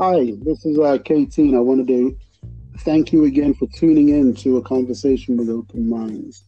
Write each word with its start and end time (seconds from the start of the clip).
Hi, 0.00 0.32
this 0.46 0.64
is 0.64 0.78
uh, 0.78 0.96
KT, 0.96 1.36
and 1.36 1.54
I 1.54 1.58
wanted 1.58 1.88
to 1.88 2.16
thank 2.78 3.12
you 3.12 3.26
again 3.26 3.52
for 3.52 3.68
tuning 3.76 4.08
in 4.08 4.34
to 4.36 4.56
a 4.56 4.62
conversation 4.62 5.36
with 5.36 5.50
open 5.50 5.90
minds. 5.90 6.42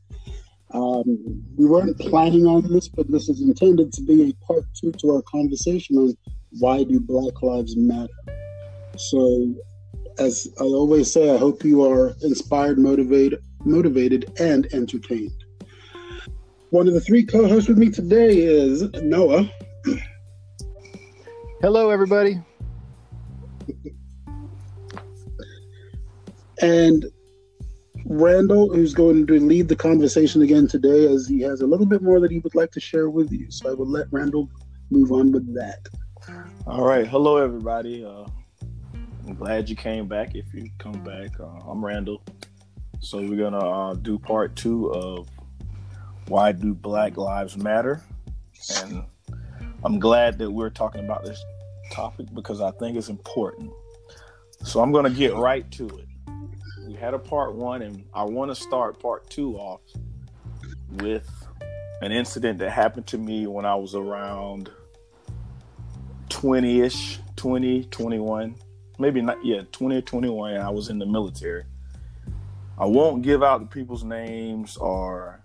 Um, 0.72 1.44
we 1.58 1.66
weren't 1.66 1.98
planning 1.98 2.46
on 2.46 2.72
this, 2.72 2.88
but 2.88 3.10
this 3.10 3.28
is 3.28 3.42
intended 3.42 3.92
to 3.92 4.00
be 4.04 4.30
a 4.30 4.46
part 4.46 4.64
two 4.74 4.90
to 4.92 5.16
our 5.16 5.22
conversation 5.30 5.98
on 5.98 6.16
why 6.60 6.82
do 6.82 6.98
Black 6.98 7.42
Lives 7.42 7.76
Matter. 7.76 8.08
So, 8.96 9.54
as 10.18 10.48
I 10.58 10.64
always 10.64 11.12
say, 11.12 11.28
I 11.28 11.36
hope 11.36 11.62
you 11.62 11.84
are 11.84 12.14
inspired, 12.22 12.78
motivated, 12.78 13.44
motivated, 13.66 14.32
and 14.40 14.66
entertained. 14.72 15.44
One 16.70 16.88
of 16.88 16.94
the 16.94 17.02
three 17.02 17.26
co-hosts 17.26 17.68
with 17.68 17.76
me 17.76 17.90
today 17.90 18.34
is 18.38 18.84
Noah. 19.02 19.46
Hello, 21.60 21.90
everybody. 21.90 22.40
And 26.62 27.06
Randall, 28.06 28.72
who's 28.72 28.94
going 28.94 29.26
to 29.26 29.38
lead 29.38 29.68
the 29.68 29.76
conversation 29.76 30.42
again 30.42 30.66
today, 30.66 31.12
as 31.12 31.26
he 31.28 31.40
has 31.40 31.60
a 31.60 31.66
little 31.66 31.86
bit 31.86 32.02
more 32.02 32.20
that 32.20 32.30
he 32.30 32.38
would 32.38 32.54
like 32.54 32.70
to 32.72 32.80
share 32.80 33.10
with 33.10 33.30
you. 33.30 33.50
So 33.50 33.70
I 33.70 33.74
will 33.74 33.86
let 33.86 34.06
Randall 34.10 34.48
move 34.90 35.12
on 35.12 35.32
with 35.32 35.54
that. 35.54 35.88
All 36.66 36.84
right. 36.84 37.06
Hello, 37.06 37.36
everybody. 37.36 38.04
Uh, 38.04 38.26
I'm 39.26 39.34
glad 39.34 39.68
you 39.68 39.76
came 39.76 40.08
back. 40.08 40.34
If 40.34 40.52
you 40.54 40.70
come 40.78 41.02
back, 41.04 41.38
uh, 41.38 41.70
I'm 41.70 41.84
Randall. 41.84 42.22
So 43.00 43.18
we're 43.18 43.50
gonna 43.50 43.58
uh, 43.58 43.94
do 43.94 44.18
part 44.18 44.54
two 44.54 44.92
of 44.92 45.28
why 46.28 46.52
do 46.52 46.72
Black 46.72 47.16
Lives 47.16 47.56
Matter, 47.56 48.00
and 48.80 49.02
I'm 49.84 49.98
glad 49.98 50.38
that 50.38 50.50
we're 50.50 50.70
talking 50.70 51.04
about 51.04 51.24
this 51.24 51.42
topic 51.90 52.26
because 52.32 52.60
I 52.60 52.70
think 52.72 52.96
it's 52.96 53.08
important. 53.08 53.72
So 54.64 54.80
I'm 54.80 54.92
gonna 54.92 55.10
get 55.10 55.34
right 55.34 55.68
to 55.72 55.88
it 55.88 56.06
had 57.02 57.14
a 57.14 57.18
part 57.18 57.52
one, 57.56 57.82
and 57.82 58.04
I 58.14 58.22
want 58.22 58.52
to 58.52 58.54
start 58.54 59.00
part 59.00 59.28
two 59.28 59.56
off 59.56 59.80
with 60.92 61.28
an 62.00 62.12
incident 62.12 62.60
that 62.60 62.70
happened 62.70 63.08
to 63.08 63.18
me 63.18 63.48
when 63.48 63.66
I 63.66 63.74
was 63.74 63.96
around 63.96 64.70
20 66.28 66.80
ish, 66.80 67.18
20, 67.34 67.86
21, 67.86 68.54
maybe 69.00 69.20
not, 69.20 69.44
yeah, 69.44 69.62
20 69.72 69.96
or 69.96 70.00
21. 70.00 70.56
I 70.56 70.70
was 70.70 70.90
in 70.90 71.00
the 71.00 71.06
military. 71.06 71.64
I 72.78 72.86
won't 72.86 73.22
give 73.22 73.42
out 73.42 73.58
the 73.58 73.66
people's 73.66 74.04
names 74.04 74.76
or, 74.76 75.42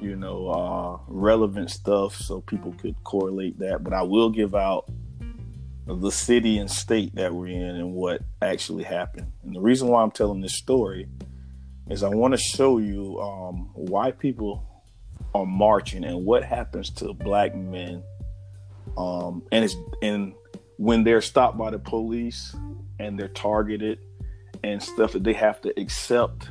you 0.00 0.14
know, 0.14 0.46
uh, 0.46 0.98
relevant 1.08 1.72
stuff 1.72 2.14
so 2.14 2.40
people 2.40 2.72
could 2.80 2.94
correlate 3.02 3.58
that, 3.58 3.82
but 3.82 3.92
I 3.92 4.02
will 4.02 4.30
give 4.30 4.54
out 4.54 4.88
the 5.86 6.10
city 6.10 6.58
and 6.58 6.70
state 6.70 7.14
that 7.16 7.34
we're 7.34 7.48
in 7.48 7.76
and 7.76 7.92
what 7.92 8.22
actually 8.40 8.84
happened. 8.84 9.32
And 9.42 9.54
the 9.54 9.60
reason 9.60 9.88
why 9.88 10.02
I'm 10.02 10.10
telling 10.10 10.40
this 10.40 10.56
story 10.56 11.08
is 11.90 12.02
I 12.02 12.08
want 12.08 12.32
to 12.32 12.38
show 12.38 12.78
you 12.78 13.18
um, 13.20 13.70
why 13.74 14.12
people 14.12 14.64
are 15.34 15.46
marching 15.46 16.04
and 16.04 16.24
what 16.24 16.44
happens 16.44 16.90
to 16.90 17.12
black 17.12 17.54
men. 17.54 18.02
Um, 18.96 19.42
and 19.50 19.64
it's 19.64 19.76
and 20.02 20.34
when 20.76 21.04
they're 21.04 21.20
stopped 21.20 21.58
by 21.58 21.70
the 21.70 21.78
police 21.78 22.54
and 22.98 23.18
they're 23.18 23.28
targeted 23.28 23.98
and 24.62 24.82
stuff 24.82 25.12
that 25.12 25.24
they 25.24 25.32
have 25.32 25.60
to 25.62 25.80
accept 25.80 26.50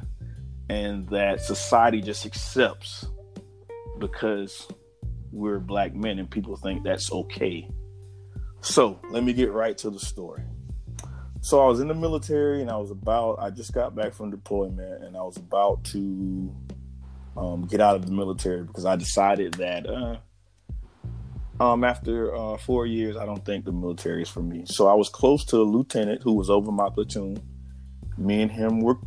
and 0.69 1.07
that 1.09 1.41
society 1.41 2.01
just 2.01 2.25
accepts 2.25 3.05
because 3.99 4.67
we're 5.31 5.59
black 5.59 5.93
men 5.93 6.19
and 6.19 6.29
people 6.29 6.55
think 6.55 6.83
that's 6.83 7.11
okay 7.11 7.69
so 8.61 8.99
let 9.09 9.23
me 9.23 9.33
get 9.33 9.51
right 9.51 9.77
to 9.79 9.89
the 9.89 9.99
story. 9.99 10.43
So 11.41 11.59
I 11.59 11.67
was 11.67 11.79
in 11.79 11.87
the 11.87 11.95
military 11.95 12.61
and 12.61 12.69
I 12.69 12.77
was 12.77 12.91
about, 12.91 13.39
I 13.39 13.49
just 13.49 13.73
got 13.73 13.95
back 13.95 14.13
from 14.13 14.29
deployment 14.29 15.03
and 15.03 15.17
I 15.17 15.21
was 15.21 15.37
about 15.37 15.83
to 15.85 16.55
um, 17.35 17.65
get 17.65 17.81
out 17.81 17.95
of 17.95 18.05
the 18.05 18.11
military 18.11 18.63
because 18.63 18.85
I 18.85 18.95
decided 18.95 19.55
that 19.55 19.87
uh, 19.89 20.17
um, 21.59 21.83
after 21.83 22.35
uh, 22.35 22.57
four 22.57 22.85
years, 22.85 23.17
I 23.17 23.25
don't 23.25 23.43
think 23.43 23.65
the 23.65 23.71
military 23.71 24.21
is 24.21 24.29
for 24.29 24.43
me. 24.43 24.63
So 24.65 24.87
I 24.87 24.93
was 24.93 25.09
close 25.09 25.43
to 25.45 25.57
a 25.57 25.63
lieutenant 25.63 26.21
who 26.21 26.33
was 26.33 26.49
over 26.49 26.71
my 26.71 26.89
platoon. 26.89 27.41
Me 28.17 28.41
and 28.41 28.51
him 28.51 28.81
were 28.81 28.97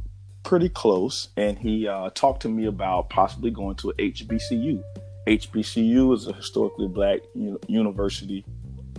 pretty 0.43 0.69
close, 0.69 1.29
and 1.37 1.59
he 1.59 1.87
uh, 1.87 2.11
talked 2.11 2.43
to 2.43 2.49
me 2.49 2.67
about 2.67 3.11
possibly 3.11 3.51
going 3.51 3.77
to 3.77 3.91
a 3.91 3.95
HBCU. 3.95 4.83
HBCU 5.27 6.15
is 6.15 6.27
a 6.27 6.33
historically 6.33 6.89
black 6.89 7.21
university 7.67 8.45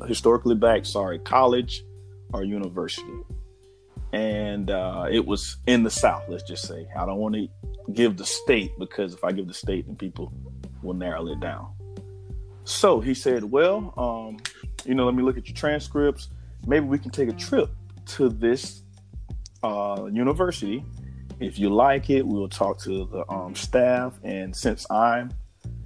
historically 0.08 0.56
back, 0.56 0.86
sorry, 0.86 1.20
college 1.20 1.84
or 2.34 2.44
university. 2.44 3.22
And 4.14 4.70
uh, 4.70 5.08
it 5.10 5.26
was 5.26 5.58
in 5.68 5.84
the 5.84 5.90
South, 5.90 6.24
let's 6.30 6.44
just 6.44 6.68
say. 6.68 6.88
I 6.98 7.06
don't 7.06 7.18
want 7.18 7.36
to 7.36 7.48
give 7.94 8.18
the 8.18 8.26
state 8.26 8.72
because 8.80 9.14
if 9.14 9.24
I 9.24 9.32
give 9.32 9.48
the 9.48 9.54
state, 9.54 9.88
then 9.88 9.96
people 9.96 10.32
will 10.82 10.94
narrow 10.94 11.28
it 11.28 11.40
down. 11.40 11.74
So 12.64 13.00
he 13.00 13.14
said, 13.14 13.44
Well, 13.44 13.94
um, 13.98 14.38
you 14.86 14.96
know, 14.96 15.06
let 15.06 15.16
me 15.16 15.24
look 15.24 15.38
at 15.38 15.48
your 15.48 15.56
transcripts. 15.56 16.30
Maybe 16.66 16.86
we 16.86 16.98
can 16.98 17.12
take 17.12 17.30
a 17.30 17.34
trip 17.34 17.70
to 18.08 18.30
this 18.30 18.84
uh, 19.64 20.08
university. 20.12 20.84
If 21.40 21.60
you 21.60 21.70
like 21.70 22.10
it, 22.10 22.26
we'll 22.26 22.50
talk 22.50 22.80
to 22.82 23.06
the 23.06 23.30
um, 23.30 23.56
staff. 23.56 24.18
And 24.24 24.56
since 24.56 24.90
I'm, 24.90 25.32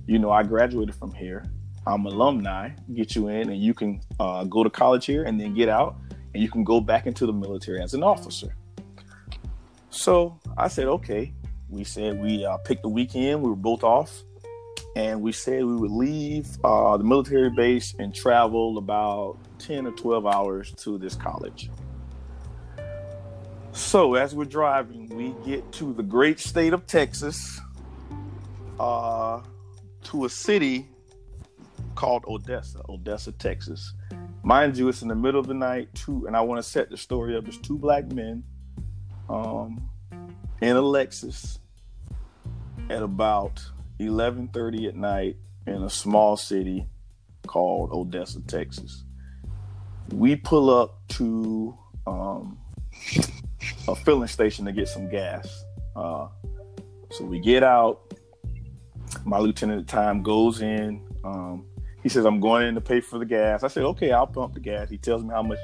you 0.05 0.19
know, 0.19 0.31
I 0.31 0.43
graduated 0.43 0.95
from 0.95 1.11
here, 1.13 1.45
I'm 1.89 2.05
alumni, 2.05 2.69
get 2.93 3.15
you 3.15 3.29
in, 3.29 3.49
and 3.49 3.59
you 3.59 3.73
can 3.73 4.01
uh, 4.19 4.43
go 4.43 4.63
to 4.63 4.69
college 4.69 5.05
here 5.05 5.23
and 5.23 5.39
then 5.39 5.53
get 5.55 5.69
out, 5.69 5.95
and 6.33 6.43
you 6.43 6.49
can 6.49 6.63
go 6.63 6.79
back 6.79 7.07
into 7.07 7.25
the 7.25 7.33
military 7.33 7.81
as 7.81 7.93
an 7.93 8.03
officer. 8.03 8.55
So 9.89 10.39
I 10.57 10.67
said, 10.67 10.87
okay. 10.87 11.33
We 11.71 11.83
said 11.83 12.19
we 12.19 12.45
uh, 12.45 12.57
picked 12.57 12.81
the 12.81 12.89
weekend. 12.89 13.43
We 13.43 13.49
were 13.49 13.55
both 13.55 13.83
off, 13.83 14.23
and 14.95 15.21
we 15.21 15.31
said 15.31 15.63
we 15.63 15.75
would 15.75 15.91
leave 15.91 16.47
uh, 16.63 16.97
the 16.97 17.03
military 17.03 17.51
base 17.51 17.93
and 17.99 18.13
travel 18.13 18.79
about 18.79 19.37
ten 19.59 19.85
or 19.85 19.91
twelve 19.91 20.25
hours 20.25 20.73
to 20.77 20.97
this 20.97 21.13
college. 21.13 21.69
So 23.71 24.15
as 24.15 24.33
we're 24.33 24.45
driving, 24.45 25.09
we 25.15 25.35
get 25.45 25.71
to 25.73 25.93
the 25.93 26.01
great 26.01 26.39
state 26.39 26.73
of 26.73 26.87
Texas, 26.87 27.61
uh, 28.79 29.41
to 30.05 30.25
a 30.25 30.29
city 30.29 30.89
called 31.99 32.23
Odessa, 32.29 32.81
Odessa, 32.87 33.29
Texas. 33.33 33.93
Mind 34.41 34.77
you, 34.77 34.87
it's 34.87 35.01
in 35.01 35.09
the 35.09 35.15
middle 35.15 35.37
of 35.37 35.47
the 35.47 35.53
night. 35.53 35.93
Two, 35.93 36.27
and 36.27 36.35
I 36.37 36.39
want 36.39 36.57
to 36.57 36.63
set 36.63 36.89
the 36.89 36.95
story 36.95 37.35
up. 37.35 37.43
There's 37.43 37.57
two 37.57 37.77
black 37.77 38.09
men, 38.13 38.41
um, 39.27 39.89
in 40.61 40.77
a 40.77 40.81
Lexus, 40.81 41.59
at 42.89 43.03
about 43.03 43.61
11:30 43.99 44.87
at 44.87 44.95
night 44.95 45.35
in 45.67 45.83
a 45.83 45.89
small 45.89 46.37
city 46.37 46.87
called 47.47 47.91
Odessa, 47.91 48.39
Texas. 48.47 49.03
We 50.13 50.37
pull 50.37 50.69
up 50.69 51.05
to 51.09 51.77
um, 52.07 52.57
a 53.89 53.95
filling 54.05 54.29
station 54.29 54.63
to 54.65 54.71
get 54.71 54.87
some 54.87 55.09
gas. 55.09 55.65
Uh, 55.97 56.29
so 57.11 57.25
we 57.25 57.41
get 57.41 57.61
out. 57.61 58.13
My 59.25 59.39
lieutenant 59.39 59.81
at 59.81 59.87
the 59.87 59.91
time 59.91 60.23
goes 60.23 60.61
in. 60.61 61.05
Um, 61.25 61.65
he 62.09 62.13
says, 62.13 62.25
I'm 62.25 62.39
going 62.39 62.65
in 62.65 62.73
to 62.73 62.81
pay 62.81 63.01
for 63.01 63.19
the 63.19 63.25
gas. 63.25 63.61
I 63.63 63.67
said, 63.67 63.83
okay, 63.83 64.11
I'll 64.11 64.25
pump 64.25 64.55
the 64.55 64.59
gas. 64.59 64.89
He 64.89 64.97
tells 64.97 65.23
me 65.23 65.29
how 65.29 65.43
much 65.43 65.59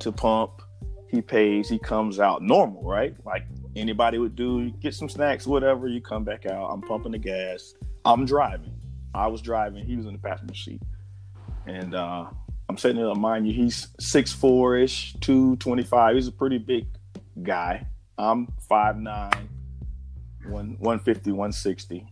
to 0.00 0.12
pump. 0.12 0.60
He 1.08 1.22
pays. 1.22 1.70
He 1.70 1.78
comes 1.78 2.20
out 2.20 2.42
normal, 2.42 2.82
right? 2.82 3.14
Like 3.24 3.46
anybody 3.74 4.18
would 4.18 4.36
do. 4.36 4.60
You 4.60 4.70
get 4.72 4.94
some 4.94 5.08
snacks, 5.08 5.46
whatever. 5.46 5.88
You 5.88 6.02
come 6.02 6.22
back 6.22 6.44
out. 6.44 6.68
I'm 6.70 6.82
pumping 6.82 7.12
the 7.12 7.18
gas. 7.18 7.72
I'm 8.04 8.26
driving. 8.26 8.74
I 9.14 9.28
was 9.28 9.40
driving. 9.40 9.86
He 9.86 9.96
was 9.96 10.04
in 10.04 10.12
the 10.12 10.18
passenger 10.18 10.54
seat. 10.54 10.82
And 11.66 11.94
uh, 11.94 12.26
I'm 12.68 12.76
sitting 12.76 13.02
there, 13.02 13.14
mind 13.14 13.46
you, 13.46 13.54
he's 13.54 13.88
6'4 14.02 14.84
ish, 14.84 15.14
225. 15.20 16.14
He's 16.14 16.26
a 16.26 16.32
pretty 16.32 16.58
big 16.58 16.88
guy. 17.42 17.86
I'm 18.18 18.48
5'9, 18.70 19.32
150, 20.44 21.30
160 21.30 22.06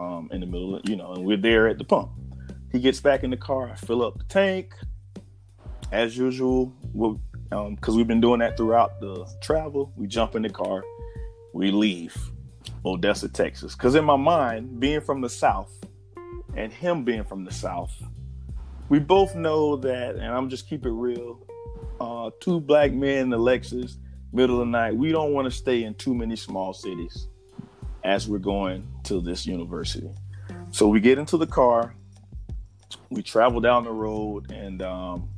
um, 0.00 0.28
in 0.32 0.40
the 0.40 0.46
middle, 0.46 0.80
you 0.84 0.96
know, 0.96 1.12
and 1.12 1.24
we're 1.24 1.36
there 1.36 1.68
at 1.68 1.78
the 1.78 1.84
pump. 1.84 2.10
He 2.74 2.80
gets 2.80 2.98
back 2.98 3.22
in 3.22 3.30
the 3.30 3.36
car. 3.36 3.70
I 3.70 3.76
fill 3.76 4.02
up 4.02 4.18
the 4.18 4.24
tank 4.24 4.74
as 5.92 6.18
usual. 6.18 6.72
We'll, 6.92 7.20
um, 7.52 7.76
because 7.76 7.94
we've 7.94 8.08
been 8.08 8.20
doing 8.20 8.40
that 8.40 8.56
throughout 8.56 9.00
the 9.00 9.32
travel. 9.40 9.92
We 9.94 10.08
jump 10.08 10.34
in 10.34 10.42
the 10.42 10.50
car, 10.50 10.82
we 11.52 11.70
leave 11.70 12.16
Odessa, 12.84 13.28
Texas. 13.28 13.76
Because 13.76 13.94
in 13.94 14.04
my 14.04 14.16
mind, 14.16 14.80
being 14.80 15.00
from 15.00 15.20
the 15.20 15.28
South 15.28 15.70
and 16.56 16.72
him 16.72 17.04
being 17.04 17.22
from 17.22 17.44
the 17.44 17.52
South, 17.52 17.94
we 18.88 18.98
both 18.98 19.36
know 19.36 19.76
that, 19.76 20.16
and 20.16 20.34
I'm 20.34 20.50
just 20.50 20.68
keep 20.68 20.84
it 20.84 20.90
real. 20.90 21.46
Uh, 22.00 22.30
two 22.40 22.60
black 22.60 22.92
men 22.92 23.18
in 23.18 23.30
the 23.30 23.38
Lexus, 23.38 23.98
middle 24.32 24.60
of 24.60 24.66
the 24.66 24.72
night. 24.72 24.96
We 24.96 25.12
don't 25.12 25.32
want 25.32 25.44
to 25.44 25.52
stay 25.52 25.84
in 25.84 25.94
too 25.94 26.12
many 26.12 26.34
small 26.34 26.72
cities 26.72 27.28
as 28.02 28.26
we're 28.26 28.38
going 28.38 28.88
to 29.04 29.20
this 29.20 29.46
university. 29.46 30.10
So 30.72 30.88
we 30.88 30.98
get 30.98 31.18
into 31.18 31.36
the 31.36 31.46
car 31.46 31.94
we 33.14 33.22
travel 33.22 33.60
down 33.60 33.84
the 33.84 33.92
road 33.92 34.50
and 34.50 34.82
um, 34.82 35.28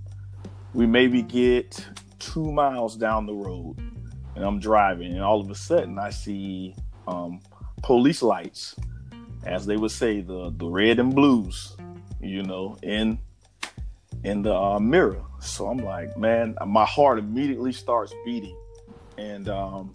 we 0.72 0.86
maybe 0.86 1.20
get 1.22 1.86
two 2.18 2.50
miles 2.50 2.96
down 2.96 3.26
the 3.26 3.34
road, 3.34 3.76
and 4.34 4.44
I'm 4.44 4.58
driving, 4.58 5.12
and 5.12 5.22
all 5.22 5.40
of 5.40 5.50
a 5.50 5.54
sudden 5.54 5.98
I 5.98 6.10
see 6.10 6.74
um, 7.06 7.40
police 7.82 8.22
lights, 8.22 8.74
as 9.44 9.66
they 9.66 9.76
would 9.76 9.90
say, 9.90 10.20
the 10.20 10.52
the 10.56 10.66
red 10.66 10.98
and 10.98 11.14
blues, 11.14 11.76
you 12.20 12.42
know, 12.42 12.78
in 12.82 13.18
in 14.24 14.42
the 14.42 14.54
uh, 14.54 14.80
mirror. 14.80 15.22
So 15.40 15.68
I'm 15.68 15.78
like, 15.78 16.16
man, 16.16 16.56
my 16.66 16.84
heart 16.84 17.18
immediately 17.18 17.72
starts 17.72 18.14
beating, 18.24 18.56
and 19.18 19.48
um, 19.48 19.94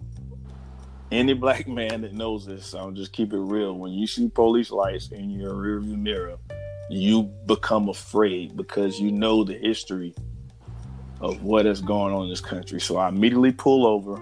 any 1.11 1.33
black 1.33 1.67
man 1.79 2.01
that 2.01 2.13
knows 2.13 2.45
this, 2.45 2.75
I'll 2.75 2.91
just 2.91 3.11
keep 3.11 3.33
it 3.33 3.39
real. 3.39 3.73
When 3.73 3.91
you 3.91 4.05
see 4.05 4.29
police 4.29 4.71
lights 4.71 5.11
in 5.11 5.31
your 5.31 5.53
rearview 5.53 5.97
mirror, 5.97 6.37
you 6.91 7.23
become 7.45 7.89
afraid 7.89 8.55
because 8.55 8.99
you 8.99 9.11
know 9.11 9.43
the 9.43 9.53
history 9.53 10.13
of 11.19 11.43
what 11.43 11.65
is 11.65 11.81
going 11.81 12.13
on 12.13 12.23
in 12.23 12.29
this 12.29 12.41
country. 12.41 12.81
So 12.81 12.97
I 12.97 13.09
immediately 13.09 13.51
pull 13.51 13.85
over, 13.85 14.21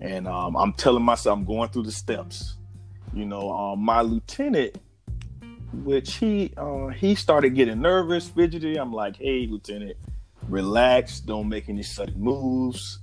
and 0.00 0.28
um, 0.28 0.56
I'm 0.56 0.72
telling 0.72 1.02
myself 1.02 1.38
I'm 1.38 1.44
going 1.44 1.70
through 1.70 1.84
the 1.84 1.92
steps. 1.92 2.56
You 3.14 3.24
know, 3.24 3.50
um, 3.50 3.80
my 3.80 4.02
lieutenant, 4.02 4.76
which 5.72 6.14
he 6.14 6.52
uh, 6.56 6.88
he 6.88 7.14
started 7.14 7.54
getting 7.54 7.80
nervous, 7.80 8.28
fidgety. 8.28 8.76
I'm 8.76 8.92
like, 8.92 9.16
hey, 9.16 9.46
lieutenant, 9.46 9.96
relax, 10.48 11.20
don't 11.20 11.48
make 11.48 11.68
any 11.68 11.82
sudden 11.82 12.20
moves 12.20 13.00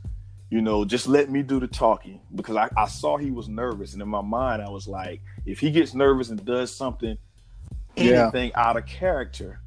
you 0.54 0.62
know, 0.62 0.86
just 0.86 1.08
let 1.08 1.32
me 1.32 1.42
do 1.42 1.60
the 1.60 1.66
talking 1.66 2.20
because 2.36 2.56
I, 2.56 2.70
I 2.78 2.86
saw 2.86 3.18
he 3.18 3.32
was 3.32 3.50
nervous. 3.50 3.94
And 3.94 4.04
in 4.04 4.08
my 4.08 4.22
mind, 4.22 4.62
I 4.62 4.70
was 4.70 4.88
like, 4.88 5.20
if 5.48 5.60
he 5.60 5.72
gets 5.72 5.96
nervous 5.96 6.30
and 6.30 6.46
does 6.46 6.70
something, 6.76 7.18
anything 7.98 8.50
yeah. 8.50 8.68
out 8.68 8.78
of 8.78 8.86
character, 8.86 9.60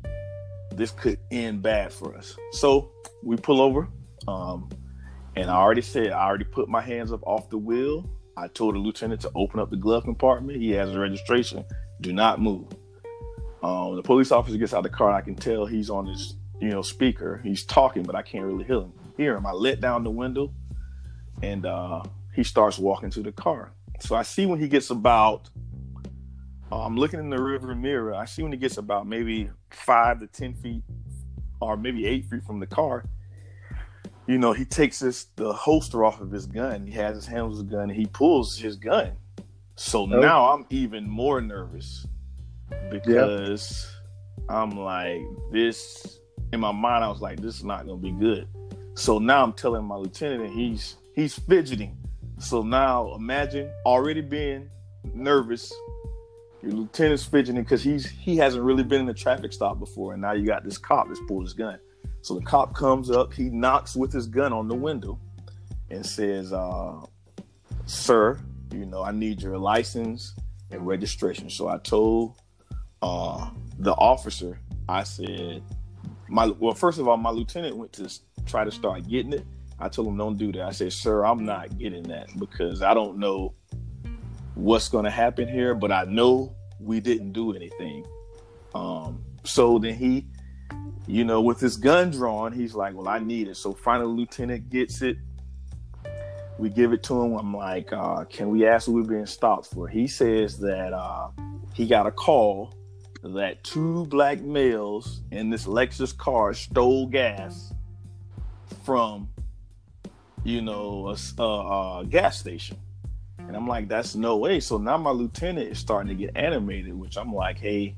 this 0.72 0.90
could 0.90 1.18
end 1.30 1.62
bad 1.62 1.92
for 1.92 2.16
us. 2.16 2.36
So 2.52 2.90
we 3.22 3.36
pull 3.36 3.60
over. 3.60 3.88
Um, 4.28 4.68
and 5.36 5.50
I 5.50 5.56
already 5.56 5.82
said, 5.82 6.12
I 6.12 6.26
already 6.26 6.44
put 6.44 6.68
my 6.68 6.80
hands 6.80 7.12
up 7.12 7.22
off 7.24 7.50
the 7.50 7.58
wheel. 7.58 8.08
I 8.36 8.48
told 8.48 8.74
the 8.74 8.78
lieutenant 8.78 9.20
to 9.22 9.30
open 9.34 9.60
up 9.60 9.70
the 9.70 9.76
glove 9.76 10.04
compartment. 10.04 10.60
He 10.60 10.70
has 10.72 10.94
a 10.94 10.98
registration. 10.98 11.64
Do 12.00 12.12
not 12.12 12.40
move. 12.40 12.66
Um, 13.62 13.96
the 13.96 14.02
police 14.02 14.30
officer 14.30 14.58
gets 14.58 14.74
out 14.74 14.78
of 14.78 14.82
the 14.84 14.90
car. 14.90 15.10
I 15.10 15.22
can 15.22 15.34
tell 15.34 15.66
he's 15.66 15.90
on 15.90 16.06
his, 16.06 16.36
you 16.60 16.68
know, 16.68 16.82
speaker. 16.82 17.40
He's 17.42 17.64
talking, 17.64 18.02
but 18.02 18.14
I 18.14 18.22
can't 18.22 18.44
really 18.44 18.64
hear 18.64 18.76
him. 18.76 18.92
Hear 19.16 19.36
him. 19.36 19.46
I 19.46 19.52
let 19.52 19.80
down 19.80 20.04
the 20.04 20.10
window 20.10 20.52
and 21.42 21.66
uh, 21.66 22.02
he 22.34 22.44
starts 22.44 22.78
walking 22.78 23.10
to 23.10 23.22
the 23.22 23.32
car. 23.32 23.72
So 24.00 24.14
I 24.14 24.22
see 24.22 24.46
when 24.46 24.60
he 24.60 24.68
gets 24.68 24.90
about, 24.90 25.48
uh, 26.72 26.84
I'm 26.84 26.96
looking 26.96 27.20
in 27.20 27.30
the 27.30 27.40
river 27.40 27.74
mirror. 27.74 28.14
I 28.14 28.24
see 28.24 28.42
when 28.42 28.52
he 28.52 28.58
gets 28.58 28.76
about 28.76 29.06
maybe 29.06 29.50
five 29.70 30.20
to 30.20 30.26
ten 30.26 30.54
feet, 30.54 30.82
or 31.60 31.76
maybe 31.76 32.06
eight 32.06 32.26
feet 32.26 32.44
from 32.44 32.60
the 32.60 32.66
car. 32.66 33.04
You 34.26 34.38
know, 34.38 34.52
he 34.52 34.64
takes 34.64 34.98
this 34.98 35.26
the 35.36 35.52
holster 35.52 36.04
off 36.04 36.20
of 36.20 36.30
his 36.30 36.46
gun. 36.46 36.86
He 36.86 36.92
has 36.94 37.14
his 37.14 37.26
hand 37.26 37.48
with 37.48 37.58
his 37.58 37.62
gun. 37.62 37.90
And 37.90 37.92
he 37.92 38.06
pulls 38.06 38.58
his 38.58 38.76
gun. 38.76 39.12
So 39.76 40.02
oh. 40.02 40.06
now 40.06 40.52
I'm 40.52 40.66
even 40.70 41.08
more 41.08 41.40
nervous 41.40 42.06
because 42.90 43.88
I'm 44.48 44.70
like 44.70 45.22
this. 45.52 46.18
In 46.52 46.60
my 46.60 46.72
mind, 46.72 47.04
I 47.04 47.08
was 47.08 47.20
like, 47.20 47.40
this 47.40 47.56
is 47.56 47.64
not 47.64 47.86
going 47.86 48.00
to 48.00 48.02
be 48.02 48.12
good. 48.12 48.48
So 48.94 49.18
now 49.18 49.42
I'm 49.44 49.52
telling 49.52 49.84
my 49.84 49.96
lieutenant, 49.96 50.42
and 50.42 50.52
he's 50.52 50.96
he's 51.14 51.38
fidgeting. 51.38 51.96
So 52.38 52.62
now 52.62 53.14
imagine 53.14 53.70
already 53.84 54.20
being 54.20 54.68
nervous. 55.14 55.72
Your 56.66 56.74
lieutenant's 56.74 57.24
fidgeting 57.24 57.62
because 57.62 57.82
he's 57.82 58.06
he 58.06 58.36
hasn't 58.36 58.64
really 58.64 58.82
been 58.82 59.02
in 59.02 59.08
a 59.08 59.14
traffic 59.14 59.52
stop 59.52 59.78
before, 59.78 60.14
and 60.14 60.22
now 60.22 60.32
you 60.32 60.44
got 60.44 60.64
this 60.64 60.78
cop 60.78 61.06
that's 61.06 61.20
pulled 61.28 61.44
his 61.44 61.52
gun. 61.52 61.78
So 62.22 62.34
the 62.34 62.44
cop 62.44 62.74
comes 62.74 63.08
up, 63.08 63.32
he 63.32 63.44
knocks 63.44 63.94
with 63.94 64.12
his 64.12 64.26
gun 64.26 64.52
on 64.52 64.66
the 64.66 64.74
window, 64.74 65.20
and 65.90 66.04
says, 66.04 66.52
uh, 66.52 67.00
"Sir, 67.86 68.40
you 68.72 68.84
know 68.84 69.02
I 69.02 69.12
need 69.12 69.40
your 69.40 69.56
license 69.58 70.34
and 70.72 70.84
registration." 70.84 71.48
So 71.48 71.68
I 71.68 71.78
told 71.78 72.36
uh, 73.00 73.48
the 73.78 73.92
officer, 73.92 74.58
I 74.88 75.04
said, 75.04 75.62
"My 76.28 76.46
well, 76.48 76.74
first 76.74 76.98
of 76.98 77.06
all, 77.06 77.16
my 77.16 77.30
lieutenant 77.30 77.76
went 77.76 77.92
to 77.92 78.10
try 78.44 78.64
to 78.64 78.72
start 78.72 79.06
getting 79.08 79.32
it, 79.34 79.46
I 79.78 79.88
told 79.88 80.08
him, 80.08 80.16
don't 80.16 80.38
do 80.38 80.52
that. 80.52 80.62
I 80.62 80.70
said, 80.70 80.92
sir, 80.92 81.24
I'm 81.24 81.44
not 81.44 81.78
getting 81.78 82.04
that 82.04 82.28
because 82.38 82.82
I 82.82 82.94
don't 82.94 83.18
know 83.18 83.54
what's 84.54 84.88
going 84.88 85.04
to 85.04 85.10
happen 85.10 85.46
here, 85.48 85.74
but 85.74 85.92
I 85.92 86.04
know 86.04 86.55
we 86.80 87.00
didn't 87.00 87.32
do 87.32 87.54
anything. 87.54 88.06
Um, 88.74 89.24
so 89.44 89.78
then 89.78 89.94
he, 89.94 90.26
you 91.06 91.24
know, 91.24 91.40
with 91.40 91.60
his 91.60 91.76
gun 91.76 92.10
drawn, 92.10 92.52
he's 92.52 92.74
like, 92.74 92.94
well, 92.94 93.08
I 93.08 93.18
need 93.18 93.48
it. 93.48 93.56
So 93.56 93.72
finally, 93.72 94.12
lieutenant 94.12 94.70
gets 94.70 95.02
it. 95.02 95.16
We 96.58 96.70
give 96.70 96.92
it 96.92 97.02
to 97.04 97.22
him. 97.22 97.34
I'm 97.34 97.54
like, 97.54 97.92
uh, 97.92 98.24
can 98.24 98.48
we 98.50 98.66
ask 98.66 98.88
what 98.88 98.96
we're 98.96 99.02
being 99.02 99.26
stopped 99.26 99.66
for? 99.66 99.88
He 99.88 100.06
says 100.06 100.58
that 100.58 100.92
uh, 100.92 101.28
he 101.74 101.86
got 101.86 102.06
a 102.06 102.10
call 102.10 102.74
that 103.22 103.62
two 103.64 104.06
black 104.06 104.40
males 104.40 105.22
in 105.32 105.50
this 105.50 105.66
Lexus 105.66 106.16
car 106.16 106.54
stole 106.54 107.06
gas 107.06 107.72
from 108.84 109.28
you 110.46 110.62
know, 110.62 111.08
a, 111.08 111.42
a, 111.42 112.00
a 112.00 112.06
gas 112.06 112.38
station. 112.38 112.78
And 113.46 113.56
I'm 113.56 113.68
like, 113.68 113.88
that's 113.88 114.14
no 114.14 114.36
way. 114.36 114.60
So 114.60 114.78
now 114.78 114.96
my 114.96 115.10
lieutenant 115.10 115.70
is 115.70 115.78
starting 115.78 116.08
to 116.08 116.14
get 116.14 116.36
animated, 116.36 116.94
which 116.94 117.16
I'm 117.16 117.32
like, 117.32 117.58
hey, 117.58 117.96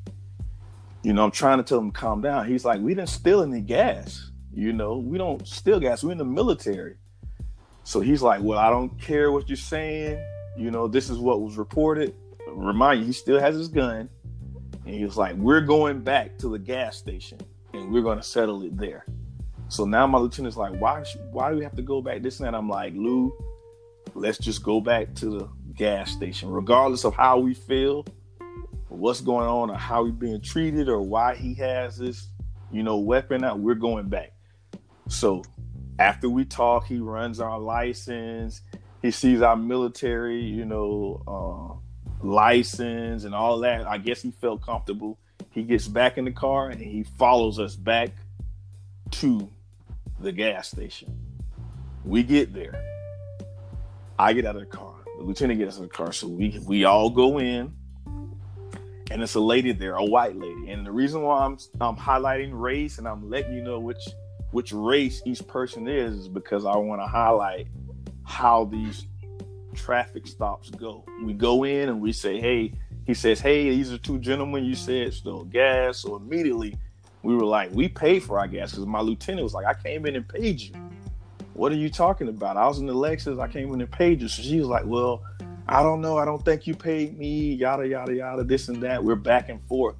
you 1.03 1.13
know, 1.13 1.25
I'm 1.25 1.31
trying 1.31 1.59
to 1.59 1.65
tell 1.65 1.79
him 1.79 1.91
calm 1.91 2.21
down. 2.21 2.47
He's 2.47 2.65
like, 2.65 2.81
we 2.81 2.95
didn't 2.95 3.09
steal 3.09 3.43
any 3.43 3.61
gas. 3.61 4.31
You 4.53 4.73
know, 4.73 4.99
we 4.99 5.17
don't 5.17 5.47
steal 5.47 5.81
gas. 5.81 6.03
We're 6.03 6.13
in 6.13 6.19
the 6.19 6.25
military. 6.25 6.97
So 7.85 8.01
he's 8.01 8.21
like, 8.21 8.43
well, 8.43 8.59
I 8.59 8.69
don't 8.69 9.01
care 9.01 9.33
what 9.33 9.49
you're 9.49 9.57
saying. 9.57 10.23
You 10.57 10.71
know, 10.71 10.89
this 10.89 11.09
is 11.09 11.19
what 11.19 11.41
was 11.41 11.57
reported. 11.57 12.15
Remind 12.49 13.01
you, 13.01 13.07
he 13.07 13.13
still 13.13 13.41
has 13.41 13.55
his 13.55 13.69
gun. 13.69 14.09
And 14.85 14.95
he 14.95 15.05
was 15.05 15.17
like, 15.17 15.37
we're 15.37 15.61
going 15.61 16.01
back 16.01 16.37
to 16.39 16.49
the 16.49 16.59
gas 16.59 16.97
station 16.97 17.39
and 17.73 17.93
we're 17.93 18.03
going 18.03 18.19
to 18.19 18.25
settle 18.25 18.63
it 18.63 18.77
there. 18.77 19.07
So 19.69 19.85
now 19.85 20.07
my 20.07 20.19
lieutenant's 20.19 20.57
like, 20.57 20.79
why 20.81 21.05
why 21.31 21.51
do 21.51 21.59
we 21.59 21.63
have 21.63 21.77
to 21.77 21.83
go 21.83 22.01
back 22.01 22.23
this 22.23 22.41
and 22.41 22.47
that? 22.47 22.55
I'm 22.55 22.69
like, 22.69 22.95
Lou, 22.95 23.33
let's 24.15 24.39
just 24.39 24.63
go 24.63 24.81
back 24.81 25.15
to 25.17 25.27
the 25.27 25.49
gas 25.75 26.11
station, 26.11 26.51
regardless 26.51 27.05
of 27.05 27.15
how 27.15 27.39
we 27.39 27.55
feel, 27.55 28.05
what's 28.89 29.21
going 29.21 29.49
on, 29.49 29.71
or 29.71 29.77
how 29.77 30.05
we 30.05 30.11
being 30.11 30.41
treated, 30.41 30.89
or 30.89 31.01
why 31.01 31.35
he 31.35 31.55
has 31.55 31.99
this, 31.99 32.29
you 32.73 32.83
know, 32.83 32.99
weapon 32.99 33.45
out. 33.45 33.59
We're 33.59 33.75
going 33.75 34.09
back. 34.09 34.33
So 35.09 35.43
after 35.99 36.29
we 36.29 36.45
talk, 36.45 36.87
he 36.87 36.99
runs 36.99 37.41
our 37.41 37.59
license. 37.59 38.63
He 39.03 39.11
sees 39.11 39.43
our 39.43 39.57
military, 39.57 40.41
you 40.41 40.65
know, 40.65 41.23
uh, 42.23 42.27
license 42.27 43.25
and 43.25 43.35
all 43.35 43.61
that. 43.61 43.87
I 43.87 43.99
guess 43.99 44.23
he 44.23 44.31
felt 44.33 44.63
comfortable. 44.63 45.19
He 45.51 45.63
gets 45.63 45.89
back 45.89 46.19
in 46.19 46.25
the 46.25 46.33
car 46.33 46.69
and 46.71 46.81
he 46.81 47.05
follows 47.19 47.59
us 47.59 47.75
back 47.75 48.11
to 49.13 49.49
the 50.21 50.33
gas 50.33 50.69
station. 50.69 51.17
We 52.05 52.23
get 52.23 52.53
there. 52.53 52.98
I 54.19 54.33
get 54.33 54.45
out 54.45 54.57
of 54.57 54.63
the 54.63 54.67
car. 54.67 54.95
The 55.19 55.25
lieutenant 55.25 55.59
gets 55.59 55.77
out 55.77 55.83
of 55.83 55.89
the 55.89 55.95
car. 55.95 56.13
So 56.13 56.29
we 56.29 56.61
we 56.67 56.85
all 56.85 57.11
go 57.11 57.39
in. 57.39 57.73
And 59.11 59.23
it's 59.23 59.37
a 59.37 59.41
lady 59.41 59.73
there, 59.73 59.95
a 59.95 60.05
white 60.05 60.37
lady. 60.37 60.71
And 60.71 60.87
the 60.87 60.93
reason 60.93 61.23
why 61.23 61.45
I'm 61.45 61.57
I'm 61.81 61.97
highlighting 61.97 62.51
race 62.53 62.99
and 62.99 63.09
I'm 63.09 63.29
letting 63.29 63.55
you 63.55 63.63
know 63.63 63.81
which 63.81 64.07
which 64.51 64.73
race 64.73 65.23
each 65.25 65.47
person 65.47 65.89
is 65.89 66.15
is 66.15 66.29
because 66.29 66.65
I 66.65 66.77
want 66.77 67.01
to 67.01 67.07
highlight 67.07 67.69
how 68.25 68.65
these 68.67 69.07
traffic 69.75 70.27
stops 70.27 70.71
go. 70.71 71.05
We 71.25 71.33
go 71.33 71.65
in 71.65 71.89
and 71.89 72.01
we 72.01 72.13
say, 72.13 72.41
hey, 72.41 72.73
he 73.07 73.15
says, 73.15 73.41
hey, 73.41 73.71
these 73.71 73.93
are 73.93 73.99
two 73.99 74.19
gentlemen. 74.19 74.65
You 74.65 74.75
said 74.75 75.15
stole 75.15 75.45
gas. 75.45 75.99
So 75.99 76.17
immediately 76.17 76.77
we 77.23 77.35
were 77.35 77.47
like, 77.47 77.71
we 77.73 77.89
paid 77.89 78.23
for 78.23 78.39
our 78.39 78.47
gas 78.47 78.73
because 78.73 78.87
my 78.87 79.01
lieutenant 79.01 79.45
was 79.45 79.55
like, 79.55 79.67
I 79.67 79.75
came 79.75 80.05
in 80.07 80.17
and 80.17 80.29
paid 80.29 80.61
you. 80.61 80.73
What 81.59 81.73
are 81.73 81.77
you 81.77 81.91
talking 81.91 82.29
about? 82.29 82.57
I 82.57 82.69
was 82.69 82.79
in 82.79 82.87
the 82.87 82.95
Lexus, 82.95 83.41
I 83.41 83.49
came 83.49 83.73
in 83.73 83.81
the 83.81 83.87
pages. 83.89 84.33
So 84.33 84.43
she 84.43 84.61
was 84.61 84.69
like, 84.69 84.85
Well, 84.87 85.25
I 85.67 85.83
don't 85.83 86.01
know. 86.01 86.17
I 86.17 86.25
don't 86.25 86.45
think 86.45 86.69
you 86.69 86.75
paid 86.77 87.19
me, 87.19 87.55
yada, 87.55 87.87
yada, 87.87 88.15
yada, 88.15 88.45
this 88.45 88.69
and 88.69 88.81
that. 88.85 89.03
We're 89.03 89.17
back 89.17 89.49
and 89.49 89.61
forth. 89.67 89.97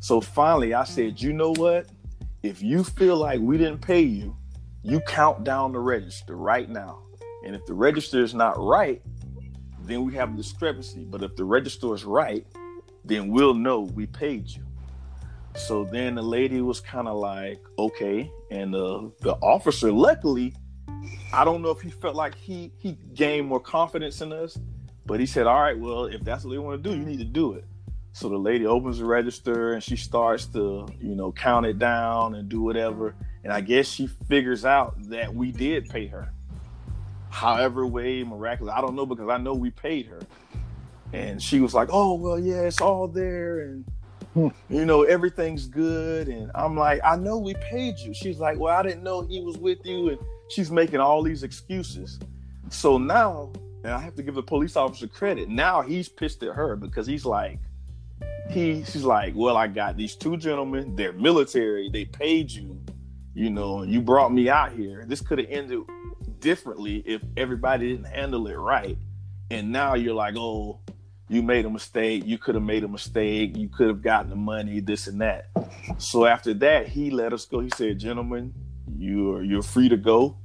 So 0.00 0.20
finally, 0.20 0.74
I 0.74 0.82
said, 0.82 1.22
You 1.22 1.32
know 1.32 1.52
what? 1.52 1.86
If 2.42 2.60
you 2.60 2.82
feel 2.82 3.16
like 3.18 3.38
we 3.38 3.56
didn't 3.56 3.78
pay 3.78 4.00
you, 4.00 4.36
you 4.82 4.98
count 4.98 5.44
down 5.44 5.70
the 5.70 5.78
register 5.78 6.34
right 6.34 6.68
now. 6.68 7.04
And 7.44 7.54
if 7.54 7.64
the 7.66 7.74
register 7.74 8.24
is 8.24 8.34
not 8.34 8.58
right, 8.58 9.00
then 9.82 10.04
we 10.04 10.12
have 10.14 10.34
a 10.34 10.36
discrepancy. 10.36 11.04
But 11.04 11.22
if 11.22 11.36
the 11.36 11.44
register 11.44 11.94
is 11.94 12.04
right, 12.04 12.44
then 13.04 13.28
we'll 13.28 13.54
know 13.54 13.82
we 13.82 14.06
paid 14.06 14.48
you. 14.48 14.66
So 15.54 15.84
then 15.84 16.16
the 16.16 16.22
lady 16.22 16.60
was 16.62 16.80
kind 16.80 17.06
of 17.06 17.16
like, 17.16 17.60
okay. 17.78 18.28
And 18.50 18.74
the 18.74 19.12
the 19.20 19.34
officer, 19.34 19.92
luckily, 19.92 20.52
I 21.32 21.44
don't 21.44 21.62
know 21.62 21.70
if 21.70 21.80
he 21.80 21.90
felt 21.90 22.14
like 22.14 22.34
he 22.34 22.72
he 22.78 22.96
gained 23.14 23.46
more 23.46 23.60
confidence 23.60 24.20
in 24.20 24.32
us, 24.32 24.58
but 25.06 25.20
he 25.20 25.26
said, 25.26 25.46
all 25.46 25.60
right, 25.60 25.78
well, 25.78 26.04
if 26.06 26.22
that's 26.22 26.44
what 26.44 26.52
they 26.52 26.58
want 26.58 26.82
to 26.82 26.90
do, 26.90 26.96
you 26.96 27.04
need 27.04 27.18
to 27.18 27.24
do 27.24 27.52
it. 27.52 27.64
So 28.12 28.30
the 28.30 28.38
lady 28.38 28.66
opens 28.66 28.98
the 28.98 29.04
register 29.04 29.74
and 29.74 29.82
she 29.82 29.94
starts 29.94 30.46
to, 30.46 30.88
you 31.02 31.14
know, 31.14 31.32
count 31.32 31.66
it 31.66 31.78
down 31.78 32.34
and 32.34 32.48
do 32.48 32.62
whatever. 32.62 33.14
And 33.44 33.52
I 33.52 33.60
guess 33.60 33.86
she 33.86 34.06
figures 34.06 34.64
out 34.64 34.96
that 35.10 35.34
we 35.34 35.52
did 35.52 35.90
pay 35.90 36.06
her. 36.06 36.32
However, 37.28 37.86
way 37.86 38.24
miraculous. 38.24 38.72
I 38.74 38.80
don't 38.80 38.94
know 38.94 39.04
because 39.04 39.28
I 39.28 39.36
know 39.36 39.52
we 39.52 39.70
paid 39.70 40.06
her. 40.06 40.20
And 41.12 41.42
she 41.42 41.60
was 41.60 41.74
like, 41.74 41.90
Oh, 41.92 42.14
well, 42.14 42.38
yeah, 42.38 42.62
it's 42.62 42.80
all 42.80 43.06
there. 43.06 43.60
And, 43.60 43.84
hmm. 44.32 44.48
you 44.70 44.86
know, 44.86 45.02
everything's 45.02 45.66
good. 45.66 46.28
And 46.28 46.50
I'm 46.54 46.74
like, 46.74 47.00
I 47.04 47.16
know 47.16 47.36
we 47.36 47.52
paid 47.54 47.98
you. 47.98 48.14
She's 48.14 48.38
like, 48.38 48.58
Well, 48.58 48.74
I 48.74 48.82
didn't 48.82 49.02
know 49.02 49.20
he 49.20 49.42
was 49.42 49.58
with 49.58 49.84
you. 49.84 50.08
And 50.08 50.18
she's 50.48 50.70
making 50.70 51.00
all 51.00 51.22
these 51.22 51.42
excuses. 51.42 52.18
So 52.70 52.98
now, 52.98 53.52
and 53.84 53.92
I 53.92 54.00
have 54.00 54.14
to 54.16 54.22
give 54.22 54.34
the 54.34 54.42
police 54.42 54.76
officer 54.76 55.06
credit. 55.06 55.48
Now 55.48 55.82
he's 55.82 56.08
pissed 56.08 56.42
at 56.42 56.54
her 56.54 56.76
because 56.76 57.06
he's 57.06 57.24
like, 57.24 57.58
he 58.50 58.84
she's 58.84 59.04
like, 59.04 59.34
Well, 59.36 59.56
I 59.56 59.66
got 59.66 59.96
these 59.96 60.14
two 60.16 60.36
gentlemen, 60.36 60.94
they're 60.96 61.12
military, 61.12 61.90
they 61.90 62.04
paid 62.04 62.50
you, 62.50 62.80
you 63.34 63.50
know, 63.50 63.82
you 63.82 64.00
brought 64.00 64.32
me 64.32 64.48
out 64.48 64.72
here. 64.72 65.04
This 65.06 65.20
could 65.20 65.38
have 65.38 65.48
ended 65.50 65.80
differently 66.40 67.02
if 67.06 67.22
everybody 67.36 67.90
didn't 67.90 68.06
handle 68.06 68.46
it 68.46 68.54
right. 68.54 68.96
And 69.50 69.70
now 69.70 69.94
you're 69.94 70.14
like, 70.14 70.34
oh, 70.36 70.80
you 71.28 71.42
made 71.42 71.64
a 71.64 71.70
mistake. 71.70 72.24
You 72.24 72.38
could 72.38 72.54
have 72.54 72.64
made 72.64 72.84
a 72.84 72.88
mistake. 72.88 73.56
You 73.56 73.68
could 73.68 73.88
have 73.88 74.02
gotten 74.02 74.30
the 74.30 74.36
money, 74.36 74.80
this 74.80 75.06
and 75.06 75.20
that. 75.20 75.48
So 75.98 76.24
after 76.24 76.54
that, 76.54 76.88
he 76.88 77.10
let 77.10 77.32
us 77.32 77.44
go. 77.46 77.60
He 77.60 77.70
said, 77.74 77.98
gentlemen, 77.98 78.54
you're 78.98 79.42
you're 79.42 79.62
free 79.62 79.88
to 79.88 79.96
go. 79.96 80.36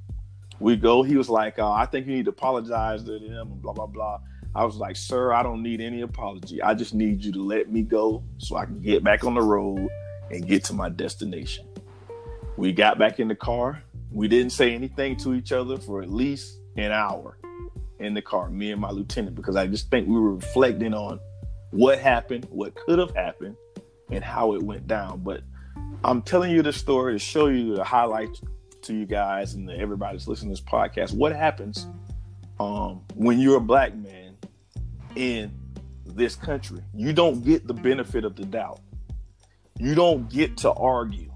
We 0.60 0.76
go. 0.76 1.04
He 1.04 1.18
was 1.18 1.30
like, 1.30 1.58
uh, 1.58 1.72
I 1.72 1.86
think 1.86 2.08
you 2.08 2.14
need 2.14 2.26
to 2.26 2.32
apologize 2.32 3.04
to 3.04 3.20
them 3.20 3.50
blah 3.62 3.74
blah 3.74 3.88
blah. 3.88 4.20
I 4.54 4.66
was 4.66 4.76
like, 4.76 4.96
sir, 4.96 5.32
I 5.32 5.44
don't 5.44 5.64
need 5.64 5.80
any 5.80 6.02
apology. 6.02 6.62
I 6.62 6.74
just 6.74 6.94
need 6.94 7.24
you 7.24 7.32
to 7.32 7.42
let 7.42 7.72
me 7.72 7.84
go 7.84 8.24
so 8.38 8.58
I 8.58 8.66
can 8.66 8.82
get 8.82 9.04
back 9.04 9.24
on 9.24 9.34
the 9.34 9.42
road 9.42 9.88
and 10.30 10.46
get 10.46 10.66
to 10.66 10.74
my 10.74 10.90
destination. 10.90 11.66
We 12.58 12.74
got 12.74 13.00
back 13.00 13.20
in 13.20 13.28
the 13.28 13.36
car. 13.36 13.82
We 14.12 14.28
didn't 14.28 14.52
say 14.52 14.74
anything 14.74 15.16
to 15.18 15.34
each 15.34 15.54
other 15.54 15.78
for 15.78 16.02
at 16.02 16.12
least 16.12 16.60
an 16.76 16.92
hour 16.92 17.38
in 18.00 18.14
the 18.14 18.22
car, 18.22 18.50
me 18.50 18.72
and 18.72 18.82
my 18.82 18.90
lieutenant, 18.90 19.36
because 19.36 19.56
I 19.56 19.68
just 19.68 19.90
think 19.90 20.08
we 20.08 20.16
were 20.16 20.34
reflecting 20.34 20.94
on 20.94 21.20
what 21.70 22.00
happened, 22.00 22.46
what 22.50 22.76
could 22.76 23.00
have 23.00 23.16
happened, 23.16 23.56
and 24.10 24.24
how 24.24 24.54
it 24.54 24.62
went 24.62 24.88
down. 24.88 25.22
But 25.24 25.44
I'm 26.04 26.22
telling 26.22 26.52
you 26.52 26.62
this 26.62 26.78
story 26.78 27.14
to 27.14 27.20
show 27.20 27.48
you 27.48 27.76
the 27.76 27.84
highlights 27.84 28.42
to 28.84 28.94
you 28.94 29.06
guys 29.06 29.54
and 29.54 29.70
everybody's 29.70 30.28
listening 30.28 30.56
to 30.56 30.62
this 30.62 30.70
podcast. 30.70 31.14
What 31.14 31.36
happens 31.36 31.88
um, 32.60 33.02
when 33.16 33.40
you're 33.40 33.58
a 33.58 33.62
black 33.62 33.96
man 33.96 34.38
in 35.16 35.52
this 36.06 36.36
country? 36.36 36.82
You 36.94 37.14
don't 37.14 37.44
get 37.44 37.68
the 37.68 37.74
benefit 37.74 38.26
of 38.26 38.36
the 38.36 38.46
doubt. 38.46 38.80
You 39.78 39.96
don't 39.96 40.30
get 40.30 40.58
to 40.58 40.72
argue 40.72 41.32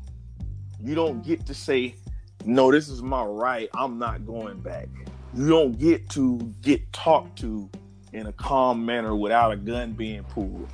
you 0.86 0.94
don't 0.94 1.26
get 1.26 1.46
to 1.48 1.54
say, 1.56 1.96
no, 2.46 2.72
this 2.72 2.90
is 2.90 3.02
my 3.02 3.24
right. 3.24 3.70
I'm 3.74 3.98
not 3.98 4.26
going 4.26 4.60
back. 4.62 4.88
You 5.34 5.50
don't 5.50 5.78
get 5.78 6.08
to 6.12 6.38
get 6.62 6.94
talked 6.94 7.40
to 7.40 7.70
in 8.14 8.28
a 8.28 8.32
calm 8.34 8.86
manner 8.86 9.16
without 9.16 9.52
a 9.52 9.58
gun 9.58 9.94
being 9.94 10.24
pulled. 10.26 10.70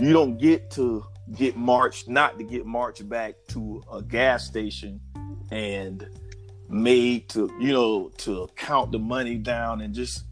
You 0.00 0.14
don't 0.14 0.38
get 0.38 0.70
to 0.72 1.04
get 1.36 1.56
marched, 1.56 2.08
not 2.08 2.38
to 2.38 2.44
get 2.44 2.66
marched 2.66 3.08
back 3.08 3.34
to 3.48 3.82
a 3.92 4.02
gas 4.02 4.46
station 4.46 5.00
and 5.50 6.08
made 6.68 7.28
to, 7.30 7.50
you 7.60 7.72
know, 7.72 8.10
to 8.18 8.48
count 8.56 8.92
the 8.92 8.98
money 8.98 9.36
down 9.36 9.80
and 9.80 9.94
just 9.94 10.24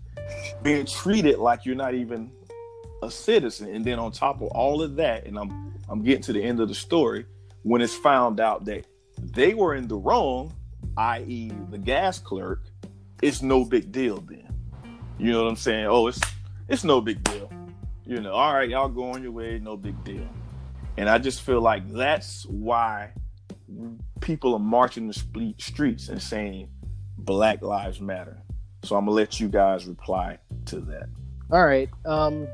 being 0.62 0.87
treated 0.87 1.38
like 1.38 1.64
you're 1.64 1.76
not 1.76 1.95
even 1.95 2.31
a 3.02 3.11
citizen. 3.11 3.75
And 3.75 3.85
then 3.85 3.99
on 3.99 4.12
top 4.12 4.40
of 4.40 4.49
all 4.49 4.83
of 4.83 4.97
that, 4.97 5.26
and 5.26 5.38
I'm 5.38 5.75
I'm 5.88 6.02
getting 6.02 6.23
to 6.25 6.33
the 6.33 6.43
end 6.43 6.61
of 6.61 6.69
the 6.69 6.75
story, 6.75 7.25
when 7.62 7.81
it's 7.81 7.95
found 7.95 8.40
out 8.40 8.64
that 8.67 8.87
they 9.23 9.55
were 9.55 9.75
in 9.75 9.88
the 9.88 9.97
wrong, 9.97 10.52
i.e., 10.97 11.50
the 11.71 11.78
gas 11.78 12.19
clerk, 12.19 12.67
it's 13.23 13.40
no 13.40 13.64
big 13.64 13.90
deal 13.90 14.21
then. 14.21 14.49
You 15.19 15.33
know 15.33 15.45
what 15.45 15.50
I'm 15.50 15.57
saying? 15.57 15.87
Oh, 15.87 16.07
it's 16.07 16.21
it's 16.69 16.85
no 16.85 17.00
big 17.00 17.23
deal. 17.25 17.50
You 18.05 18.21
know, 18.21 18.33
all 18.33 18.55
right, 18.55 18.69
y'all 18.69 18.88
go 18.88 19.11
on 19.11 19.23
your 19.23 19.33
way, 19.33 19.59
no 19.59 19.76
big 19.76 20.02
deal. 20.05 20.28
And 20.99 21.09
I 21.09 21.19
just 21.19 21.43
feel 21.43 21.61
like 21.61 21.88
that's 21.93 22.45
why 22.47 23.12
people 24.21 24.52
are 24.55 24.59
marching 24.59 25.07
the 25.07 25.55
streets 25.59 26.09
and 26.09 26.21
saying 26.21 26.71
Black 27.17 27.62
Lives 27.62 28.00
Matter. 28.00 28.43
So 28.83 28.97
I'm 28.97 29.05
gonna 29.05 29.14
let 29.14 29.38
you 29.38 29.49
guys 29.49 29.87
reply 29.87 30.38
to 30.67 30.81
that. 30.81 31.09
All 31.52 31.64
right. 31.64 31.88
Um, 32.05 32.49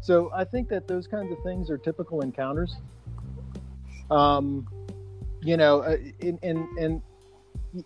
so 0.00 0.32
I 0.34 0.42
think 0.42 0.68
that 0.70 0.88
those 0.88 1.06
kinds 1.06 1.30
of 1.30 1.38
things 1.44 1.70
are 1.70 1.78
typical 1.78 2.22
encounters. 2.22 2.76
Um, 4.10 4.66
you 5.40 5.56
know, 5.56 5.82
uh, 5.82 5.96
and, 6.22 6.40
and 6.42 6.66
and 6.76 7.02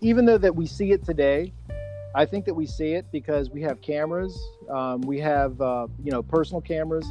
even 0.00 0.24
though 0.24 0.38
that 0.38 0.56
we 0.56 0.64
see 0.64 0.92
it 0.92 1.04
today, 1.04 1.52
I 2.14 2.24
think 2.24 2.46
that 2.46 2.54
we 2.54 2.64
see 2.64 2.94
it 2.94 3.04
because 3.12 3.50
we 3.50 3.60
have 3.60 3.82
cameras. 3.82 4.42
Um, 4.70 5.02
we 5.02 5.20
have 5.20 5.60
uh, 5.60 5.88
you 6.02 6.10
know 6.10 6.22
personal 6.22 6.62
cameras. 6.62 7.04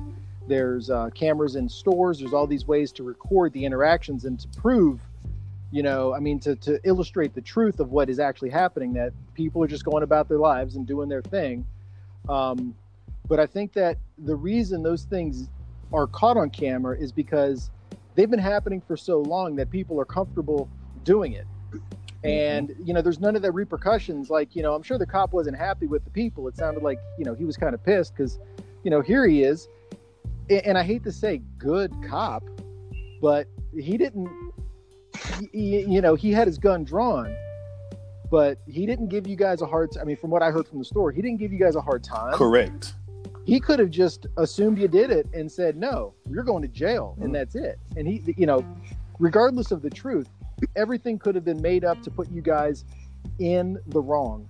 There's 0.48 0.90
uh, 0.90 1.10
cameras 1.12 1.56
in 1.56 1.70
stores. 1.70 2.20
There's 2.20 2.34
all 2.34 2.48
these 2.48 2.66
ways 2.68 2.92
to 2.94 3.04
record 3.04 3.54
the 3.54 3.66
interactions 3.66 4.26
and 4.26 4.40
to 4.40 4.48
prove, 4.60 5.00
you 5.72 5.84
know, 5.84 6.14
I 6.14 6.20
mean, 6.20 6.40
to 6.42 6.56
to 6.58 6.80
illustrate 6.84 7.34
the 7.34 7.42
truth 7.42 7.80
of 7.80 7.92
what 7.92 8.10
is 8.10 8.20
actually 8.20 8.50
happening. 8.50 8.94
That 8.94 9.14
people 9.34 9.64
are 9.64 9.68
just 9.68 9.86
going 9.86 10.04
about 10.04 10.28
their 10.28 10.40
lives 10.40 10.76
and 10.76 10.86
doing 10.86 11.10
their 11.10 11.22
thing. 11.22 11.66
Um, 12.28 12.76
but 13.28 13.40
I 13.40 13.46
think 13.46 13.74
that 13.74 13.98
the 14.18 14.36
reason 14.36 14.84
those 14.84 15.04
things 15.04 15.50
are 15.94 16.08
caught 16.08 16.38
on 16.38 16.50
camera 16.50 16.98
is 16.98 17.12
because 17.12 17.70
they've 18.16 18.30
been 18.30 18.40
happening 18.40 18.82
for 18.82 18.98
so 18.98 19.22
long 19.22 19.56
that 19.56 19.70
people 19.70 20.00
are 20.00 20.06
comfortable 20.06 20.70
doing 21.04 21.34
it 21.34 21.46
mm-hmm. 21.72 22.28
and 22.28 22.76
you 22.84 22.94
know 22.94 23.02
there's 23.02 23.20
none 23.20 23.36
of 23.36 23.42
the 23.42 23.52
repercussions 23.52 24.30
like 24.30 24.56
you 24.56 24.64
know 24.64 24.74
i'm 24.74 24.84
sure 24.84 24.98
the 24.98 25.06
cop 25.06 25.34
wasn't 25.34 25.56
happy 25.56 25.86
with 25.86 26.04
the 26.04 26.10
people 26.10 26.48
it 26.48 26.56
sounded 26.56 26.84
like 26.84 27.00
you 27.18 27.26
know 27.26 27.34
he 27.34 27.46
was 27.46 27.58
kind 27.58 27.74
of 27.74 27.84
pissed 27.84 28.16
because 28.16 28.40
you 28.84 28.92
know 28.92 29.02
here 29.02 29.28
he 29.28 29.44
is 29.44 29.68
and 30.50 30.78
i 30.78 30.84
hate 30.84 31.04
to 31.04 31.12
say 31.12 31.42
good 31.58 31.94
cop 32.08 32.44
but 33.22 33.48
he 33.74 33.98
didn't 33.98 34.30
he, 35.52 35.82
you 35.82 36.02
know 36.02 36.16
he 36.16 36.32
had 36.32 36.48
his 36.48 36.58
gun 36.58 36.84
drawn 36.84 37.36
but 38.30 38.58
he 38.68 38.86
didn't 38.86 39.10
give 39.10 39.28
you 39.28 39.36
guys 39.36 39.62
a 39.62 39.66
hard 39.66 39.92
t- 39.92 40.00
i 40.00 40.04
mean 40.04 40.18
from 40.18 40.30
what 40.30 40.42
i 40.42 40.52
heard 40.52 40.68
from 40.68 40.80
the 40.80 40.86
store 40.86 41.12
he 41.12 41.22
didn't 41.22 41.38
give 41.38 41.52
you 41.52 41.60
guys 41.60 41.76
a 41.76 41.82
hard 41.82 42.04
time. 42.04 42.34
Correct. 42.34 42.94
He 43.46 43.60
could 43.60 43.80
have 43.80 43.90
just 43.90 44.26
assumed 44.38 44.78
you 44.80 44.88
did 44.88 45.12
it 45.12 45.28
and 45.34 45.52
said 45.52 45.76
no 45.76 46.14
you're 46.30 46.44
going 46.44 46.62
to 46.62 46.68
jail 46.68 47.18
and 47.22 47.30
mm. 47.30 47.34
that's 47.34 47.56
it. 47.56 47.80
And 47.96 48.08
he 48.08 48.24
you 48.38 48.46
know 48.46 48.66
regardless 49.20 49.72
of 49.72 49.82
the 49.82 49.90
truth 49.90 50.30
everything 50.76 51.20
could 51.20 51.36
have 51.36 51.44
been 51.44 51.62
made 51.62 51.84
up 51.84 52.02
to 52.04 52.12
put 52.12 52.32
you 52.32 52.42
guys 52.42 52.86
in 53.40 53.78
the 53.88 54.02
wrong. 54.02 54.48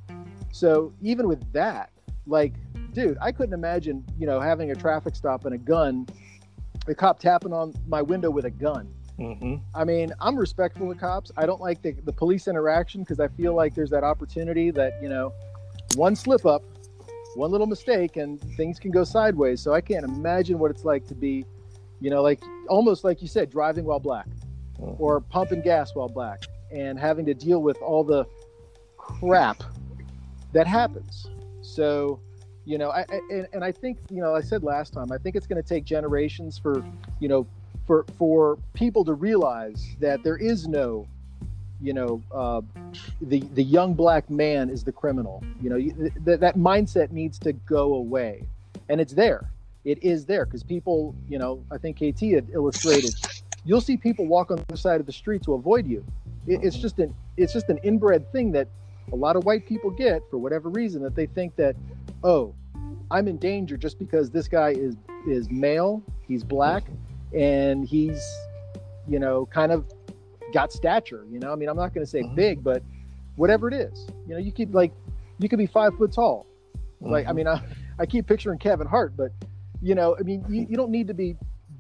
So 0.52 0.94
even 1.02 1.28
with 1.28 1.52
that 1.54 1.90
like 2.26 2.54
dude 2.94 3.18
i 3.22 3.32
couldn't 3.32 3.54
imagine 3.54 4.04
you 4.18 4.26
know 4.26 4.40
having 4.40 4.72
a 4.72 4.76
traffic 4.76 5.16
stop 5.16 5.46
and 5.46 5.54
a 5.54 5.58
gun 5.58 6.08
a 6.88 6.96
cop 6.96 7.20
tapping 7.20 7.54
on 7.54 7.74
my 7.88 8.02
window 8.02 8.30
with 8.30 8.46
a 8.46 8.52
gun 8.52 8.94
mm-hmm. 9.20 9.56
i 9.76 9.84
mean 9.84 10.12
i'm 10.20 10.36
respectful 10.36 10.92
of 10.92 10.98
cops 10.98 11.32
i 11.38 11.46
don't 11.46 11.62
like 11.62 11.82
the, 11.82 11.92
the 12.04 12.14
police 12.14 12.48
interaction 12.48 13.02
because 13.02 13.20
i 13.20 13.28
feel 13.30 13.54
like 13.54 13.74
there's 13.74 13.90
that 13.90 14.04
opportunity 14.04 14.72
that 14.72 14.94
you 15.02 15.10
know 15.10 15.34
one 15.96 16.16
slip 16.16 16.46
up 16.46 16.64
one 17.36 17.52
little 17.52 17.68
mistake 17.68 18.18
and 18.18 18.40
things 18.56 18.80
can 18.80 18.92
go 18.92 19.04
sideways. 19.04 19.62
So 19.62 19.74
I 19.74 19.82
can't 19.82 20.06
imagine 20.06 20.60
what 20.60 20.72
it's 20.72 20.86
like 20.86 21.08
to 21.08 21.16
be, 21.16 21.46
you 22.00 22.10
know, 22.10 22.22
like 22.22 22.44
almost 22.70 23.04
like 23.04 23.22
you 23.22 23.28
said, 23.28 23.50
driving 23.50 23.86
while 23.86 24.00
black 24.00 24.28
mm-hmm. 24.80 25.02
or 25.02 25.22
pumping 25.22 25.62
gas 25.62 25.96
while 25.96 26.10
black 26.10 26.44
and 26.72 27.00
having 27.00 27.26
to 27.26 27.34
deal 27.34 27.62
with 27.62 27.78
all 27.82 28.04
the 28.04 28.26
crap 28.98 29.64
that 30.54 30.68
happens. 30.68 31.28
So, 31.74 32.20
you 32.66 32.78
know, 32.78 32.92
I, 32.92 33.06
I 33.12 33.22
and, 33.30 33.48
and 33.54 33.64
I 33.64 33.72
think, 33.72 34.00
you 34.10 34.22
know, 34.22 34.36
I 34.36 34.42
said 34.42 34.64
last 34.64 34.94
time, 34.94 35.12
I 35.12 35.18
think 35.18 35.36
it's 35.36 35.48
going 35.48 35.62
to 35.62 35.68
take 35.68 35.86
generations 35.86 36.60
for, 36.60 36.86
you 37.20 37.28
know, 37.28 37.48
for 37.88 38.06
for 38.18 38.58
people 38.74 39.06
to 39.06 39.14
realize 39.14 39.96
that 40.00 40.24
there 40.24 40.38
is 40.38 40.68
no 40.68 41.08
you 41.82 41.94
know, 41.94 42.24
uh, 42.34 42.62
the 43.22 43.42
the 43.54 43.64
young 43.64 43.94
black 43.94 44.30
man 44.30 44.70
is 44.70 44.84
the 44.84 44.92
criminal. 44.92 45.44
You 45.62 45.70
know, 45.70 45.78
th- 45.78 46.40
that 46.40 46.58
mindset 46.58 47.12
needs 47.12 47.40
to 47.40 47.54
go 47.54 47.96
away, 47.96 48.44
and 48.90 49.02
it's 49.02 49.14
there. 49.14 49.50
It 49.86 50.02
is 50.04 50.26
there 50.26 50.46
because 50.46 50.64
people, 50.64 51.16
you 51.30 51.38
know, 51.38 51.64
I 51.72 51.78
think 51.78 51.98
KT 51.98 52.22
had 52.34 52.48
illustrated. 52.54 53.16
You'll 53.66 53.82
see 53.82 53.98
people 53.98 54.28
walk 54.28 54.52
on 54.52 54.64
the 54.68 54.78
side 54.78 55.00
of 55.00 55.06
the 55.06 55.12
street 55.14 55.44
to 55.44 55.54
avoid 55.54 55.88
you. 55.88 56.06
It, 56.48 56.62
it's 56.64 56.78
just 56.78 57.00
an 57.00 57.14
it's 57.38 57.54
just 57.54 57.70
an 57.70 57.80
inbred 57.84 58.32
thing 58.32 58.52
that 58.54 58.70
a 59.12 59.16
lot 59.16 59.36
of 59.36 59.44
white 59.44 59.66
people 59.68 59.90
get 59.90 60.22
for 60.30 60.38
whatever 60.38 60.70
reason 60.70 61.02
that 61.04 61.16
they 61.16 61.26
think 61.26 61.56
that, 61.56 61.76
oh, 62.24 62.56
I'm 63.12 63.28
in 63.28 63.38
danger 63.38 63.78
just 63.78 64.00
because 64.00 64.32
this 64.32 64.48
guy 64.48 64.70
is 64.70 64.96
is 65.28 65.50
male, 65.50 66.04
he's 66.28 66.44
black, 66.44 66.84
and 67.34 67.86
he's, 67.86 68.22
you 69.08 69.20
know, 69.20 69.46
kind 69.48 69.72
of 69.72 69.86
got 70.54 70.72
stature. 70.72 71.26
You 71.30 71.40
know, 71.40 71.52
I 71.52 71.56
mean, 71.56 71.70
I'm 71.70 71.78
not 71.78 71.94
going 71.94 72.06
to 72.06 72.10
say 72.10 72.24
mm-hmm. 72.24 72.36
big, 72.36 72.64
but 72.64 72.84
whatever 73.36 73.68
it 73.68 73.74
is, 73.74 74.08
you 74.28 74.34
know, 74.34 74.40
you 74.40 74.52
could 74.52 74.74
like, 74.74 74.94
you 75.40 75.48
could 75.48 75.60
be 75.60 75.68
five 75.68 75.96
foot 75.98 76.12
tall. 76.12 76.46
Mm-hmm. 77.02 77.12
Like, 77.12 77.26
I 77.26 77.30
mm-hmm. 77.30 77.38
mean, 77.38 77.48
I, 77.48 77.62
I 78.00 78.06
keep 78.06 78.28
picturing 78.28 78.60
Kevin 78.60 78.88
Hart, 78.88 79.16
but 79.16 79.32
you 79.82 79.96
know, 79.96 80.16
I 80.18 80.24
mean, 80.24 80.46
you, 80.50 80.66
you 80.70 80.78
don't 80.78 80.92
need 80.92 81.08
to 81.08 81.14
be 81.14 81.36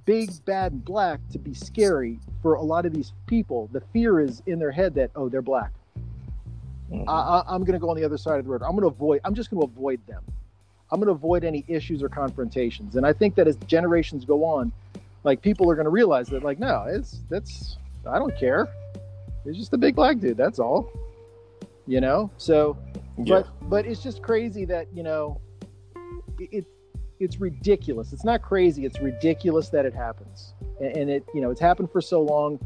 big, 0.05 0.29
bad, 0.45 0.73
and 0.73 0.83
black 0.83 1.19
to 1.31 1.39
be 1.39 1.53
scary 1.53 2.19
for 2.41 2.55
a 2.55 2.61
lot 2.61 2.85
of 2.85 2.93
these 2.93 3.13
people. 3.27 3.69
The 3.71 3.81
fear 3.93 4.19
is 4.19 4.41
in 4.45 4.59
their 4.59 4.71
head 4.71 4.93
that 4.95 5.11
oh, 5.15 5.29
they're 5.29 5.41
black. 5.41 5.71
Mhm. 6.93 7.05
I, 7.07 7.39
I, 7.39 7.55
I'm 7.55 7.63
going 7.63 7.73
to 7.73 7.79
go 7.79 7.89
on 7.89 7.97
the 7.97 8.03
other 8.03 8.17
side 8.17 8.39
of 8.39 8.45
the 8.45 8.51
road. 8.51 8.61
I'm 8.61 8.71
going 8.71 8.81
to 8.81 8.87
avoid. 8.87 9.21
I'm 9.23 9.33
just 9.33 9.49
going 9.49 9.61
to 9.61 9.65
avoid 9.65 10.05
them. 10.07 10.23
I'm 10.91 10.99
going 10.99 11.07
to 11.07 11.13
avoid 11.13 11.43
any 11.43 11.65
issues 11.67 12.03
or 12.03 12.09
confrontations. 12.09 12.95
And 12.95 13.05
I 13.05 13.13
think 13.13 13.35
that 13.35 13.47
as 13.47 13.55
generations 13.67 14.25
go 14.25 14.43
on, 14.45 14.71
like 15.23 15.41
people 15.41 15.69
are 15.71 15.75
going 15.75 15.85
to 15.85 15.91
realize 15.91 16.27
that 16.27 16.43
like 16.43 16.59
no, 16.59 16.85
it's 16.87 17.21
that's 17.29 17.77
I 18.07 18.19
don't 18.19 18.37
care. 18.37 18.67
It's 19.45 19.57
just 19.57 19.73
a 19.73 19.77
big 19.77 19.95
black 19.95 20.19
dude. 20.19 20.37
That's 20.37 20.59
all. 20.59 20.91
You 21.87 21.99
know. 21.99 22.29
So, 22.37 22.77
yeah. 23.17 23.41
but 23.41 23.69
but 23.69 23.85
it's 23.85 24.03
just 24.03 24.21
crazy 24.21 24.65
that 24.65 24.87
you 24.93 25.01
know, 25.03 25.41
it, 26.39 26.49
it 26.51 26.65
it's 27.19 27.39
ridiculous. 27.39 28.13
It's 28.13 28.25
not 28.25 28.41
crazy. 28.41 28.85
It's 28.85 28.99
ridiculous 28.99 29.69
that 29.69 29.85
it 29.85 29.93
happens, 29.93 30.53
and, 30.79 30.95
and 30.95 31.09
it 31.09 31.25
you 31.33 31.41
know 31.41 31.49
it's 31.49 31.61
happened 31.61 31.91
for 31.91 32.01
so 32.01 32.21
long. 32.21 32.59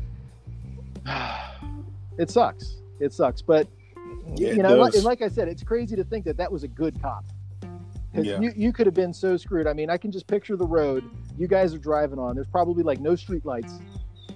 it 2.18 2.30
sucks. 2.30 2.82
It 3.00 3.14
sucks. 3.14 3.42
But 3.42 3.68
Yeah, 4.36 4.54
you 4.54 4.64
know, 4.64 4.76
like, 4.76 4.94
and 4.94 5.04
like 5.04 5.22
I 5.22 5.28
said, 5.30 5.48
it's 5.48 5.64
crazy 5.64 5.96
to 5.96 6.04
think 6.04 6.26
that 6.26 6.38
that 6.38 6.52
was 6.52 6.64
a 6.64 6.68
good 6.68 7.02
cop. 7.02 7.26
Because 8.12 8.26
Yeah. 8.26 8.40
you, 8.40 8.52
you 8.56 8.74
could 8.74 8.86
have 8.86 8.94
been 8.96 9.14
so 9.14 9.38
screwed. 9.38 9.68
I 9.68 9.74
mean, 9.74 9.90
I 9.90 9.98
can 9.98 10.12
just 10.12 10.28
picture 10.28 10.56
the 10.56 10.66
road 10.66 11.04
you 11.38 11.48
guys 11.48 11.74
are 11.74 11.78
driving 11.80 12.20
on. 12.20 12.36
There's 12.36 12.48
probably 12.48 12.84
like 12.84 13.00
no 13.00 13.16
street 13.16 13.46
lights. 13.46 13.80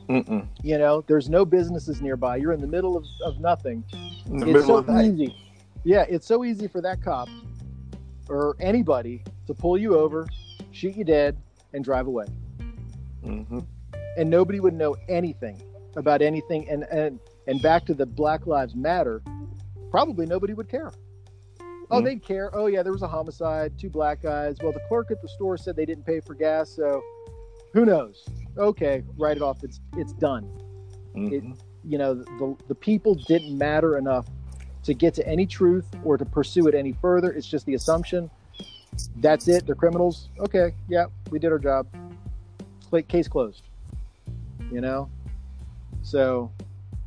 Mm-mm. 0.09 0.47
You 0.61 0.77
know, 0.77 1.03
there's 1.07 1.29
no 1.29 1.45
businesses 1.45 2.01
nearby. 2.01 2.37
You're 2.37 2.51
in 2.51 2.61
the 2.61 2.67
middle 2.67 2.97
of, 2.97 3.05
of 3.23 3.39
nothing. 3.39 3.83
it's 3.93 4.65
so 4.65 4.81
the 4.81 4.91
night. 4.91 5.05
easy. 5.13 5.35
Yeah, 5.83 6.05
it's 6.07 6.27
so 6.27 6.43
easy 6.43 6.67
for 6.67 6.81
that 6.81 7.01
cop 7.03 7.27
or 8.29 8.55
anybody 8.59 9.23
to 9.47 9.53
pull 9.53 9.77
you 9.77 9.97
over, 9.97 10.27
shoot 10.71 10.95
you 10.95 11.03
dead, 11.03 11.37
and 11.73 11.83
drive 11.83 12.07
away. 12.07 12.25
Mm-hmm. 13.23 13.59
And 14.17 14.29
nobody 14.29 14.59
would 14.59 14.73
know 14.73 14.95
anything 15.07 15.61
about 15.95 16.21
anything. 16.21 16.69
And 16.69 16.83
and 16.91 17.19
and 17.47 17.61
back 17.61 17.85
to 17.85 17.93
the 17.93 18.05
Black 18.05 18.45
Lives 18.45 18.75
Matter, 18.75 19.21
probably 19.91 20.25
nobody 20.25 20.53
would 20.53 20.69
care. 20.69 20.91
Oh, 21.91 21.99
Mhm. 21.99 22.05
they'd 22.05 22.23
care. 22.23 22.49
Oh 22.55 22.67
yeah, 22.67 22.81
there 22.83 22.93
was 22.93 23.01
a 23.01 23.07
homicide, 23.07 23.77
two 23.77 23.89
black 23.89 24.21
guys. 24.21 24.55
Well, 24.63 24.71
the 24.71 24.79
clerk 24.87 25.11
at 25.11 25.21
the 25.21 25.27
store 25.27 25.57
said 25.57 25.75
they 25.75 25.85
didn't 25.85 26.05
pay 26.05 26.21
for 26.21 26.33
gas, 26.33 26.69
so 26.69 27.01
who 27.73 27.85
knows? 27.85 28.25
Okay, 28.57 29.03
write 29.17 29.37
it 29.37 29.43
off. 29.43 29.63
It's 29.63 29.79
it's 29.97 30.13
done. 30.13 30.43
hmm 31.13 31.51
you 31.83 31.97
know 31.97 32.13
the 32.13 32.55
the 32.67 32.75
people 32.75 33.15
didn't 33.15 33.57
matter 33.57 33.97
enough 33.97 34.27
to 34.83 34.93
get 34.93 35.15
to 35.15 35.27
any 35.27 35.47
truth 35.47 35.87
or 36.05 36.15
to 36.15 36.23
pursue 36.25 36.67
it 36.67 36.75
any 36.75 36.93
further 36.93 37.31
it's 37.31 37.47
just 37.47 37.65
the 37.65 37.73
assumption 37.73 38.29
that's 39.15 39.47
it 39.47 39.65
they're 39.65 39.73
criminals 39.73 40.29
okay 40.39 40.75
yeah 40.87 41.05
we 41.31 41.39
did 41.39 41.51
our 41.51 41.57
job 41.57 41.87
Cl- 42.91 43.01
case 43.01 43.27
closed 43.27 43.63
you 44.71 44.79
know 44.79 45.09
so 46.03 46.51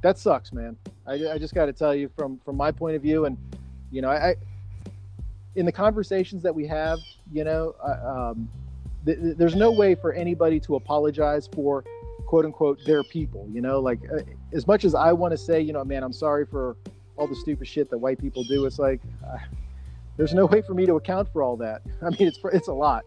that 0.05 0.19
sucks 0.19 0.53
man. 0.53 0.77
I, 1.07 1.15
I 1.33 1.39
just 1.39 1.55
got 1.55 1.67
to 1.67 1.73
tell 1.73 1.95
you 1.95 2.11
from 2.15 2.39
from 2.45 2.57
my 2.57 2.71
point 2.71 2.95
of 2.95 3.03
view 3.03 3.25
and 3.25 3.39
you 3.91 4.03
know 4.03 4.11
i, 4.11 4.31
I 4.31 4.35
in 5.57 5.65
the 5.65 5.73
conversations 5.73 6.43
that 6.43 6.55
we 6.55 6.67
have 6.67 6.99
you 7.33 7.43
know 7.43 7.75
I, 7.83 7.93
um, 7.93 8.49
th- 9.07 9.19
th- 9.19 9.37
there's 9.39 9.57
no 9.57 9.71
way 9.71 9.95
for 9.95 10.13
anybody 10.13 10.61
to 10.61 10.77
apologize 10.77 11.49
for 11.55 11.85
quote 12.27 12.45
unquote 12.45 12.79
their 12.85 13.03
people 13.03 13.49
you 13.51 13.63
know? 13.63 13.81
Like 13.81 14.01
uh, 14.13 14.21
as 14.53 14.67
much 14.67 14.85
as 14.85 14.95
i 14.95 15.11
want 15.11 15.33
to 15.33 15.39
say 15.39 15.61
you 15.61 15.73
know 15.73 15.83
man 15.85 16.03
i'm 16.03 16.13
sorry 16.13 16.45
for 16.45 16.77
all 17.17 17.27
the 17.27 17.37
stupid 17.37 17.67
shit 17.67 17.89
that 17.89 17.99
white 17.99 18.19
people 18.21 18.45
do 18.45 18.67
it's 18.67 18.79
like 18.79 19.01
uh, 19.27 19.39
there's 20.19 20.35
no 20.35 20.45
way 20.47 20.61
for 20.61 20.75
me 20.75 20.87
to 20.87 20.95
account 20.95 21.29
for 21.33 21.43
all 21.43 21.57
that. 21.57 21.83
I 22.03 22.11
mean 22.11 22.29
it's 22.29 22.39
it's 22.53 22.69
a 22.69 22.73
lot. 22.73 23.05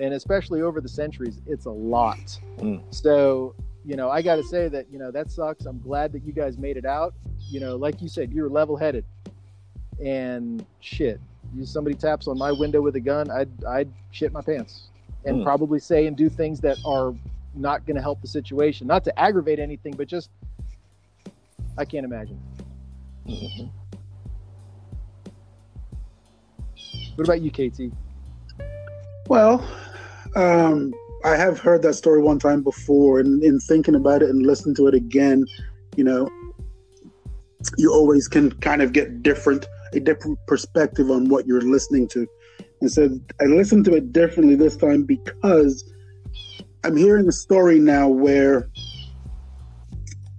And 0.00 0.12
especially 0.12 0.60
over 0.60 0.80
the 0.80 0.88
centuries 0.88 1.40
it's 1.46 1.66
a 1.66 1.70
lot. 1.70 2.38
Mm. 2.58 2.82
so 2.90 3.54
you 3.84 3.96
know 3.96 4.10
i 4.10 4.22
got 4.22 4.36
to 4.36 4.42
say 4.42 4.68
that 4.68 4.86
you 4.90 4.98
know 4.98 5.10
that 5.10 5.30
sucks. 5.30 5.66
I'm 5.66 5.78
glad 5.80 6.12
that 6.12 6.24
you 6.24 6.32
guys 6.32 6.56
made 6.58 6.76
it 6.76 6.84
out. 6.86 7.14
You 7.50 7.60
know 7.60 7.76
like 7.76 8.00
you 8.00 8.08
said 8.08 8.32
you're 8.32 8.48
level-headed. 8.48 9.04
And 10.04 10.64
shit 10.80 11.20
you 11.54 11.64
somebody 11.64 11.94
taps 11.94 12.26
on 12.26 12.36
my 12.36 12.50
window 12.50 12.80
with 12.82 12.96
a 12.96 13.00
gun 13.00 13.30
i'd 13.30 13.48
i'd 13.66 13.88
shit 14.10 14.32
my 14.32 14.40
pants 14.40 14.88
and 15.24 15.36
Mm. 15.38 15.44
probably 15.44 15.78
say 15.78 16.06
and 16.06 16.16
do 16.16 16.28
things 16.28 16.58
that 16.60 16.78
are 16.84 17.14
not 17.54 17.86
going 17.86 17.94
to 17.96 18.02
help 18.02 18.20
the 18.20 18.26
situation. 18.26 18.86
Not 18.88 19.04
to 19.04 19.16
aggravate 19.18 19.58
anything 19.60 19.94
but 19.96 20.08
just 20.08 20.30
i 21.78 21.84
can't 21.84 22.04
imagine. 22.04 22.40
Mhm. 23.26 23.70
what 27.16 27.24
about 27.28 27.40
you 27.40 27.50
kt 27.50 27.92
Well, 29.28 29.64
um, 30.36 30.92
I 31.24 31.36
have 31.36 31.58
heard 31.58 31.80
that 31.82 31.94
story 31.94 32.20
one 32.20 32.38
time 32.38 32.62
before, 32.62 33.18
and 33.18 33.42
in 33.42 33.58
thinking 33.58 33.94
about 33.94 34.22
it 34.22 34.28
and 34.28 34.46
listening 34.46 34.74
to 34.76 34.88
it 34.88 34.94
again, 34.94 35.46
you 35.96 36.04
know, 36.04 36.28
you 37.78 37.90
always 37.90 38.28
can 38.28 38.52
kind 38.60 38.82
of 38.82 38.92
get 38.92 39.22
different 39.22 39.66
a 39.94 40.00
different 40.00 40.38
perspective 40.46 41.10
on 41.10 41.28
what 41.28 41.46
you're 41.46 41.62
listening 41.62 42.08
to. 42.08 42.26
And 42.80 42.90
so 42.92 43.18
I 43.40 43.44
listened 43.44 43.84
to 43.86 43.94
it 43.94 44.12
differently 44.12 44.54
this 44.54 44.76
time 44.76 45.04
because 45.04 45.90
I'm 46.82 46.96
hearing 46.96 47.26
a 47.28 47.32
story 47.32 47.78
now 47.78 48.08
where, 48.08 48.68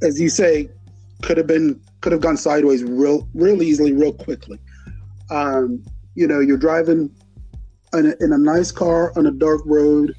as 0.03 0.19
you 0.19 0.29
say, 0.29 0.69
could 1.23 1.37
have 1.37 1.47
been 1.47 1.81
could 2.01 2.11
have 2.11 2.21
gone 2.21 2.37
sideways 2.37 2.83
real 2.83 3.27
real 3.33 3.63
easily, 3.63 3.91
real 3.91 4.13
quickly. 4.13 4.59
Um, 5.31 5.83
you 6.13 6.27
know, 6.27 6.41
you're 6.41 6.57
driving 6.57 7.09
in 7.93 8.05
a, 8.11 8.23
in 8.23 8.33
a 8.33 8.37
nice 8.37 8.71
car 8.71 9.17
on 9.17 9.25
a 9.25 9.31
dark 9.31 9.61
road 9.65 10.13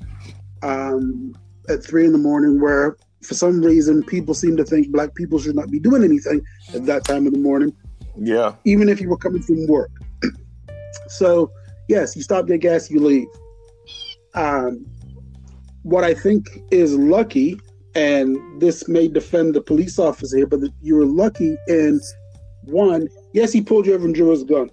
um, 0.66 1.34
at 1.68 1.84
three 1.84 2.04
in 2.04 2.12
the 2.12 2.18
morning, 2.18 2.60
where 2.60 2.96
for 3.22 3.34
some 3.34 3.60
reason 3.62 4.02
people 4.02 4.34
seem 4.34 4.56
to 4.56 4.64
think 4.64 4.90
black 4.90 5.14
people 5.14 5.38
should 5.38 5.56
not 5.56 5.70
be 5.70 5.78
doing 5.78 6.02
anything 6.04 6.40
at 6.74 6.84
that 6.86 7.04
time 7.04 7.26
of 7.26 7.32
the 7.32 7.38
morning, 7.38 7.72
Yeah. 8.16 8.54
even 8.64 8.88
if 8.88 9.00
you 9.00 9.08
were 9.08 9.16
coming 9.16 9.42
from 9.42 9.66
work. 9.66 9.90
so, 11.08 11.50
yes, 11.88 12.16
you 12.16 12.22
stop, 12.22 12.46
get 12.46 12.60
gas, 12.60 12.90
you 12.90 13.00
leave. 13.00 13.26
Um, 14.34 14.86
what 15.82 16.04
I 16.04 16.14
think 16.14 16.46
is 16.70 16.94
lucky, 16.96 17.60
and 17.94 18.60
this 18.60 18.88
may 18.88 19.08
defend 19.08 19.54
the 19.54 19.60
police 19.60 19.98
officer 19.98 20.36
here, 20.36 20.46
but 20.46 20.60
you 20.82 20.96
were 20.96 21.06
lucky 21.06 21.56
in 21.68 22.00
one, 22.64 23.08
yes, 23.32 23.52
he 23.52 23.60
pulled 23.62 23.86
you 23.86 23.94
over 23.94 24.04
and 24.04 24.14
drew 24.14 24.30
his 24.30 24.44
gun. 24.44 24.70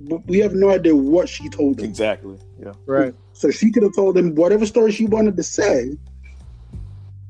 But 0.00 0.26
we 0.26 0.38
have 0.38 0.54
no 0.54 0.70
idea 0.70 0.94
what 0.94 1.28
she 1.28 1.48
told 1.48 1.78
him. 1.80 1.84
Exactly. 1.86 2.38
Yeah. 2.60 2.72
right 2.86 3.14
So 3.38 3.52
she 3.52 3.70
could 3.70 3.84
have 3.84 3.94
told 3.94 4.18
him 4.18 4.34
whatever 4.34 4.66
story 4.66 4.90
she 4.90 5.04
wanted 5.04 5.36
to 5.36 5.44
say, 5.44 5.96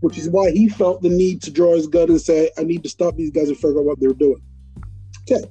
which 0.01 0.16
is 0.16 0.31
why 0.31 0.51
he 0.51 0.66
felt 0.66 1.03
the 1.03 1.11
need 1.11 1.42
to 1.42 1.51
draw 1.51 1.75
his 1.75 1.87
gun 1.87 2.09
and 2.09 2.18
say, 2.18 2.51
I 2.57 2.62
need 2.62 2.83
to 2.85 2.88
stop 2.88 3.16
these 3.16 3.31
guys 3.31 3.49
and 3.49 3.59
figure 3.59 3.81
out 3.81 3.85
what 3.85 4.01
they're 4.01 4.14
doing. 4.14 4.40
Okay. 5.31 5.44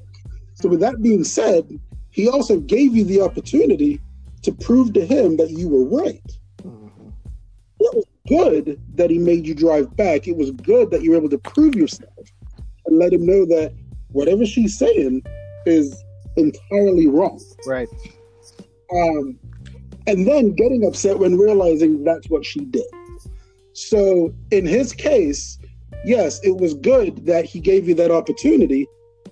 So, 0.56 0.68
with 0.68 0.80
that 0.80 1.00
being 1.04 1.24
said, 1.24 1.80
he 2.10 2.28
also 2.28 2.60
gave 2.60 2.96
you 2.96 3.04
the 3.04 3.22
opportunity 3.22 4.02
to 4.42 4.52
prove 4.52 4.94
to 4.94 5.06
him 5.06 5.38
that 5.38 5.52
you 5.52 5.70
were 5.70 5.86
right. 5.86 6.40
Mhm. 6.64 6.90
It 7.80 7.96
was 7.96 8.06
good 8.28 8.82
that 8.96 9.12
he 9.12 9.20
made 9.20 9.46
you 9.46 9.54
drive 9.54 9.96
back. 9.96 10.28
It 10.28 10.38
was 10.38 10.50
good 10.50 10.90
that 10.90 11.04
you 11.04 11.12
were 11.12 11.18
able 11.18 11.30
to 11.30 11.38
prove 11.38 11.76
yourself 11.76 12.34
and 12.88 12.98
let 12.98 13.14
him 13.14 13.28
know 13.28 13.46
that 13.46 13.76
whatever 14.12 14.44
she's 14.44 14.76
saying 14.76 15.22
is 15.68 16.04
entirely 16.36 17.06
wrong. 17.06 17.40
right 17.68 17.90
um, 18.92 19.38
and 20.08 20.28
then 20.28 20.54
getting 20.54 20.86
upset 20.86 21.20
when 21.20 21.38
realizing 21.38 22.04
that's 22.04 22.28
what 22.30 22.46
she 22.46 22.62
did. 22.62 22.86
So 23.74 24.34
in 24.50 24.66
his 24.66 24.94
case, 24.94 25.60
yes, 26.06 26.40
it 26.44 26.58
was 26.58 26.74
good 26.74 27.26
that 27.26 27.46
he 27.46 27.60
gave 27.60 27.88
you 27.88 27.94
that 27.96 28.10
opportunity, 28.10 28.88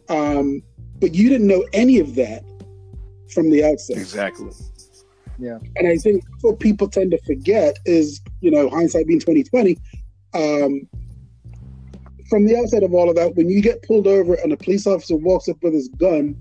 um, 0.10 0.62
but 1.00 1.16
you 1.16 1.30
didn't 1.30 1.48
know 1.48 1.66
any 1.74 2.00
of 2.00 2.16
that 2.16 2.44
from 3.34 3.50
the 3.50 3.64
outset. 3.64 3.98
Exactly. 3.98 4.52
Yeah. 5.40 5.58
And 5.76 5.88
I 5.88 5.98
think 5.98 6.24
what 6.42 6.60
people 6.60 6.88
tend 6.88 7.12
to 7.12 7.22
forget 7.26 7.80
is, 7.86 8.22
you 8.42 8.52
know, 8.52 8.70
hindsight 8.70 9.08
being 9.08 9.20
twenty 9.20 9.44
twenty. 9.44 9.78
Um, 10.34 10.88
from 12.30 12.46
the 12.46 12.58
outset 12.58 12.84
of 12.84 12.94
all 12.94 13.10
of 13.10 13.16
that, 13.16 13.36
when 13.36 13.50
you 13.50 13.62
get 13.62 13.82
pulled 13.84 14.08
over 14.08 14.36
and 14.36 14.52
a 14.52 14.58
police 14.58 14.88
officer 14.88 15.16
walks 15.16 15.48
up 15.48 15.58
with 15.62 15.74
his 15.74 15.90
gun, 15.90 16.36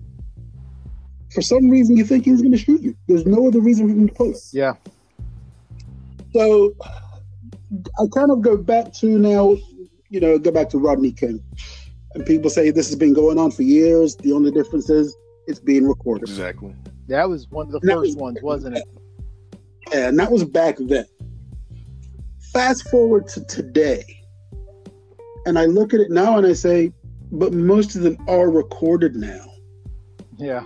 for 1.34 1.42
some 1.42 1.68
reason 1.68 1.96
you 1.96 2.04
think 2.04 2.24
he's 2.24 2.40
going 2.40 2.52
to 2.52 2.58
shoot 2.58 2.80
you. 2.80 2.96
There's 3.08 3.26
no 3.26 3.48
other 3.48 3.60
reason 3.60 3.88
for 3.88 3.94
him 3.94 4.08
to 4.08 4.14
pull 4.14 4.30
it. 4.30 4.38
yeah 4.52 4.74
So 6.32 6.74
I 7.98 8.04
kind 8.14 8.30
of 8.30 8.40
go 8.42 8.56
back 8.56 8.92
to 8.94 9.18
now, 9.18 9.56
you 10.10 10.20
know, 10.20 10.38
go 10.38 10.50
back 10.50 10.68
to 10.70 10.78
Rodney 10.78 11.12
King. 11.12 11.42
And 12.14 12.24
people 12.24 12.48
say 12.50 12.70
this 12.70 12.88
has 12.88 12.96
been 12.96 13.12
going 13.12 13.38
on 13.38 13.50
for 13.50 13.62
years. 13.62 14.14
The 14.16 14.32
only 14.32 14.52
difference 14.52 14.88
is 14.88 15.16
it's 15.48 15.58
being 15.58 15.86
recorded. 15.86 16.28
Exactly. 16.28 16.74
that 17.08 17.28
was 17.28 17.48
one 17.50 17.66
of 17.66 17.72
the 17.72 17.80
That 17.80 17.94
first 17.94 18.10
was- 18.10 18.16
ones 18.16 18.38
wasn't 18.42 18.76
it 18.78 18.84
Yeah, 19.92 20.08
And 20.08 20.18
that 20.18 20.30
was 20.30 20.44
back 20.44 20.76
then. 20.78 21.04
Fast 22.52 22.88
forward 22.88 23.26
to 23.28 23.44
today. 23.46 24.04
And 25.46 25.58
I 25.58 25.66
look 25.66 25.92
at 25.92 26.00
it 26.00 26.10
now 26.10 26.38
and 26.38 26.46
I 26.46 26.52
say, 26.52 26.92
but 27.32 27.52
most 27.52 27.96
of 27.96 28.02
them 28.02 28.16
are 28.28 28.48
recorded 28.48 29.16
now. 29.16 29.44
yeah 30.38 30.62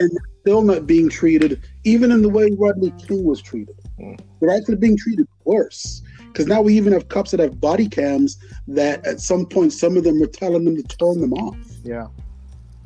And 0.00 0.10
still 0.40 0.62
not 0.62 0.86
being 0.86 1.10
treated, 1.10 1.62
even 1.84 2.10
in 2.10 2.22
the 2.22 2.28
way 2.28 2.50
Rodney 2.58 2.90
King 3.06 3.22
was 3.24 3.42
treated. 3.42 3.76
Mm. 3.98 4.18
They're 4.40 4.56
actually 4.56 4.76
being 4.76 4.96
treated 4.96 5.28
worse. 5.44 6.02
Because 6.32 6.46
now 6.46 6.62
we 6.62 6.74
even 6.76 6.92
have 6.92 7.08
cops 7.08 7.32
that 7.32 7.40
have 7.40 7.60
body 7.60 7.88
cams 7.88 8.38
that 8.68 9.04
at 9.06 9.20
some 9.20 9.44
point 9.44 9.72
some 9.72 9.96
of 9.96 10.04
them 10.04 10.22
are 10.22 10.26
telling 10.26 10.64
them 10.64 10.76
to 10.76 10.82
turn 10.82 11.20
them 11.20 11.32
off. 11.34 11.56
Yeah. 11.84 12.06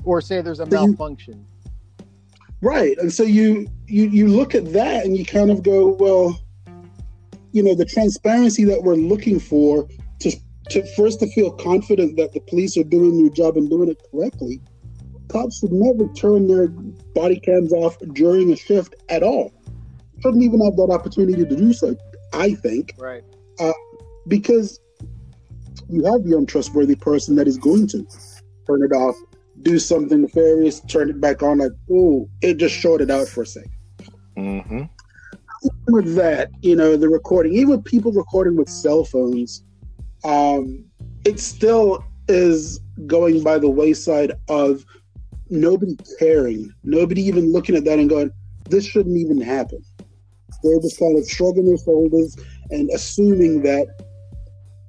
Or 0.04 0.20
say 0.20 0.40
there's 0.40 0.60
a 0.60 0.64
you- 0.64 0.70
malfunction. 0.70 1.46
Right. 2.60 2.96
And 2.98 3.12
so 3.12 3.24
you 3.24 3.68
you 3.86 4.08
you 4.08 4.28
look 4.28 4.54
at 4.54 4.72
that 4.72 5.04
and 5.04 5.16
you 5.16 5.24
kind 5.24 5.50
of 5.50 5.62
go, 5.62 5.88
well, 5.88 6.40
you 7.52 7.62
know, 7.62 7.74
the 7.74 7.84
transparency 7.84 8.64
that 8.64 8.82
we're 8.82 8.94
looking 8.94 9.38
for 9.38 9.86
to 10.20 10.32
to 10.70 10.86
first 10.94 11.20
to 11.20 11.26
feel 11.32 11.50
confident 11.50 12.16
that 12.16 12.32
the 12.32 12.40
police 12.40 12.78
are 12.78 12.84
doing 12.84 13.20
their 13.22 13.30
job 13.30 13.58
and 13.58 13.68
doing 13.68 13.90
it 13.90 14.02
correctly. 14.10 14.62
Cops 15.28 15.58
should 15.58 15.72
never 15.72 16.06
turn 16.14 16.46
their 16.46 16.68
body 17.14 17.40
cams 17.40 17.72
off 17.72 17.96
during 18.12 18.52
a 18.52 18.56
shift 18.56 18.94
at 19.08 19.22
all. 19.22 19.52
Shouldn't 20.22 20.42
even 20.42 20.60
have 20.64 20.76
that 20.76 20.90
opportunity 20.90 21.44
to 21.44 21.56
do 21.56 21.72
so, 21.72 21.96
I 22.32 22.54
think, 22.54 22.94
Right. 22.98 23.22
because 24.28 24.80
you 25.88 26.04
have 26.04 26.24
the 26.24 26.36
untrustworthy 26.36 26.94
person 26.96 27.36
that 27.36 27.46
is 27.48 27.58
going 27.58 27.86
to 27.88 28.06
turn 28.66 28.82
it 28.82 28.92
off, 28.92 29.16
do 29.62 29.78
something 29.78 30.22
nefarious, 30.22 30.80
turn 30.80 31.10
it 31.10 31.20
back 31.20 31.42
on, 31.42 31.58
like, 31.58 31.72
oh, 31.90 32.28
it 32.42 32.56
just 32.56 32.74
shorted 32.74 33.10
out 33.10 33.28
for 33.28 33.42
a 33.42 33.46
second. 33.46 33.70
Mm-hmm. 34.36 34.82
with 35.88 36.14
that, 36.16 36.50
you 36.62 36.74
know, 36.76 36.96
the 36.96 37.08
recording, 37.08 37.54
even 37.54 37.70
with 37.70 37.84
people 37.84 38.12
recording 38.12 38.56
with 38.56 38.68
cell 38.68 39.04
phones, 39.04 39.62
um, 40.24 40.84
it 41.24 41.38
still 41.38 42.04
is 42.28 42.80
going 43.06 43.42
by 43.42 43.58
the 43.58 43.68
wayside 43.68 44.32
of 44.48 44.84
nobody 45.50 45.96
caring, 46.18 46.72
nobody 46.82 47.22
even 47.22 47.52
looking 47.52 47.76
at 47.76 47.84
that 47.84 47.98
and 47.98 48.08
going, 48.08 48.30
this 48.68 48.84
shouldn't 48.86 49.16
even 49.16 49.40
happen. 49.40 49.82
They're 50.62 50.80
just 50.80 50.98
kind 50.98 51.18
of 51.18 51.28
shrugging 51.28 51.66
their 51.66 51.76
shoulders 51.78 52.36
and 52.70 52.90
assuming 52.90 53.62
that 53.62 53.86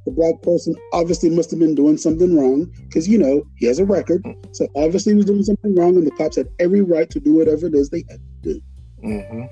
the 0.05 0.11
black 0.11 0.41
person 0.43 0.75
obviously 0.93 1.29
must 1.29 1.49
have 1.51 1.59
been 1.59 1.75
doing 1.75 1.97
something 1.97 2.37
wrong 2.37 2.71
because, 2.87 3.07
you 3.07 3.17
know, 3.17 3.43
he 3.55 3.65
has 3.65 3.79
a 3.79 3.85
record. 3.85 4.23
So 4.51 4.67
obviously 4.75 5.13
he 5.13 5.17
was 5.17 5.25
doing 5.25 5.43
something 5.43 5.75
wrong, 5.75 5.97
and 5.97 6.05
the 6.05 6.11
cops 6.11 6.37
had 6.37 6.47
every 6.59 6.81
right 6.81 7.09
to 7.09 7.19
do 7.19 7.33
whatever 7.33 7.67
it 7.67 7.73
is 7.73 7.89
they 7.89 8.05
had 8.09 8.19
to 8.19 8.53
do. 8.53 8.61
Mm-hmm. 9.03 9.43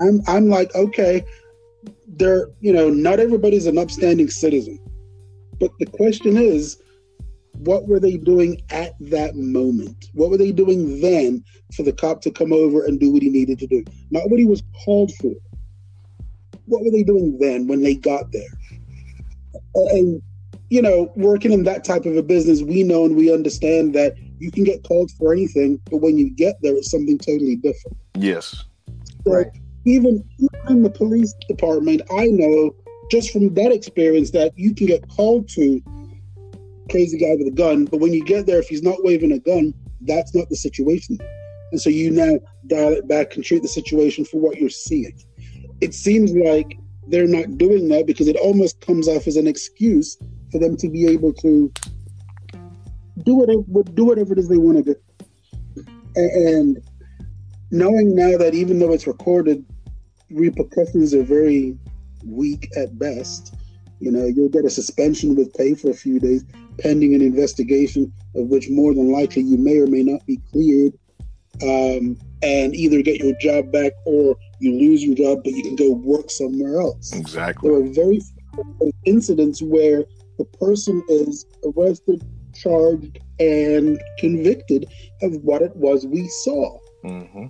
I'm 0.00 0.20
I'm 0.28 0.48
like, 0.48 0.74
okay, 0.74 1.24
there, 2.06 2.48
you 2.60 2.72
know, 2.72 2.90
not 2.90 3.20
everybody's 3.20 3.66
an 3.66 3.78
upstanding 3.78 4.28
citizen. 4.28 4.78
But 5.58 5.70
the 5.80 5.86
question 5.86 6.36
is, 6.36 6.80
what 7.58 7.88
were 7.88 8.00
they 8.00 8.16
doing 8.16 8.60
at 8.70 8.94
that 9.00 9.36
moment? 9.36 10.06
What 10.12 10.30
were 10.30 10.36
they 10.36 10.52
doing 10.52 11.00
then 11.00 11.44
for 11.74 11.82
the 11.82 11.92
cop 11.92 12.20
to 12.22 12.30
come 12.30 12.52
over 12.52 12.84
and 12.84 13.00
do 13.00 13.10
what 13.12 13.22
he 13.22 13.30
needed 13.30 13.58
to 13.60 13.66
do? 13.66 13.84
Not 14.10 14.30
what 14.30 14.38
he 14.38 14.46
was 14.46 14.62
called 14.84 15.12
for. 15.20 15.32
What 16.66 16.84
were 16.84 16.90
they 16.90 17.02
doing 17.02 17.38
then 17.40 17.66
when 17.66 17.82
they 17.82 17.94
got 17.94 18.30
there? 18.32 18.42
And 19.74 20.22
you 20.70 20.82
know, 20.82 21.10
working 21.16 21.52
in 21.52 21.64
that 21.64 21.82
type 21.82 22.04
of 22.04 22.16
a 22.16 22.22
business, 22.22 22.62
we 22.62 22.82
know 22.82 23.06
and 23.06 23.16
we 23.16 23.32
understand 23.32 23.94
that 23.94 24.14
you 24.38 24.50
can 24.50 24.64
get 24.64 24.84
called 24.84 25.10
for 25.12 25.32
anything, 25.32 25.80
but 25.90 25.98
when 25.98 26.18
you 26.18 26.30
get 26.30 26.56
there, 26.60 26.76
it's 26.76 26.90
something 26.90 27.18
totally 27.18 27.56
different. 27.56 27.96
Yes. 28.14 28.64
So 29.26 29.32
Right. 29.32 29.46
even 29.86 30.22
in 30.68 30.82
the 30.82 30.90
police 30.90 31.34
department, 31.48 32.02
I 32.10 32.26
know 32.26 32.74
just 33.10 33.30
from 33.30 33.54
that 33.54 33.72
experience 33.72 34.30
that 34.32 34.52
you 34.56 34.74
can 34.74 34.86
get 34.86 35.08
called 35.08 35.48
to 35.50 35.80
crazy 36.88 37.18
guy 37.18 37.34
with 37.36 37.46
a 37.46 37.54
gun, 37.54 37.84
but 37.84 38.00
when 38.00 38.12
you 38.12 38.24
get 38.24 38.46
there, 38.46 38.58
if 38.58 38.68
he's 38.68 38.82
not 38.82 39.04
waving 39.04 39.32
a 39.32 39.38
gun, 39.38 39.74
that's 40.02 40.34
not 40.34 40.48
the 40.48 40.56
situation. 40.56 41.18
And 41.70 41.80
so 41.80 41.90
you 41.90 42.10
now 42.10 42.38
dial 42.66 42.92
it 42.92 43.08
back 43.08 43.36
and 43.36 43.44
treat 43.44 43.62
the 43.62 43.68
situation 43.68 44.24
for 44.24 44.40
what 44.40 44.56
you're 44.58 44.70
seeing. 44.70 45.18
It 45.80 45.94
seems 45.94 46.32
like 46.32 46.78
they're 47.08 47.26
not 47.26 47.58
doing 47.58 47.88
that 47.88 48.06
because 48.06 48.28
it 48.28 48.36
almost 48.36 48.80
comes 48.80 49.08
off 49.08 49.26
as 49.26 49.36
an 49.36 49.46
excuse 49.46 50.16
for 50.50 50.58
them 50.58 50.76
to 50.76 50.88
be 50.88 51.06
able 51.06 51.32
to 51.34 51.72
do 53.24 53.34
whatever 53.34 53.62
do 53.94 54.04
whatever 54.04 54.32
it 54.32 54.38
is 54.38 54.48
they 54.48 54.58
want 54.58 54.84
to 54.84 54.94
do. 54.94 55.84
And 56.16 56.78
knowing 57.70 58.14
now 58.14 58.36
that 58.38 58.54
even 58.54 58.78
though 58.78 58.92
it's 58.92 59.06
recorded, 59.06 59.64
repercussions 60.30 61.14
are 61.14 61.22
very 61.22 61.76
weak 62.24 62.68
at 62.76 62.98
best. 62.98 63.54
You 64.00 64.12
know, 64.12 64.26
you'll 64.26 64.48
get 64.48 64.64
a 64.64 64.70
suspension 64.70 65.34
with 65.34 65.52
pay 65.54 65.74
for 65.74 65.90
a 65.90 65.94
few 65.94 66.20
days, 66.20 66.44
pending 66.78 67.14
an 67.14 67.22
investigation 67.22 68.12
of 68.34 68.46
which 68.46 68.70
more 68.70 68.94
than 68.94 69.10
likely 69.10 69.42
you 69.42 69.58
may 69.58 69.78
or 69.78 69.86
may 69.86 70.02
not 70.02 70.24
be 70.26 70.38
cleared, 70.52 70.92
um, 71.62 72.16
and 72.42 72.74
either 72.74 73.02
get 73.02 73.20
your 73.20 73.34
job 73.40 73.72
back 73.72 73.92
or 74.06 74.36
you 74.60 74.78
lose 74.78 75.02
your 75.02 75.16
job, 75.16 75.42
but 75.42 75.52
you 75.52 75.62
can 75.62 75.76
go 75.76 75.92
work 75.92 76.30
somewhere 76.30 76.80
else. 76.80 77.12
Exactly. 77.12 77.68
There 77.68 77.80
are 77.80 77.84
very 77.92 78.20
few 78.54 78.92
incidents 79.04 79.60
where 79.60 80.04
the 80.38 80.44
person 80.44 81.02
is 81.08 81.44
arrested, 81.64 82.24
charged, 82.54 83.18
and 83.40 84.00
convicted 84.18 84.86
of 85.22 85.34
what 85.42 85.62
it 85.62 85.74
was 85.74 86.06
we 86.06 86.28
saw. 86.28 86.78
Mm-hmm. 87.04 87.46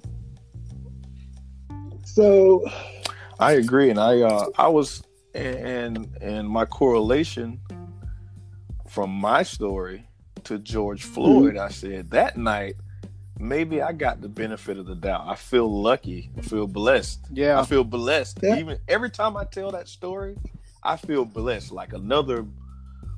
So, 2.04 2.64
I 3.38 3.52
agree, 3.52 3.90
and 3.90 4.00
I 4.00 4.22
uh, 4.22 4.46
I 4.56 4.68
was 4.68 5.02
and 5.38 6.16
and 6.20 6.48
my 6.48 6.64
correlation 6.64 7.60
from 8.88 9.10
my 9.10 9.42
story 9.42 10.08
to 10.44 10.58
George 10.58 11.04
Floyd, 11.04 11.54
hmm. 11.54 11.60
I 11.60 11.68
said 11.68 12.10
that 12.10 12.36
night 12.36 12.76
maybe 13.38 13.80
I 13.80 13.92
got 13.92 14.20
the 14.20 14.28
benefit 14.28 14.78
of 14.78 14.86
the 14.86 14.94
doubt. 14.94 15.24
I 15.26 15.34
feel 15.34 15.82
lucky. 15.82 16.30
I 16.36 16.42
feel 16.42 16.66
blessed. 16.66 17.26
Yeah. 17.32 17.60
I 17.60 17.64
feel 17.64 17.84
blessed. 17.84 18.40
Yeah. 18.42 18.58
Even 18.58 18.78
every 18.88 19.10
time 19.10 19.36
I 19.36 19.44
tell 19.44 19.70
that 19.72 19.88
story, 19.88 20.36
I 20.82 20.96
feel 20.96 21.24
blessed. 21.24 21.72
Like 21.72 21.92
another 21.92 22.44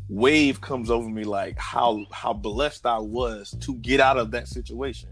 wave 0.08 0.60
comes 0.60 0.90
over 0.90 1.08
me, 1.08 1.24
like 1.24 1.58
how 1.58 2.04
how 2.12 2.32
blessed 2.32 2.86
I 2.86 2.98
was 2.98 3.56
to 3.60 3.74
get 3.76 4.00
out 4.00 4.18
of 4.18 4.30
that 4.32 4.48
situation. 4.48 5.10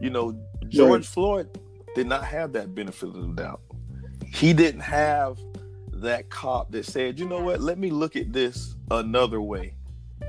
You 0.00 0.10
know, 0.10 0.38
George 0.68 1.00
Right. 1.00 1.04
Floyd 1.04 1.60
did 1.94 2.06
not 2.06 2.24
have 2.24 2.52
that 2.52 2.74
benefit 2.74 3.08
of 3.08 3.14
the 3.14 3.42
doubt. 3.42 3.60
He 4.26 4.52
didn't 4.52 4.80
have 4.80 5.38
that 6.06 6.30
cop 6.30 6.72
that 6.72 6.84
said, 6.84 7.18
you 7.18 7.28
know 7.28 7.40
what, 7.40 7.60
let 7.60 7.78
me 7.78 7.90
look 7.90 8.16
at 8.16 8.32
this 8.32 8.74
another 8.90 9.40
way. 9.40 9.74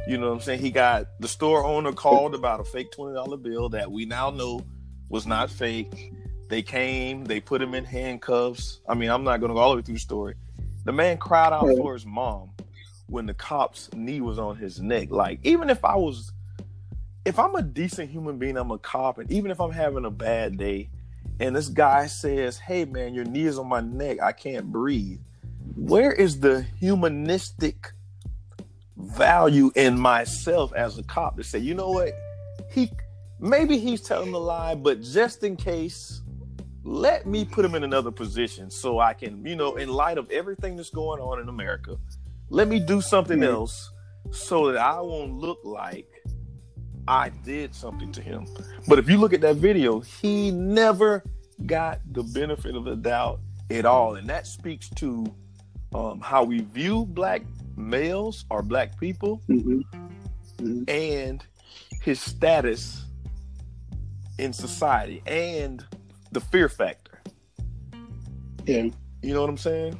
You 0.08 0.18
know 0.18 0.28
what 0.28 0.36
I'm 0.36 0.42
saying? 0.42 0.60
He 0.60 0.70
got 0.70 1.08
the 1.20 1.28
store 1.28 1.63
owner 1.63 1.94
called 1.94 2.36
about 2.36 2.60
a 2.60 2.63
fake 2.63 2.92
$20 2.92 3.42
bill 3.42 3.70
that 3.70 3.92
we 3.92 4.06
now 4.06 4.30
know 4.30 4.62
was 5.10 5.26
not 5.26 5.50
fake. 5.50 6.13
They 6.50 6.62
came, 6.62 7.26
they 7.26 7.40
put 7.40 7.62
him 7.62 7.74
in 7.74 7.84
handcuffs. 7.84 8.80
I 8.88 8.94
mean, 8.94 9.10
I'm 9.10 9.24
not 9.24 9.40
going 9.40 9.50
to 9.50 9.54
go 9.54 9.60
all 9.60 9.72
the 9.72 9.78
way 9.78 9.82
through 9.82 9.96
the 9.96 10.00
story. 10.00 10.36
The 10.86 10.94
man 10.94 11.18
cried 11.18 11.54
out 11.54 11.68
for 11.78 11.94
his 11.94 12.06
mom 12.06 12.52
when 13.08 13.26
the 13.26 13.34
cop's 13.34 13.90
knee 13.94 14.22
was 14.22 14.40
on 14.40 14.56
his 14.56 14.80
neck. 14.80 15.12
Like, 15.12 15.40
even 15.44 15.70
if 15.70 15.84
I 15.84 15.96
was, 15.96 16.32
if 17.26 17.40
I'm 17.40 17.56
a 17.56 17.62
decent 17.62 18.10
human 18.10 18.38
being, 18.38 18.58
I'm 18.58 18.72
a 18.72 18.78
cop, 18.78 19.18
and 19.18 19.30
even 19.32 19.52
if 19.52 19.60
I'm 19.60 19.72
having 19.72 20.06
a 20.06 20.12
bad 20.12 20.58
day, 20.58 20.90
and 21.40 21.56
this 21.56 21.68
guy 21.68 22.08
says, 22.08 22.58
Hey, 22.58 22.86
man, 22.86 23.13
your 23.13 23.26
knee 23.26 23.46
is 23.46 23.60
on 23.60 23.68
my 23.68 23.82
neck, 23.82 24.22
I 24.22 24.32
can't 24.32 24.72
breathe. 24.72 25.20
Where 25.75 26.12
is 26.12 26.39
the 26.39 26.63
humanistic 26.80 27.91
value 28.97 29.71
in 29.75 29.99
myself 29.99 30.73
as 30.73 30.97
a 30.97 31.03
cop 31.03 31.38
to 31.38 31.43
say, 31.43 31.60
you 31.60 31.73
know 31.73 31.89
what? 31.89 32.13
He 32.71 32.91
maybe 33.39 33.77
he's 33.77 34.01
telling 34.01 34.34
a 34.34 34.38
lie, 34.38 34.75
but 34.75 35.01
just 35.01 35.43
in 35.43 35.56
case, 35.56 36.21
let 36.84 37.27
me 37.27 37.45
put 37.45 37.65
him 37.65 37.75
in 37.75 37.84
another 37.84 38.12
position 38.12 38.71
so 38.71 38.99
I 38.99 39.13
can, 39.13 39.45
you 39.45 39.56
know, 39.56 39.75
in 39.75 39.89
light 39.89 40.17
of 40.17 40.30
everything 40.32 40.75
that's 40.75 40.89
going 40.89 41.21
on 41.21 41.39
in 41.39 41.49
America, 41.49 41.97
let 42.49 42.67
me 42.67 42.80
do 42.80 43.01
something 43.01 43.43
else 43.43 43.91
so 44.32 44.71
that 44.71 44.77
I 44.77 44.99
won't 45.01 45.34
look 45.34 45.60
like 45.63 46.08
I 47.08 47.30
did 47.30 47.73
something 47.73 48.12
to 48.13 48.21
him. 48.21 48.47
But 48.88 48.99
if 48.99 49.10
you 49.10 49.17
look 49.17 49.34
at 49.34 49.41
that 49.41 49.58
video, 49.58 49.99
he 49.99 50.51
never 50.51 51.23
got 51.65 52.01
the 52.12 52.23
benefit 52.23 52.75
of 52.75 52.86
the 52.86 52.95
doubt 52.95 53.39
at 53.69 53.86
all. 53.86 54.15
And 54.15 54.30
that 54.30 54.47
speaks 54.47 54.89
to 54.95 55.34
um, 55.93 56.19
how 56.21 56.43
we 56.43 56.62
view 56.62 57.06
black 57.06 57.41
males 57.76 58.45
or 58.50 58.62
black 58.62 59.00
people 59.00 59.41
mhm. 59.50 59.84
Mhm. 60.58 60.89
and 60.89 61.45
his 62.02 62.19
status 62.19 63.06
in 64.39 64.54
society 64.54 65.21
and 65.26 65.84
the 66.32 66.39
fear 66.41 66.69
factor. 66.69 67.21
yeah, 68.65 68.88
You 69.21 69.34
know 69.34 69.41
what 69.41 69.50
I'm 69.50 69.58
saying? 69.58 70.00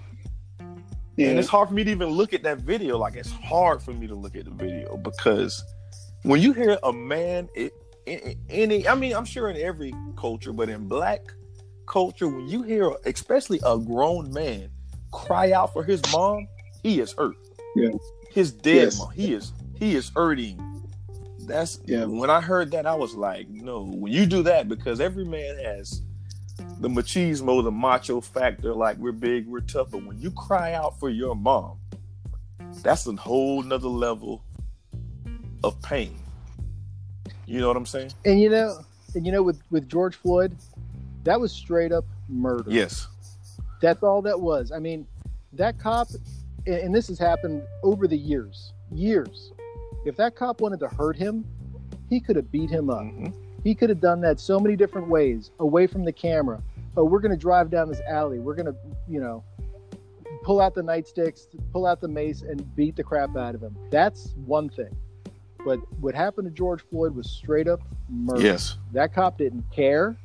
yeah, 1.16 1.30
And 1.30 1.40
it's 1.40 1.48
hard 1.48 1.70
for 1.70 1.74
me 1.74 1.84
to 1.84 1.92
even 1.92 2.10
look 2.10 2.34
at 2.34 2.44
that 2.44 2.60
video. 2.60 2.98
Like 2.98 3.16
it's 3.16 3.32
hard 3.32 3.82
for 3.82 3.94
me 3.94 4.08
to 4.08 4.16
look 4.16 4.36
at 4.36 4.46
the 4.46 4.52
video 4.52 4.98
because 4.98 5.64
when 6.24 6.42
you 6.42 6.54
hear 6.54 6.78
a 6.84 6.92
man, 6.94 7.50
it, 7.56 7.74
in 8.06 8.36
any, 8.50 8.88
I 8.88 8.96
mean, 8.96 9.14
I'm 9.16 9.26
sure 9.26 9.50
in 9.50 9.58
every 9.58 9.94
culture, 10.18 10.54
but 10.54 10.70
in 10.70 10.88
black 10.88 11.22
culture, 11.88 12.28
when 12.28 12.48
you 12.48 12.62
hear, 12.64 12.92
especially 13.06 13.60
a 13.66 13.78
grown 13.78 14.32
man, 14.32 14.70
cry 15.12 15.52
out 15.52 15.74
for 15.74 15.84
his 15.84 16.02
mom, 16.12 16.48
he 16.84 17.00
is 17.00 17.14
hurt. 17.14 17.36
Yeah. 17.76 17.90
His 18.32 18.52
dead 18.52 18.76
Yes. 18.76 19.00
mom, 19.00 19.12
he 19.12 19.34
is 19.34 19.52
he 19.80 19.96
is 19.96 20.10
hurting. 20.16 20.60
That's 21.42 21.80
Yeah. 21.86 22.06
when 22.06 22.30
I 22.30 22.42
heard 22.42 22.72
that, 22.72 22.86
I 22.86 22.96
was 22.96 23.14
like, 23.16 23.48
no, 23.50 23.84
when 23.84 24.12
you 24.12 24.26
do 24.26 24.44
that, 24.44 24.68
because 24.68 25.00
every 25.00 25.24
man 25.26 25.58
has 25.64 26.02
the 26.80 26.90
machismo, 26.90 27.64
the 27.64 27.72
macho 27.72 28.20
factor, 28.20 28.74
like 28.74 28.98
we're 28.98 29.12
big, 29.12 29.48
we're 29.48 29.62
tough. 29.62 29.92
But 29.92 30.04
when 30.06 30.20
you 30.20 30.32
cry 30.32 30.74
out 30.74 31.00
for 31.00 31.10
your 31.10 31.36
mom, 31.36 31.78
that's 32.82 33.06
a 33.08 33.14
whole 33.14 33.62
nother 33.64 33.88
level 33.88 34.44
of 35.64 35.80
pain. 35.82 36.16
You 37.46 37.60
know 37.62 37.68
what 37.68 37.78
I'm 37.78 37.86
saying? 37.86 38.12
And 38.26 38.40
you 38.42 38.50
know, 38.50 38.80
and 39.16 39.26
you 39.26 39.32
know, 39.32 39.44
with 39.44 39.62
with 39.72 39.88
George 39.88 40.16
Floyd, 40.16 40.58
that 41.24 41.40
was 41.40 41.52
straight 41.52 41.92
up 41.92 42.06
murder. 42.28 42.70
Yes. 42.70 43.08
That's 43.82 44.04
all 44.04 44.22
that 44.24 44.40
was. 44.40 44.72
I 44.72 44.80
mean, 44.80 45.06
that 45.54 45.80
cop, 45.80 46.08
and 46.66 46.94
this 46.94 47.08
has 47.08 47.20
happened 47.20 47.64
over 47.84 48.08
the 48.08 48.18
years, 48.18 48.74
years. 48.92 49.52
If 50.06 50.16
that 50.18 50.36
cop 50.36 50.62
wanted 50.62 50.80
to 50.82 50.88
hurt 50.88 51.16
him, 51.16 51.46
he 52.10 52.20
could 52.20 52.36
have 52.36 52.52
beat 52.52 52.70
him 52.70 52.90
up. 52.90 53.02
Mhm. 53.04 53.34
He 53.64 53.76
could 53.76 53.90
have 53.90 54.00
done 54.00 54.22
that 54.22 54.40
so 54.40 54.60
many 54.60 54.76
different 54.76 55.10
ways, 55.10 55.52
away 55.60 55.88
from 55.88 56.06
the 56.06 56.12
camera. 56.12 56.62
Oh, 56.96 57.04
we're 57.04 57.20
going 57.20 57.32
to 57.32 57.38
drive 57.38 57.70
down 57.70 57.90
this 57.90 58.02
alley. 58.08 58.40
We're 58.40 58.56
going 58.56 58.68
to, 58.68 58.76
you 59.08 59.20
know, 59.20 59.44
pull 60.44 60.62
out 60.62 60.74
the 60.74 60.82
nightsticks, 60.82 61.48
pull 61.74 61.86
out 61.86 62.00
the 62.00 62.08
mace, 62.08 62.42
and 62.42 62.74
beat 62.76 62.96
the 62.96 63.04
crap 63.04 63.36
out 63.36 63.56
of 63.56 63.62
him. 63.62 63.76
That's 63.92 64.34
one 64.46 64.70
thing. 64.70 64.96
But 65.66 65.80
what 66.02 66.16
happened 66.16 66.46
to 66.48 66.52
George 66.52 66.82
Floyd 66.90 67.14
was 67.14 67.30
straight 67.30 67.68
up 67.68 67.82
murder. 68.10 68.42
Yes. 68.42 68.78
That 68.94 69.14
cop 69.14 69.38
didn't 69.38 69.70
care. 69.72 70.16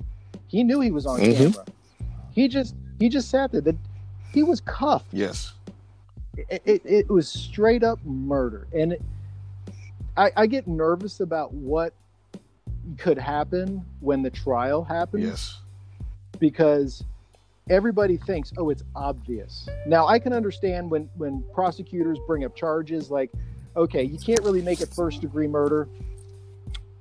He 0.46 0.62
knew 0.62 0.80
he 0.80 0.92
was 0.92 1.04
on 1.06 1.18
Mhm. 1.18 1.36
camera. 1.36 1.64
He 2.30 2.46
just 2.46 2.74
he 3.02 3.08
just 3.08 3.28
sat 3.30 3.50
there. 3.50 3.60
That 3.60 3.76
he 4.32 4.42
was 4.42 4.60
cuffed. 4.60 5.08
Yes. 5.12 5.54
It, 6.36 6.62
it, 6.64 6.82
it 6.84 7.10
was 7.10 7.28
straight 7.28 7.82
up 7.82 7.98
murder, 8.04 8.66
and 8.72 8.92
it, 8.94 9.02
I, 10.16 10.30
I 10.36 10.46
get 10.46 10.66
nervous 10.66 11.20
about 11.20 11.52
what 11.52 11.92
could 12.98 13.18
happen 13.18 13.84
when 14.00 14.22
the 14.22 14.30
trial 14.30 14.82
happens 14.82 15.24
Yes. 15.24 15.58
because 16.38 17.04
everybody 17.70 18.16
thinks, 18.16 18.52
oh, 18.56 18.70
it's 18.70 18.82
obvious. 18.96 19.68
Now 19.86 20.06
I 20.06 20.18
can 20.18 20.32
understand 20.32 20.90
when 20.90 21.08
when 21.16 21.44
prosecutors 21.52 22.18
bring 22.26 22.44
up 22.44 22.56
charges 22.56 23.10
like, 23.10 23.30
okay, 23.76 24.02
you 24.02 24.18
can't 24.18 24.40
really 24.40 24.62
make 24.62 24.80
it 24.80 24.88
first 24.94 25.20
degree 25.20 25.46
murder. 25.48 25.86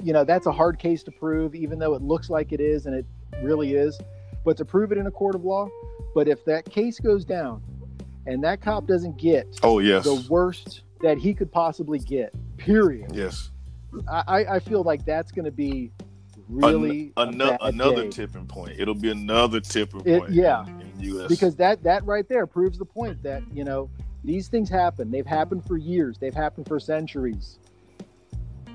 You 0.03 0.13
know, 0.13 0.23
that's 0.23 0.47
a 0.47 0.51
hard 0.51 0.77
case 0.77 1.03
to 1.03 1.11
prove, 1.11 1.55
even 1.55 1.79
though 1.79 1.93
it 1.93 2.01
looks 2.01 2.29
like 2.29 2.51
it 2.51 2.59
is 2.59 2.85
and 2.85 2.95
it 2.95 3.05
really 3.41 3.75
is. 3.75 3.99
But 4.43 4.57
to 4.57 4.65
prove 4.65 4.91
it 4.91 4.97
in 4.97 5.07
a 5.07 5.11
court 5.11 5.35
of 5.35 5.43
law, 5.43 5.67
but 6.15 6.27
if 6.27 6.43
that 6.45 6.65
case 6.69 6.99
goes 6.99 7.23
down 7.25 7.61
and 8.25 8.43
that 8.43 8.61
cop 8.61 8.87
doesn't 8.87 9.17
get 9.17 9.47
Oh 9.63 9.79
yes. 9.79 10.03
the 10.03 10.25
worst 10.29 10.81
that 11.01 11.17
he 11.17 11.33
could 11.33 11.51
possibly 11.51 11.99
get, 11.99 12.33
period. 12.57 13.11
yes. 13.15 13.51
I, 14.09 14.45
I- 14.45 14.59
feel 14.59 14.83
like 14.83 15.03
that's 15.05 15.31
going 15.31 15.45
to 15.45 15.51
be 15.51 15.91
really 16.47 17.11
a 17.17 17.27
another 17.61 18.03
day. 18.03 18.09
tipping 18.09 18.45
point. 18.47 18.79
It'll 18.79 18.93
be 18.95 19.11
another 19.11 19.59
tipping 19.59 20.01
It- 20.05 20.19
point. 20.21 20.31
yeah. 20.33 20.65
In, 20.65 20.81
in 20.81 20.99
U.S. 21.01 21.27
because 21.27 21.55
that 21.57 21.83
that 21.83 22.05
right 22.05 22.27
there 22.29 22.47
proves 22.47 22.77
the 22.77 22.85
point 22.85 23.21
that 23.23 23.43
you 23.53 23.63
know 23.63 23.89
these 24.23 24.47
things 24.47 24.69
happen. 24.69 25.11
They've 25.11 25.25
happened 25.25 25.65
for 25.65 25.77
years. 25.77 26.17
They've 26.19 26.33
happened 26.33 26.67
for 26.67 26.79
centuries. 26.79 27.57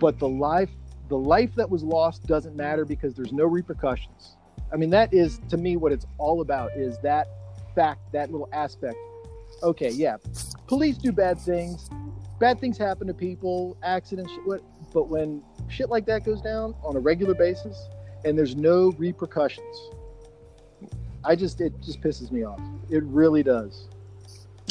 But 0.00 0.18
the 0.18 0.28
life 0.28 0.70
the 1.08 1.16
life 1.18 1.54
that 1.54 1.70
was 1.70 1.82
lost 1.82 2.26
doesn't 2.26 2.56
matter 2.56 2.84
because 2.84 3.14
there's 3.14 3.32
no 3.32 3.44
repercussions. 3.44 4.36
I 4.72 4.76
mean 4.76 4.90
that 4.90 5.12
is 5.14 5.40
to 5.48 5.56
me 5.56 5.76
what 5.76 5.92
it's 5.92 6.06
all 6.18 6.40
about 6.40 6.72
is 6.76 6.98
that 7.02 7.28
fact 7.74 8.00
that 8.12 8.30
little 8.30 8.48
aspect. 8.52 8.96
Okay, 9.62 9.90
yeah. 9.90 10.16
Police 10.66 10.98
do 10.98 11.12
bad 11.12 11.38
things. 11.38 11.88
Bad 12.38 12.60
things 12.60 12.76
happen 12.76 13.06
to 13.06 13.14
people, 13.14 13.76
accidents, 13.82 14.32
what 14.44 14.60
but 14.92 15.08
when 15.08 15.42
shit 15.68 15.88
like 15.88 16.06
that 16.06 16.24
goes 16.24 16.40
down 16.42 16.74
on 16.84 16.96
a 16.96 17.00
regular 17.00 17.34
basis 17.34 17.88
and 18.24 18.36
there's 18.36 18.56
no 18.56 18.92
repercussions. 18.98 19.76
I 21.24 21.34
just 21.36 21.60
it 21.60 21.72
just 21.82 22.00
pisses 22.00 22.30
me 22.30 22.44
off. 22.44 22.60
It 22.90 23.02
really 23.04 23.42
does. 23.42 23.88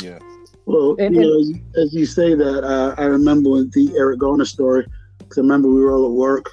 yeah. 0.02 0.20
Well, 0.66 0.96
And- 1.00 1.16
you 1.16 1.22
and- 1.22 1.30
know, 1.30 1.40
as 1.40 1.50
you- 1.50 1.62
as 1.84 1.94
you 1.94 2.06
say 2.06 2.34
that, 2.34 2.64
uh, 2.64 2.96
I 2.98 3.06
remember 3.06 3.64
the 3.66 3.94
Eric 3.98 4.20
Garner 4.20 4.46
story. 4.46 4.86
Because 5.20 5.38
I 5.38 5.42
remember 5.42 5.70
we 5.70 5.82
were 5.82 5.92
all 5.92 6.06
at 6.06 6.12
work 6.12 6.52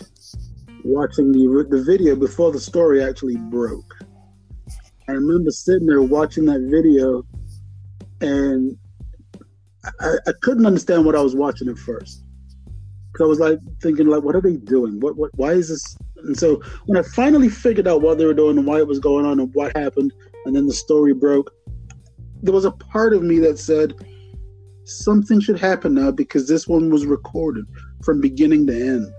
watching 0.85 1.33
the 1.33 1.67
the 1.69 1.83
video 1.83 2.17
before 2.17 2.53
the 2.53 2.61
story 2.61 3.03
actually 3.03 3.37
broke. 3.37 3.95
I 5.09 5.13
remember 5.13 5.51
sitting 5.51 5.87
there 5.87 6.03
watching 6.03 6.45
that 6.47 6.61
video, 6.71 7.25
and 8.21 8.77
I, 10.01 10.15
I 10.27 10.33
couldn't 10.43 10.67
understand 10.67 11.05
what 11.05 11.17
I 11.17 11.21
was 11.21 11.35
watching 11.35 11.69
at 11.69 11.79
first. 11.79 12.25
Because 13.13 13.25
I 13.25 13.29
was 13.29 13.41
like 13.41 13.59
thinking, 13.83 14.07
like, 14.07 14.23
what 14.23 14.37
are 14.37 14.41
they 14.41 14.57
doing? 14.57 15.01
What, 15.01 15.17
what, 15.17 15.31
why 15.35 15.53
is 15.53 15.69
this? 15.69 15.97
And 16.25 16.39
so 16.39 16.63
when 16.87 16.97
I 16.97 17.03
finally 17.03 17.49
figured 17.49 17.89
out 17.89 18.01
what 18.01 18.17
they 18.17 18.25
were 18.25 18.33
doing 18.33 18.57
and 18.57 18.67
why 18.67 18.79
it 18.79 18.87
was 18.87 19.01
going 19.01 19.27
on 19.27 19.41
and 19.41 19.53
what 19.55 19.77
happened, 19.77 20.13
and 20.47 20.57
then 20.57 20.67
the 20.67 20.73
story 20.73 21.13
broke, 21.13 21.53
there 22.43 22.55
was 22.55 22.65
a 22.65 22.71
part 22.71 23.13
of 23.13 23.23
me 23.23 23.39
that 23.41 23.59
said 23.59 23.95
something 24.85 25.41
should 25.41 25.59
happen 25.59 25.95
now 25.95 26.11
because 26.11 26.49
this 26.49 26.67
one 26.67 26.91
was 26.91 27.07
recorded 27.07 27.67
from 28.03 28.21
beginning 28.21 28.67
to 28.69 28.75
end. 28.75 29.13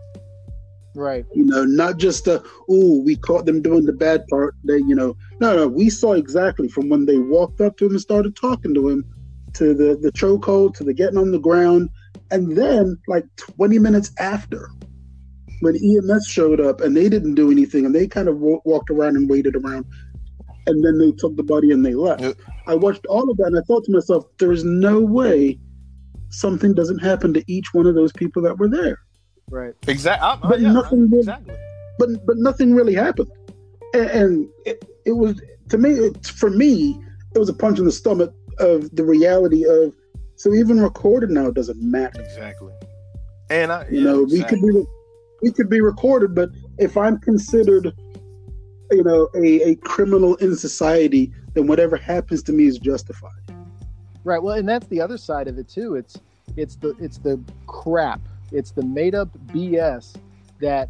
Right. 0.95 1.25
You 1.33 1.45
know, 1.45 1.63
not 1.63 1.97
just 1.97 2.27
a 2.27 2.43
oh, 2.69 3.01
we 3.01 3.15
caught 3.15 3.45
them 3.45 3.61
doing 3.61 3.85
the 3.85 3.93
bad 3.93 4.25
part. 4.29 4.55
They, 4.63 4.77
you 4.77 4.95
know, 4.95 5.17
no, 5.39 5.55
no, 5.55 5.67
we 5.67 5.89
saw 5.89 6.13
exactly 6.13 6.67
from 6.67 6.89
when 6.89 7.05
they 7.05 7.17
walked 7.17 7.61
up 7.61 7.77
to 7.77 7.85
him 7.85 7.91
and 7.91 8.01
started 8.01 8.35
talking 8.35 8.73
to 8.75 8.89
him, 8.89 9.05
to 9.53 9.73
the 9.73 9.97
the 9.99 10.11
chokehold, 10.11 10.75
to 10.75 10.83
the 10.83 10.93
getting 10.93 11.17
on 11.17 11.31
the 11.31 11.39
ground, 11.39 11.89
and 12.31 12.55
then 12.55 12.97
like 13.07 13.25
20 13.37 13.79
minutes 13.79 14.11
after, 14.19 14.69
when 15.61 15.75
EMS 15.75 16.27
showed 16.27 16.59
up 16.59 16.81
and 16.81 16.95
they 16.95 17.09
didn't 17.09 17.35
do 17.35 17.49
anything 17.49 17.85
and 17.85 17.95
they 17.95 18.07
kind 18.07 18.27
of 18.27 18.37
wa- 18.37 18.59
walked 18.65 18.89
around 18.89 19.15
and 19.15 19.29
waited 19.29 19.55
around, 19.55 19.85
and 20.67 20.83
then 20.85 20.99
they 20.99 21.11
took 21.17 21.35
the 21.37 21.43
body 21.43 21.71
and 21.71 21.85
they 21.85 21.95
left. 21.95 22.21
Yep. 22.21 22.37
I 22.67 22.75
watched 22.75 23.05
all 23.07 23.29
of 23.29 23.37
that 23.37 23.47
and 23.47 23.57
I 23.57 23.61
thought 23.61 23.83
to 23.85 23.91
myself, 23.91 24.25
there 24.37 24.51
is 24.51 24.63
no 24.63 24.99
way 24.99 25.57
something 26.29 26.73
doesn't 26.73 26.99
happen 26.99 27.33
to 27.33 27.43
each 27.47 27.73
one 27.73 27.85
of 27.85 27.95
those 27.95 28.11
people 28.13 28.41
that 28.43 28.57
were 28.57 28.69
there. 28.69 28.99
Right. 29.49 29.73
Exactly. 29.87 30.25
Uh, 30.27 30.33
uh, 30.33 30.49
but 30.49 30.61
nothing 30.61 31.09
did- 31.09 31.19
exactly. 31.19 31.55
but 31.99 32.25
but 32.25 32.37
nothing 32.37 32.73
really 32.73 32.95
happened, 32.95 33.31
and, 33.93 34.09
and 34.09 34.49
it, 34.65 34.83
it 35.05 35.11
was 35.11 35.41
to 35.69 35.77
me 35.77 35.91
it, 35.91 36.25
for 36.25 36.49
me 36.49 36.99
it 37.35 37.39
was 37.39 37.49
a 37.49 37.53
punch 37.53 37.79
in 37.79 37.85
the 37.85 37.91
stomach 37.91 38.33
of 38.59 38.93
the 38.95 39.03
reality 39.03 39.65
of 39.65 39.93
so 40.35 40.53
even 40.53 40.79
recorded 40.81 41.29
now 41.29 41.49
doesn't 41.51 41.81
matter. 41.81 42.21
Exactly. 42.21 42.73
And 43.49 43.71
I, 43.71 43.85
You 43.89 43.99
yeah, 43.99 44.03
know, 44.03 44.23
we 44.23 44.43
could 44.43 44.61
be 44.61 44.83
we 45.41 45.51
could 45.51 45.69
be 45.69 45.81
recorded, 45.81 46.33
but 46.33 46.49
if 46.79 46.95
I'm 46.97 47.19
considered, 47.19 47.93
you 48.91 49.03
know, 49.03 49.29
a, 49.35 49.71
a 49.71 49.75
criminal 49.75 50.35
in 50.37 50.55
society, 50.55 51.31
then 51.53 51.67
whatever 51.67 51.97
happens 51.97 52.41
to 52.43 52.53
me 52.53 52.65
is 52.65 52.79
justified. 52.79 53.31
Right. 54.23 54.41
Well, 54.41 54.55
and 54.55 54.67
that's 54.67 54.87
the 54.87 55.01
other 55.01 55.17
side 55.17 55.47
of 55.47 55.57
it 55.59 55.67
too. 55.67 55.95
It's 55.95 56.17
it's 56.55 56.75
the 56.77 56.95
it's 56.99 57.17
the 57.17 57.39
crap. 57.67 58.21
It's 58.53 58.71
the 58.71 58.83
made 58.83 59.15
up 59.15 59.29
BS 59.47 60.15
that 60.61 60.89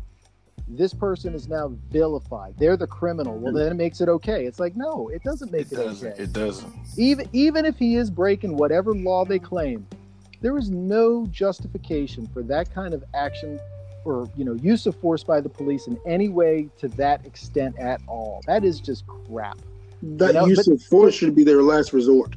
this 0.67 0.93
person 0.93 1.33
is 1.33 1.47
now 1.47 1.73
vilified. 1.91 2.55
They're 2.57 2.77
the 2.77 2.87
criminal. 2.87 3.37
Well, 3.37 3.53
then 3.53 3.71
it 3.71 3.75
makes 3.75 4.01
it 4.01 4.09
okay. 4.09 4.45
It's 4.45 4.59
like 4.59 4.75
no, 4.75 5.09
it 5.09 5.23
doesn't 5.23 5.51
make 5.51 5.67
It 5.67 5.73
it, 5.73 5.75
doesn't. 5.75 6.13
okay. 6.13 6.23
It 6.23 6.33
doesn't. 6.33 6.73
even 6.97 7.27
even 7.33 7.65
if 7.65 7.77
he 7.77 7.95
is 7.95 8.09
breaking 8.09 8.55
whatever 8.57 8.93
law 8.93 9.25
they 9.25 9.39
claim, 9.39 9.85
there 10.41 10.57
is 10.57 10.69
no 10.69 11.25
justification 11.27 12.27
for 12.27 12.43
that 12.43 12.73
kind 12.73 12.93
of 12.93 13.03
action 13.13 13.59
or 14.05 14.29
you 14.37 14.43
know 14.45 14.53
use 14.55 14.85
of 14.85 14.95
force 14.97 15.23
by 15.23 15.39
the 15.41 15.49
police 15.49 15.87
in 15.87 15.97
any 16.05 16.29
way 16.29 16.69
to 16.77 16.87
that 16.89 17.25
extent 17.25 17.77
at 17.79 18.01
all. 18.07 18.41
That 18.47 18.63
is 18.63 18.79
just 18.79 19.05
crap. 19.07 19.57
That 20.01 20.27
You 20.27 20.33
know, 20.33 20.45
use 20.47 20.65
but- 20.65 20.73
of 20.75 20.81
force 20.83 21.13
should 21.15 21.33
be 21.35 21.43
their 21.45 21.63
last 21.63 21.93
resort, 21.93 22.35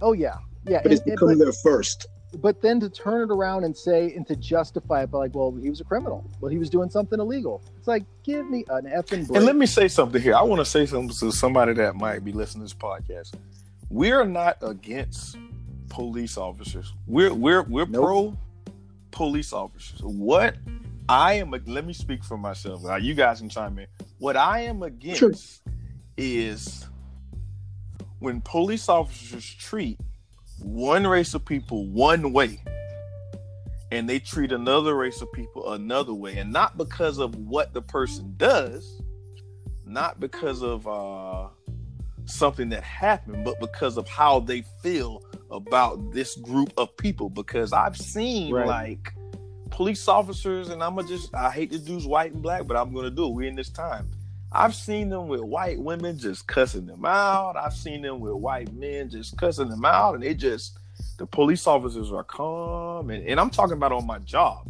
Oh 0.00 0.12
yeah, 0.12 0.36
yeah. 0.66 0.80
but 0.82 0.92
it's 0.92 1.00
and- 1.02 1.10
and- 1.10 1.16
become 1.16 1.28
but- 1.30 1.38
their 1.38 1.52
first. 1.52 2.06
But 2.38 2.60
then 2.60 2.78
to 2.80 2.90
turn 2.90 3.22
it 3.22 3.32
around 3.32 3.64
and 3.64 3.76
say 3.76 4.12
and 4.14 4.26
to 4.26 4.36
justify 4.36 5.02
it 5.02 5.10
by 5.10 5.18
like, 5.18 5.34
well, 5.34 5.54
he 5.60 5.70
was 5.70 5.80
a 5.80 5.84
criminal. 5.84 6.28
Well, 6.40 6.50
he 6.50 6.58
was 6.58 6.68
doing 6.70 6.90
something 6.90 7.18
illegal. 7.18 7.62
It's 7.76 7.88
like, 7.88 8.04
give 8.22 8.48
me 8.48 8.64
an 8.68 8.84
effing 8.84 9.26
break. 9.26 9.36
And 9.36 9.44
let 9.46 9.56
me 9.56 9.66
say 9.66 9.88
something 9.88 10.20
here. 10.20 10.34
I 10.34 10.42
want 10.42 10.60
to 10.60 10.64
say 10.64 10.84
something 10.86 11.08
to 11.08 11.32
somebody 11.32 11.72
that 11.74 11.96
might 11.96 12.24
be 12.24 12.32
listening 12.32 12.66
to 12.66 12.74
this 12.74 12.80
podcast. 12.80 13.34
We're 13.90 14.24
not 14.24 14.58
against 14.62 15.38
police 15.88 16.36
officers. 16.36 16.92
We're 17.06 17.32
we're 17.32 17.62
we're 17.62 17.86
Nope. 17.86 18.04
pro 18.04 18.38
police 19.10 19.52
officers. 19.54 20.00
What 20.02 20.56
I 21.08 21.34
am 21.34 21.50
let 21.66 21.86
me 21.86 21.94
speak 21.94 22.22
for 22.22 22.36
myself. 22.36 22.82
You 23.02 23.14
guys 23.14 23.40
can 23.40 23.48
chime 23.48 23.78
in. 23.78 23.86
What 24.18 24.36
I 24.36 24.60
am 24.60 24.82
against 24.82 25.18
Sure. 25.20 25.32
is 26.18 26.86
when 28.18 28.40
police 28.42 28.88
officers 28.88 29.48
treat 29.54 29.98
one 30.60 31.06
race 31.06 31.34
of 31.34 31.44
people 31.44 31.86
one 31.86 32.32
way 32.32 32.60
and 33.90 34.08
they 34.08 34.18
treat 34.18 34.52
another 34.52 34.94
race 34.94 35.22
of 35.22 35.32
people 35.32 35.72
another 35.72 36.12
way. 36.12 36.36
And 36.36 36.52
not 36.52 36.76
because 36.76 37.18
of 37.18 37.34
what 37.36 37.72
the 37.72 37.82
person 37.82 38.34
does 38.36 39.00
not 39.86 40.20
because 40.20 40.62
of 40.62 40.86
uh 40.86 41.48
something 42.26 42.68
that 42.68 42.82
happened 42.82 43.42
but 43.44 43.58
because 43.58 43.96
of 43.96 44.06
how 44.06 44.38
they 44.40 44.62
feel 44.82 45.22
about 45.50 46.12
this 46.12 46.36
group 46.36 46.70
of 46.76 46.94
people. 46.98 47.30
Because 47.30 47.72
i've 47.72 47.96
seen 47.96 48.52
Right. 48.52 48.66
like 48.66 49.14
police 49.70 50.06
officers 50.08 50.68
and 50.68 50.82
i'm 50.82 50.94
gonna 50.96 51.08
just 51.08 51.34
i 51.34 51.50
hate 51.50 51.70
to 51.70 51.78
use 51.78 52.06
white 52.06 52.32
and 52.32 52.42
black 52.42 52.66
but 52.66 52.76
i'm 52.76 52.92
gonna 52.92 53.10
do 53.10 53.26
it. 53.26 53.32
We're 53.32 53.48
in 53.48 53.54
this 53.56 53.70
time 53.70 54.10
I've 54.50 54.74
seen 54.74 55.10
them 55.10 55.28
with 55.28 55.40
white 55.42 55.78
women 55.78 56.18
just 56.18 56.46
cussing 56.46 56.86
them 56.86 57.04
out. 57.04 57.56
I've 57.56 57.74
seen 57.74 58.02
them 58.02 58.20
with 58.20 58.32
white 58.34 58.72
men 58.74 59.10
just 59.10 59.36
cussing 59.36 59.68
them 59.68 59.84
out, 59.84 60.14
and 60.14 60.22
they 60.22 60.34
just 60.34 60.78
the 61.18 61.26
police 61.26 61.66
officers 61.66 62.10
are 62.12 62.24
calm, 62.24 63.10
and, 63.10 63.26
and 63.26 63.38
I'm 63.38 63.50
talking 63.50 63.74
about 63.74 63.92
on 63.92 64.06
my 64.06 64.18
job. 64.20 64.68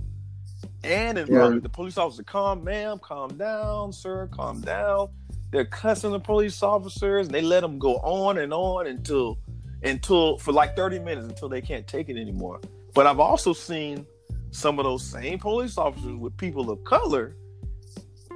And 0.82 1.18
in 1.18 1.26
Yeah. 1.28 1.58
the 1.62 1.68
police 1.68 1.96
officer, 1.96 2.22
calm, 2.22 2.64
ma'am, 2.64 2.98
calm 2.98 3.36
down, 3.36 3.92
sir, 3.92 4.28
calm 4.32 4.60
down. 4.60 5.08
They're 5.50 5.64
cussing 5.64 6.10
the 6.10 6.20
police 6.20 6.62
officers, 6.62 7.26
and 7.26 7.34
they 7.34 7.40
let 7.40 7.60
them 7.60 7.78
go 7.78 7.96
on 7.98 8.38
and 8.38 8.52
on 8.52 8.86
until, 8.86 9.38
until 9.82 10.38
for 10.38 10.52
like 10.52 10.76
30 10.76 10.98
minutes 10.98 11.28
until 11.28 11.48
they 11.48 11.60
can't 11.62 11.86
take 11.86 12.08
it 12.08 12.16
anymore. 12.18 12.60
But 12.94 13.06
I've 13.06 13.20
also 13.20 13.52
seen 13.52 14.06
some 14.50 14.78
of 14.78 14.84
those 14.84 15.04
same 15.04 15.38
police 15.38 15.78
officers 15.78 16.14
with 16.16 16.36
people 16.36 16.70
of 16.70 16.82
color. 16.84 17.36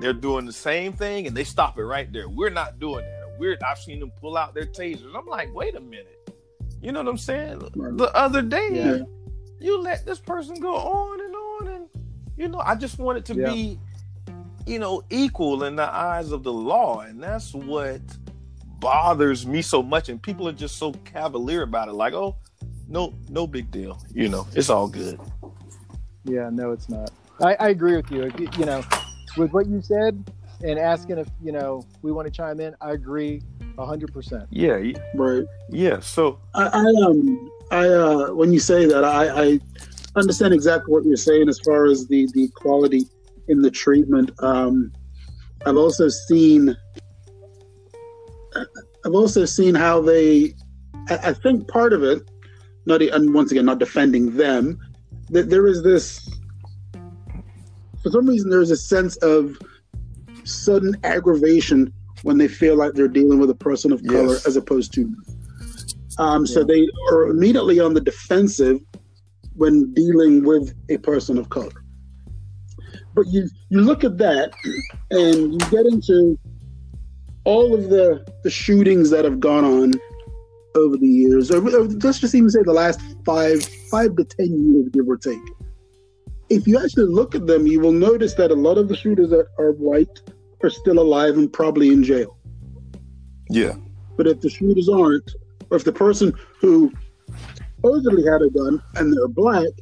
They're 0.03 0.13
doing 0.13 0.47
the 0.47 0.53
same 0.53 0.93
thing, 0.93 1.29
and 1.29 1.37
they 1.37 1.45
stop 1.45 1.79
it 1.79 1.85
right 1.85 2.13
there. 2.13 2.29
We're 2.29 2.51
not 2.51 2.81
doing 2.81 3.05
that. 3.05 3.37
We're. 3.39 3.57
I've 3.65 3.79
seen 3.79 4.01
them 4.01 4.11
pull 4.21 4.37
out 4.37 4.53
their 4.53 4.67
tasers. 4.67 5.15
I'm 5.17 5.27
like, 5.27 5.55
wait 5.55 5.77
a 5.77 5.81
minute. 5.81 6.29
You 6.83 6.91
know 6.91 7.01
what 7.03 7.09
I'm 7.09 7.19
saying? 7.19 7.61
The 7.77 8.11
other 8.15 8.43
day, 8.43 8.69
Yeah. 8.73 8.99
you 9.61 9.81
let 9.81 10.05
this 10.05 10.19
person 10.19 10.59
go 10.59 10.75
on 10.75 11.21
and 11.21 11.35
on 11.37 11.69
and 11.75 11.89
you 12.37 12.49
know 12.49 12.59
i 12.59 12.75
just 12.75 12.99
want 12.99 13.17
it 13.19 13.25
to 13.27 13.35
Yeah. 13.35 13.53
be 13.53 13.79
you 14.67 14.79
know 14.81 15.03
equal 15.11 15.63
in 15.65 15.77
the 15.77 15.85
eyes 15.89 16.33
of 16.33 16.43
the 16.43 16.53
law 16.53 17.01
and 17.01 17.23
that's 17.23 17.55
what 17.55 18.01
bothers 18.81 19.47
me 19.47 19.63
so 19.63 19.83
much 19.83 20.09
and 20.09 20.21
people 20.21 20.49
are 20.49 20.53
just 20.53 20.77
so 20.79 20.91
cavalier 21.05 21.63
about 21.63 21.87
it 21.89 21.93
like 21.93 22.15
oh 22.15 22.35
no 22.89 23.15
no 23.29 23.47
big 23.47 23.71
deal 23.71 24.03
you 24.13 24.29
know 24.29 24.47
it's 24.55 24.71
all 24.71 24.89
good 24.89 25.21
Yeah, 26.25 26.51
no, 26.51 26.73
it's 26.73 26.89
not. 26.89 27.11
I, 27.41 27.55
I 27.61 27.69
agree 27.71 27.97
with 27.97 28.11
you. 28.11 28.31
You 28.59 28.65
know, 28.67 28.83
with 29.37 29.51
what 29.53 29.67
you 29.67 29.81
said 29.81 30.25
and 30.63 30.79
asking 30.79 31.19
if 31.19 31.29
you 31.43 31.53
know 31.53 31.87
we 32.03 32.13
want 32.13 32.27
to 32.27 32.31
chime 32.31 32.61
in, 32.61 32.75
I 32.81 32.93
agree 32.93 33.43
hundred 33.79 34.13
percent. 34.13 34.47
yeah 34.51 34.79
Right. 35.15 35.43
yeah 35.71 35.99
so 35.99 36.39
I, 36.55 36.67
I 36.69 37.05
um 37.07 37.51
I 37.71 37.89
uh 37.89 38.29
when 38.33 38.53
you 38.53 38.61
say 38.61 38.87
that 38.87 39.03
I, 39.03 39.45
I 39.45 39.61
understand 40.15 40.55
exactly 40.55 40.93
what 40.93 41.05
you're 41.05 41.17
saying 41.17 41.49
as 41.49 41.59
far 41.61 41.87
as 41.87 42.07
the 42.07 42.29
the 42.35 42.49
quality 42.55 43.07
in 43.49 43.63
the 43.63 43.71
treatment. 43.71 44.31
Um, 44.39 44.93
I've 45.67 45.77
also 45.77 46.09
seen 46.09 46.77
I've 48.55 49.15
also 49.15 49.45
seen 49.45 49.75
how 49.75 50.01
they 50.01 50.55
I, 51.09 51.19
I 51.31 51.33
think 51.33 51.67
part 51.69 51.93
of 51.93 52.03
it 52.05 52.23
not 52.87 53.03
e- 53.03 53.11
and 53.11 53.35
once 53.35 53.51
again 53.51 53.65
not 53.65 53.79
defending 53.79 54.37
them 54.37 54.79
that 55.31 55.49
there 55.51 55.67
is 55.67 55.83
this 55.83 56.29
for 58.03 58.11
some 58.11 58.27
reason 58.27 58.51
there 58.51 58.61
is 58.61 58.71
a 58.71 58.77
sense 58.77 59.17
of 59.19 59.57
sudden 60.45 60.97
aggravation 61.05 61.93
when 62.23 62.39
they 62.39 62.49
feel 62.49 62.77
like 62.77 62.93
they're 62.95 63.09
dealing 63.09 63.39
with 63.39 63.51
a 63.51 63.55
person 63.55 63.93
of 63.93 64.05
color 64.07 64.35
Yes. 64.35 64.47
as 64.47 64.57
opposed 64.57 64.93
to 64.95 65.13
um, 66.19 66.47
so 66.47 66.63
they 66.63 66.87
are 67.11 67.29
immediately 67.29 67.81
on 67.81 67.95
the 67.95 68.01
defensive 68.01 68.79
when 69.55 69.93
dealing 69.95 70.45
with 70.45 70.75
a 70.91 70.99
person 70.99 71.39
of 71.39 71.49
color. 71.49 71.73
But 73.15 73.27
you 73.29 73.49
you 73.71 73.81
look 73.81 74.05
at 74.05 74.19
that 74.19 74.53
and 75.11 75.53
you 75.55 75.59
get 75.71 75.87
into 75.87 76.39
all 77.45 77.75
of 77.75 77.89
the 77.89 78.27
the 78.45 78.51
shootings 78.51 79.11
that 79.11 79.25
have 79.25 79.41
gone 79.41 79.65
on 79.65 79.93
over 80.75 80.97
the 80.97 81.07
years, 81.09 81.51
or, 81.51 81.59
or 81.59 81.85
let's 81.85 82.19
just 82.19 82.35
even 82.35 82.49
say 82.51 82.63
the 82.63 82.73
last 82.73 83.01
five 83.25 83.63
five 83.91 84.17
to 84.17 84.25
ten 84.25 84.73
years, 84.73 84.89
give 84.91 85.09
or 85.09 85.17
take. 85.17 85.41
If 86.53 86.67
you 86.67 86.79
actually 86.79 87.07
look 87.07 87.35
at 87.35 87.47
them, 87.47 87.67
you 87.67 87.81
will 87.81 87.93
notice 87.93 88.35
that 88.35 88.51
a 88.51 88.55
lot 88.55 88.77
of 88.77 88.87
the 88.89 88.95
shooters 88.95 89.31
that 89.31 89.47
are 89.59 89.73
white 89.73 90.21
are 90.63 90.69
still 90.69 90.99
alive 90.99 91.39
and 91.39 91.51
probably 91.51 91.89
in 91.89 92.05
jail. 92.05 92.37
yeah 93.49 93.75
But 94.19 94.27
if 94.27 94.43
the 94.43 94.51
shooters 94.51 94.87
aren't, 94.87 95.31
or 95.71 95.79
if 95.79 95.85
the 95.85 95.93
person 95.93 96.35
who 96.61 96.93
supposedly 97.77 98.25
had 98.25 98.43
a 98.43 98.51
gun 98.51 98.83
and 98.97 99.13
they're 99.15 99.29
black, 99.29 99.73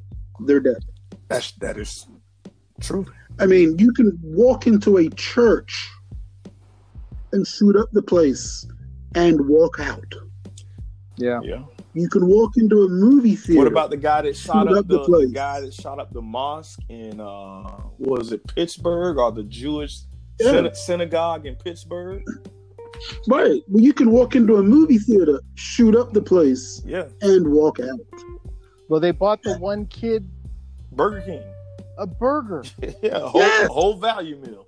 they're 0.46 0.60
dead. 0.60 0.82
that's 1.28 1.52
that 1.64 1.76
is 1.76 2.06
true 2.80 3.04
I 3.40 3.46
mean, 3.46 3.76
you 3.78 3.92
can 3.92 4.16
walk 4.22 4.66
into 4.66 4.98
a 4.98 5.08
church 5.10 5.88
and 7.32 7.44
shoot 7.46 7.74
up 7.74 7.90
the 7.92 8.02
place 8.02 8.66
and 9.14 9.48
walk 9.48 9.80
out. 9.80 10.12
Yeah. 11.16 11.40
yeah 11.42 11.62
You 11.94 12.08
can 12.08 12.26
walk 12.28 12.56
into 12.56 12.84
a 12.84 12.88
movie 12.88 13.34
theater. 13.34 13.58
what 13.58 13.66
about 13.66 13.90
the 13.90 13.96
guy 13.96 14.22
that 14.22 14.36
shot 14.36 14.68
up 14.68 14.78
up 14.78 14.86
the 14.88 15.02
the, 15.04 15.18
the 15.26 15.32
guy 15.32 15.60
that 15.60 15.74
shot 15.74 15.98
up 15.98 16.12
the 16.12 16.22
mosque 16.22 16.78
in 16.88 17.20
uh 17.20 17.78
was 17.98 18.30
it 18.32 18.46
pittsburgh 18.46 19.18
or 19.18 19.32
the 19.32 19.42
jewish 19.44 20.00
Yeah. 20.38 20.52
syna- 20.52 20.76
synagogue 20.76 21.46
in 21.46 21.56
pittsburgh 21.56 22.22
right? 23.28 23.60
Well, 23.68 23.82
you 23.82 23.92
can 23.92 24.10
walk 24.10 24.34
into 24.36 24.56
a 24.56 24.62
movie 24.62 24.98
theater, 24.98 25.40
shoot 25.54 25.96
up 25.96 26.12
the 26.12 26.22
place, 26.22 26.82
yeah 26.86 27.06
and 27.22 27.48
walk 27.50 27.80
out. 27.80 27.98
Well, 28.88 29.00
they 29.00 29.10
bought 29.12 29.42
the 29.42 29.56
one 29.58 29.86
kid 29.86 30.28
burger 30.92 31.20
king 31.22 31.42
a 31.98 32.06
burger. 32.06 32.64
yeah, 33.02 33.10
a 33.16 33.28
whole, 33.28 33.40
Yes. 33.42 33.68
a 33.68 33.72
whole 33.72 33.96
value 33.96 34.36
meal. 34.36 34.66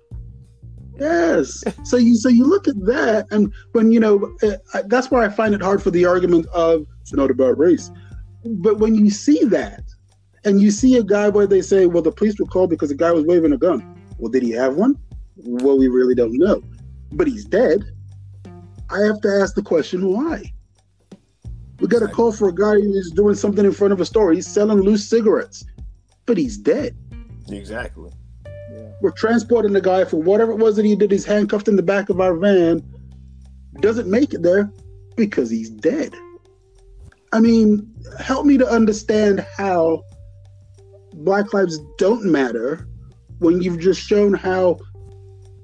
Yes. 0.99 1.63
So 1.83 1.97
you 1.97 2.15
so 2.15 2.29
you 2.29 2.45
look 2.45 2.67
at 2.67 2.79
that, 2.85 3.27
and 3.31 3.51
when 3.71 3.91
you 3.91 3.99
know 3.99 4.35
uh, 4.43 4.57
I- 4.73 4.83
that's 4.83 5.09
where 5.09 5.23
I 5.23 5.29
find 5.29 5.53
it 5.55 5.61
hard 5.61 5.81
for 5.81 5.91
the 5.91 6.05
argument 6.05 6.45
of 6.53 6.85
it's 7.01 7.13
not 7.13 7.31
about 7.31 7.57
race. 7.57 7.91
But 8.45 8.79
when 8.79 8.95
you 8.95 9.09
see 9.09 9.43
that, 9.45 9.83
and 10.45 10.61
you 10.61 10.69
see 10.71 10.97
a 10.97 11.03
guy 11.03 11.29
where 11.29 11.47
they 11.47 11.61
say, 11.61 11.87
"Well, 11.87 12.03
the 12.03 12.11
police 12.11 12.39
were 12.39 12.45
called 12.45 12.69
because 12.69 12.89
the 12.89 12.95
guy 12.95 13.11
was 13.11 13.25
waving 13.25 13.53
a 13.53 13.57
gun." 13.57 13.95
Well, 14.17 14.31
did 14.31 14.43
he 14.43 14.51
have 14.51 14.75
one? 14.75 14.97
Well, 15.37 15.77
we 15.77 15.87
really 15.87 16.15
don't 16.15 16.37
know. 16.37 16.61
But 17.11 17.27
he's 17.27 17.45
dead. 17.45 17.83
I 18.89 18.99
have 19.01 19.21
to 19.21 19.29
ask 19.41 19.55
the 19.55 19.63
question, 19.63 20.07
why? 20.07 20.53
We 21.79 21.87
got 21.87 22.03
a 22.03 22.07
call 22.07 22.31
for 22.31 22.49
a 22.49 22.53
guy 22.53 22.75
who's 22.75 23.11
doing 23.11 23.35
something 23.35 23.65
in 23.65 23.71
front 23.71 23.91
of 23.93 23.99
a 23.99 24.05
store. 24.05 24.31
He's 24.31 24.47
selling 24.47 24.81
loose 24.81 25.09
cigarettes, 25.09 25.65
but 26.25 26.37
he's 26.37 26.57
dead. 26.57 26.95
Exactly. 27.49 28.11
We're 29.03 29.11
transporting 29.11 29.73
the 29.73 29.81
guy 29.81 30.05
for 30.05 30.15
whatever 30.15 30.53
it 30.53 30.59
was 30.59 30.77
that 30.77 30.85
he 30.85 30.95
did. 30.95 31.11
He's 31.11 31.25
handcuffed 31.25 31.67
in 31.67 31.75
the 31.75 31.83
back 31.83 32.07
of 32.07 32.21
our 32.21 32.37
van. 32.37 32.81
Doesn't 33.81 34.09
make 34.09 34.33
it 34.33 34.43
there 34.43 34.71
because 35.17 35.49
he's 35.49 35.69
dead. 35.69 36.15
I 37.33 37.41
mean, 37.41 37.93
help 38.17 38.45
me 38.45 38.57
to 38.57 38.65
understand 38.65 39.45
how 39.57 40.03
Black 41.15 41.53
lives 41.53 41.79
don't 41.97 42.23
matter 42.23 42.87
when 43.39 43.61
you've 43.61 43.81
just 43.81 43.99
shown 43.99 44.33
how 44.33 44.79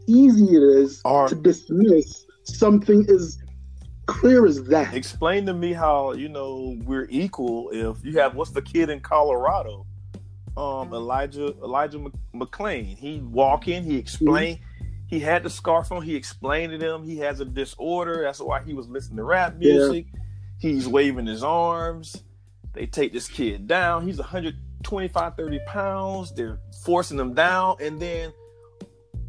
easy 0.06 0.44
it 0.44 0.62
is 0.62 1.02
to 1.04 1.40
dismiss 1.42 2.26
something 2.44 3.06
as 3.10 3.38
clear 4.06 4.46
as 4.46 4.66
that. 4.66 4.94
Explain 4.94 5.46
to 5.46 5.54
me 5.54 5.72
how 5.72 6.12
you 6.12 6.28
know 6.28 6.78
we're 6.84 7.08
equal 7.10 7.70
if 7.72 8.04
you 8.04 8.20
have 8.20 8.36
what's 8.36 8.52
the 8.52 8.62
kid 8.62 8.90
in 8.90 9.00
Colorado, 9.00 9.86
um, 10.58 10.94
Elijah 10.94 11.48
Elijah 11.64 12.00
Mc- 12.00 12.14
McClain. 12.34 12.98
He 12.98 13.20
walk 13.20 13.68
in, 13.68 13.84
he 13.84 13.98
explained. 13.98 14.60
He 15.08 15.20
had 15.20 15.42
the 15.44 15.50
scarf 15.50 15.92
on. 15.92 16.04
He 16.04 16.16
explained 16.16 16.72
to 16.72 16.78
them 16.78 17.04
he 17.04 17.18
has 17.18 17.40
a 17.40 17.46
disorder. 17.46 18.22
That's 18.24 18.40
why 18.40 18.62
he 18.64 18.74
was 18.74 18.88
listening 18.88 19.18
to 19.18 19.24
rap 19.24 19.56
Yeah. 19.60 19.74
music. 19.74 20.08
He's 20.60 20.88
waving 20.88 21.26
his 21.26 21.44
arms. 21.44 22.24
They 22.74 22.86
take 22.86 23.12
this 23.14 23.28
kid 23.28 23.68
down. 23.68 24.06
He's 24.06 24.20
125, 24.20 25.36
30 25.36 25.60
pounds. 25.66 26.32
They're 26.34 26.60
forcing 26.84 27.18
him 27.20 27.34
down. 27.34 27.78
And 27.82 28.00
then 28.00 28.32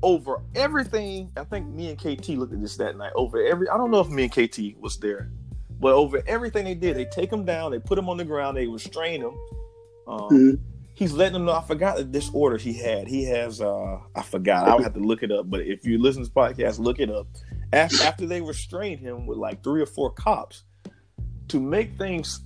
over 0.03 0.43
everything, 0.55 1.31
I 1.37 1.45
think 1.45 1.67
me 1.69 1.89
and 1.91 1.99
KT 1.99 2.31
looked 2.31 2.53
at 2.53 2.61
this 2.61 2.77
that 2.77 2.97
night. 2.99 3.13
Over 3.15 3.43
every, 3.43 3.69
I 3.69 3.77
don't 3.79 3.91
know 3.91 4.01
if 4.01 4.09
me 4.09 4.25
and 4.25 4.33
KT 4.33 4.79
was 4.79 4.99
there, 4.99 5.31
but 5.81 5.93
over 5.95 6.23
everything 6.27 6.65
they 6.65 6.75
did, 6.75 6.97
they 6.97 7.07
take 7.07 7.33
him 7.33 7.45
down, 7.47 7.71
they 7.71 7.79
put 7.79 7.99
him 7.99 8.09
on 8.09 8.17
the 8.19 8.25
ground, 8.25 8.57
they 8.57 8.67
restrain 8.67 9.23
him. 9.23 9.35
Um, 10.07 10.29
Mhm. 10.31 10.59
He's 11.01 11.15
letting 11.15 11.33
them 11.33 11.47
know. 11.47 11.53
I 11.53 11.63
forgot 11.63 11.97
the 11.97 12.05
disorder 12.05 12.59
he 12.59 12.75
had. 12.75 13.09
He 13.09 13.25
has, 13.25 13.63
uh 13.63 14.01
I 14.15 14.21
forgot. 14.23 14.69
I'll 14.69 14.83
have 14.83 14.93
to 14.93 15.01
look 15.01 15.23
it 15.23 15.33
up. 15.33 15.49
But 15.49 15.63
if 15.63 15.87
you 15.87 15.97
listen 15.97 16.23
to 16.23 16.29
this 16.29 16.35
podcast, 16.35 16.79
look 16.79 16.99
it 16.99 17.09
up. 17.11 17.27
After, 17.73 18.05
after 18.05 18.27
they 18.27 18.43
restrained 18.43 19.01
him 19.01 19.27
with 19.27 19.39
like 19.39 19.65
three 19.65 19.81
or 19.81 19.87
four 19.87 20.11
cops, 20.13 20.65
to 21.49 21.59
make 21.59 21.97
things 21.97 22.41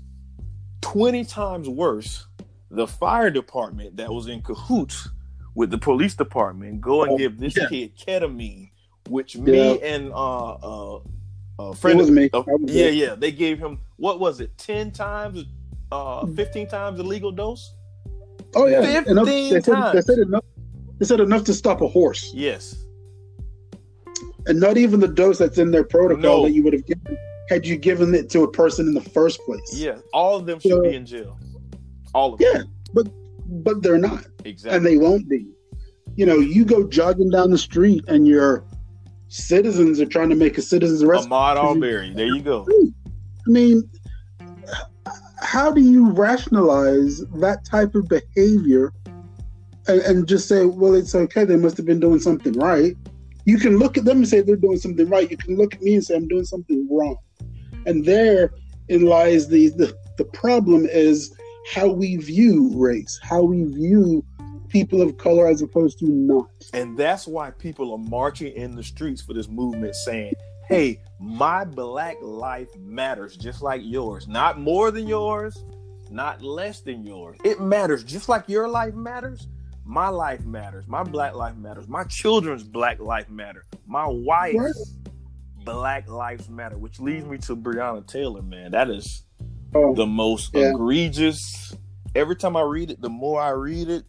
20 0.83 1.25
times 1.25 1.69
worse, 1.69 2.29
the 2.71 2.87
fire 2.87 3.29
department 3.29 3.97
that 3.97 4.09
was 4.13 4.29
in 4.29 4.41
cahoots 4.41 5.09
with 5.57 5.71
the 5.73 5.79
police 5.79 6.15
department 6.15 6.81
go 6.81 7.03
and 7.03 7.11
Oh, 7.13 7.19
give 7.19 7.39
this 7.41 7.57
yeah. 7.57 7.67
kid 7.69 7.99
ketamine, 7.99 8.71
which 9.09 9.37
me 9.37 9.57
Yeah. 9.57 9.73
and 9.95 10.13
uh 10.13 10.53
uh 10.53 11.01
a 11.59 11.75
friend 11.75 12.01
of, 12.01 12.09
me. 12.09 12.31
yeah, 12.67 12.87
yeah, 12.89 13.15
they 13.17 13.33
gave 13.33 13.59
him 13.59 13.81
what 13.97 14.21
was 14.21 14.39
it, 14.41 14.57
10 14.59 14.93
times 14.93 15.45
uh 15.91 16.25
15 16.27 16.69
times 16.69 16.99
the 16.99 17.03
legal 17.05 17.33
dose? 17.33 17.75
Oh 18.57 18.67
yeah, 18.67 18.81
15 18.83 19.11
enough, 19.13 19.27
they, 19.27 19.51
said, 19.61 19.93
they 19.93 20.01
said 20.01 20.19
enough. 20.19 20.45
They 20.99 21.05
said 21.07 21.21
enough 21.21 21.45
to 21.45 21.55
stop 21.55 21.81
a 21.81 21.89
horse, 21.89 22.33
Yes. 22.35 22.85
and 24.47 24.61
not 24.61 24.77
even 24.77 25.01
the 25.01 25.09
dose 25.09 25.39
that's 25.39 25.59
in 25.59 25.71
their 25.71 25.85
protocol 25.85 26.23
No. 26.39 26.43
that 26.45 26.53
you 26.53 26.63
would 26.63 26.73
have 26.73 26.87
given 26.87 27.19
had 27.51 27.67
you 27.67 27.77
given 27.77 28.15
it 28.15 28.31
to 28.31 28.43
a 28.43 28.51
person 28.51 28.87
in 28.89 28.95
the 28.95 29.01
first 29.03 29.39
place. 29.43 29.75
Yeah. 29.75 29.97
All 30.15 30.37
of 30.37 30.47
them 30.47 30.59
should 30.61 30.71
So- 30.73 30.83
be 30.83 30.95
in 30.95 31.05
jail. 31.05 31.39
All 32.15 32.33
of 32.35 32.41
Yeah, 32.41 32.53
them. 32.59 32.71
but 32.95 33.09
but 33.63 33.83
they're 33.83 33.99
not, 33.99 34.25
Exactly. 34.45 34.77
and 34.77 34.87
they 34.87 34.97
won't 34.97 35.29
be. 35.29 35.47
You 36.17 36.25
know, 36.27 36.37
you 36.39 36.65
go 36.65 36.87
jogging 36.89 37.29
down 37.31 37.51
the 37.51 37.59
street 37.59 38.03
and 38.09 38.27
you're 38.27 38.65
citizens 39.29 40.01
are 40.01 40.07
trying 40.07 40.31
to 40.31 40.37
make 40.37 40.57
a 40.59 40.63
citizen's 40.63 41.03
arrest. 41.03 41.29
Ahmaud 41.29 41.57
Arbery. 41.57 42.13
There 42.15 42.27
you 42.27 42.41
go. 42.41 42.67
I 43.47 43.51
mean, 43.51 43.83
how 45.55 45.71
do 45.71 45.81
you 45.81 46.11
rationalize 46.11 47.21
that 47.37 47.65
type 47.65 47.95
of 47.95 48.09
behavior 48.09 48.93
and, 49.87 50.01
and, 50.01 50.27
just 50.27 50.49
say, 50.49 50.67
well, 50.67 50.95
it's 50.95 51.15
okay, 51.15 51.45
they 51.45 51.55
must 51.55 51.77
have 51.77 51.87
been 51.87 52.01
doing 52.01 52.19
something 52.19 52.55
right? 52.55 52.97
You 53.45 53.59
can 53.59 53.79
look 53.79 53.97
at 53.97 54.05
them 54.05 54.17
and 54.17 54.29
say 54.29 54.41
they're 54.41 54.57
doing 54.57 54.79
something 54.79 55.09
right. 55.09 55.31
You 55.31 55.37
can 55.37 55.57
look 55.57 55.73
at 55.73 55.81
me 55.81 55.95
and 55.95 56.03
say 56.03 56.17
I'm 56.17 56.27
doing 56.27 56.45
something 56.45 56.89
wrong. 56.91 57.19
And 57.87 58.05
therein 58.05 58.51
lies 58.89 59.47
the, 59.47 59.69
the, 59.69 59.97
the 60.19 60.25
problem 60.25 60.87
is 60.87 61.33
how 61.73 61.87
we 61.87 62.17
view 62.17 62.73
race, 62.75 63.21
how 63.23 63.45
we 63.45 63.63
view 63.63 64.25
people 64.71 65.03
of 65.03 65.19
color 65.19 65.47
as 65.47 65.63
opposed 65.63 66.01
to 66.01 66.07
not. 66.07 66.49
And 66.73 66.99
that's 66.99 67.29
why 67.29 67.53
people 67.53 67.93
are 67.93 67.99
marching 67.99 68.53
in 68.55 68.75
the 68.75 68.83
streets 68.83 69.23
for 69.23 69.35
this 69.35 69.47
movement 69.47 69.95
saying, 69.95 70.33
hey, 70.69 71.01
my 71.19 71.65
black 71.65 72.17
life 72.21 72.69
matters 72.79 73.37
just 73.37 73.63
like 73.63 73.81
yours. 73.85 74.29
Not 74.29 74.59
more 74.59 74.91
than 74.91 75.07
yours, 75.07 75.65
not 76.11 76.43
less 76.43 76.81
than 76.81 77.05
yours. 77.05 77.39
It 77.45 77.61
matters 77.61 78.05
just 78.05 78.29
like 78.29 78.49
your 78.49 78.69
life 78.69 78.95
matters. 78.95 79.49
My 79.85 80.09
life 80.09 80.45
matters. 80.45 80.87
My 80.87 81.03
black 81.03 81.35
life 81.35 81.57
matters. 81.57 81.89
My 81.89 82.05
children's 82.05 82.63
black 82.63 83.01
life 83.01 83.29
matter. 83.29 83.65
My 83.87 84.07
wife's 84.07 84.97
black 85.65 86.09
lives 86.09 86.49
matter, 86.49 86.79
which 86.79 87.01
leads 87.01 87.27
me 87.27 87.39
to 87.39 87.57
Breonna 87.57 88.07
Taylor, 88.07 88.43
man. 88.43 88.71
That 88.73 88.91
is 88.91 89.25
oh, 89.75 89.95
the 89.95 90.07
most 90.07 90.55
yeah. 90.55 90.71
egregious. 90.71 91.75
Every 92.15 92.37
time 92.37 92.57
I 92.57 92.63
read 92.63 92.91
it, 92.91 93.01
the 93.01 93.11
more 93.11 93.41
I 93.41 93.51
read 93.51 93.89
it, 93.89 94.05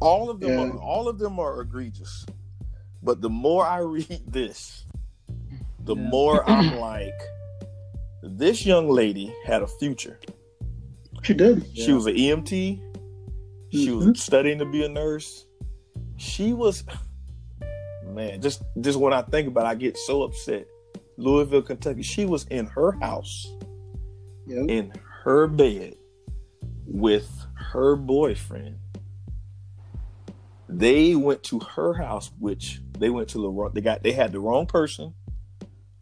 all 0.00 0.30
of 0.30 0.40
them 0.40 0.50
yeah. 0.50 0.74
are, 0.74 0.78
all 0.78 1.08
of 1.08 1.18
them 1.18 1.38
are 1.38 1.60
egregious. 1.60 2.26
But 3.02 3.20
the 3.20 3.30
more 3.30 3.64
I 3.64 3.78
read 3.80 4.22
this, 4.26 4.85
the 5.86 5.96
yeah. 5.96 6.08
more 6.08 6.44
I'm 6.50 6.76
like, 6.76 7.18
this 8.22 8.66
young 8.66 8.88
lady 8.88 9.34
had 9.44 9.62
a 9.62 9.66
future. 9.66 10.20
She 11.22 11.34
did. 11.34 11.66
She 11.74 11.88
yeah. 11.88 11.94
was 11.94 12.06
an 12.06 12.14
EMT. 12.14 12.50
She 13.72 13.88
mm-hmm. 13.88 14.10
was 14.10 14.22
studying 14.22 14.58
to 14.58 14.64
be 14.64 14.84
a 14.84 14.88
nurse. 14.88 15.46
She 16.18 16.52
was, 16.52 16.84
man, 18.04 18.40
just 18.40 18.62
just 18.80 18.98
when 18.98 19.12
I 19.12 19.22
think 19.22 19.48
about, 19.48 19.64
it, 19.64 19.68
I 19.68 19.74
get 19.74 19.96
so 19.96 20.22
upset. 20.22 20.66
Louisville, 21.16 21.62
Kentucky. 21.62 22.02
She 22.02 22.26
was 22.26 22.44
in 22.44 22.66
her 22.66 22.92
house, 22.92 23.46
yep. 24.46 24.66
in 24.68 24.92
her 25.24 25.46
bed, 25.46 25.96
with 26.86 27.28
her 27.54 27.96
boyfriend. 27.96 28.78
They 30.68 31.14
went 31.14 31.42
to 31.44 31.60
her 31.60 31.94
house, 31.94 32.30
which 32.38 32.80
they 32.98 33.10
went 33.10 33.28
to 33.30 33.38
the 33.38 33.48
wrong. 33.48 33.72
They 33.74 33.80
got 33.80 34.02
they 34.02 34.12
had 34.12 34.32
the 34.32 34.40
wrong 34.40 34.66
person 34.66 35.14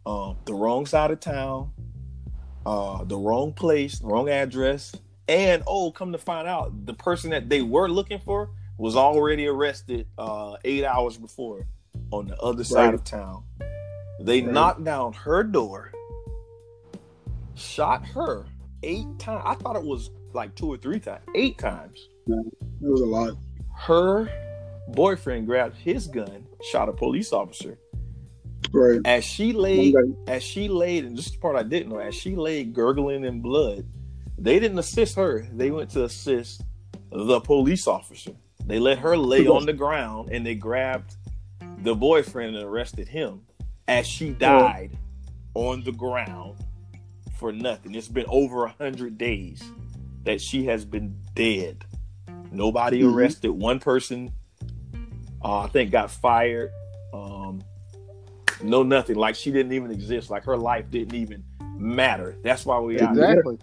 um, 0.05 0.37
the 0.45 0.53
wrong 0.53 0.85
side 0.85 1.11
of 1.11 1.19
town, 1.19 1.71
uh, 2.65 3.03
the 3.03 3.17
wrong 3.17 3.53
place, 3.53 3.99
the 3.99 4.07
wrong 4.07 4.29
address, 4.29 4.95
and 5.27 5.63
oh, 5.65 5.91
come 5.91 6.11
to 6.11 6.17
find 6.17 6.47
out, 6.47 6.85
the 6.85 6.93
person 6.93 7.31
that 7.31 7.49
they 7.49 7.61
were 7.61 7.89
looking 7.89 8.19
for 8.19 8.49
was 8.77 8.95
already 8.95 9.47
arrested 9.47 10.07
uh, 10.17 10.57
eight 10.63 10.83
hours 10.83 11.17
before 11.17 11.67
on 12.11 12.27
the 12.27 12.37
other 12.39 12.63
side 12.63 12.85
right. 12.85 12.93
of 12.93 13.03
town. 13.03 13.43
They 14.19 14.41
right. 14.41 14.51
knocked 14.51 14.83
down 14.83 15.13
her 15.13 15.43
door, 15.43 15.91
shot 17.55 18.05
her 18.07 18.45
eight 18.83 19.07
times. 19.17 19.43
I 19.45 19.55
thought 19.55 19.75
it 19.75 19.83
was 19.83 20.11
like 20.33 20.53
two 20.55 20.71
or 20.71 20.77
three 20.77 20.99
times, 20.99 21.23
eight 21.33 21.57
times. 21.57 22.09
Yeah, 22.27 22.35
it 22.37 22.89
was 22.89 23.01
a 23.01 23.05
lot. 23.05 23.33
Her 23.77 24.29
boyfriend 24.89 25.47
grabbed 25.47 25.77
his 25.77 26.07
gun, 26.07 26.45
shot 26.71 26.89
a 26.89 26.93
police 26.93 27.33
officer, 27.33 27.77
Right. 28.71 28.99
As 29.05 29.23
she 29.23 29.53
laid, 29.53 29.95
as 30.27 30.43
she 30.43 30.67
laid, 30.67 31.05
and 31.05 31.17
this 31.17 31.27
is 31.27 31.31
the 31.33 31.37
part 31.39 31.55
I 31.55 31.63
didn't 31.63 31.89
know, 31.89 31.99
as 31.99 32.15
she 32.15 32.35
laid 32.35 32.73
gurgling 32.73 33.23
in 33.23 33.41
blood, 33.41 33.85
they 34.37 34.59
didn't 34.59 34.79
assist 34.79 35.15
her. 35.15 35.47
They 35.53 35.71
went 35.71 35.89
to 35.91 36.03
assist 36.03 36.61
the 37.11 37.39
police 37.39 37.87
officer. 37.87 38.31
They 38.65 38.79
let 38.79 38.97
her 38.99 39.15
lay 39.15 39.47
on 39.47 39.65
the 39.65 39.73
ground 39.73 40.29
and 40.31 40.45
they 40.45 40.55
grabbed 40.55 41.15
the 41.79 41.95
boyfriend 41.95 42.55
and 42.55 42.65
arrested 42.65 43.07
him 43.07 43.41
as 43.87 44.07
she 44.07 44.31
died 44.31 44.97
on 45.53 45.83
the 45.83 45.91
ground 45.91 46.57
for 47.37 47.51
nothing. 47.51 47.95
It's 47.95 48.07
been 48.07 48.25
over 48.27 48.65
a 48.65 48.69
hundred 48.69 49.17
days 49.17 49.63
that 50.23 50.41
she 50.41 50.65
has 50.65 50.83
been 50.83 51.15
dead. 51.33 51.85
Nobody 52.51 53.01
mm-hmm. 53.01 53.15
arrested. 53.15 53.51
One 53.51 53.79
person, 53.79 54.31
uh, 55.43 55.59
I 55.59 55.67
think, 55.67 55.91
got 55.91 56.09
fired. 56.09 56.71
Um, 57.13 57.61
no 58.61 58.83
nothing. 58.83 59.15
Like 59.15 59.35
she 59.35 59.51
didn't 59.51 59.73
even 59.73 59.91
exist. 59.91 60.29
Like 60.29 60.43
her 60.45 60.57
life 60.57 60.89
didn't 60.89 61.15
even 61.15 61.43
matter. 61.77 62.35
That's 62.43 62.65
why 62.65 62.79
we 62.79 62.99
exactly. 62.99 63.57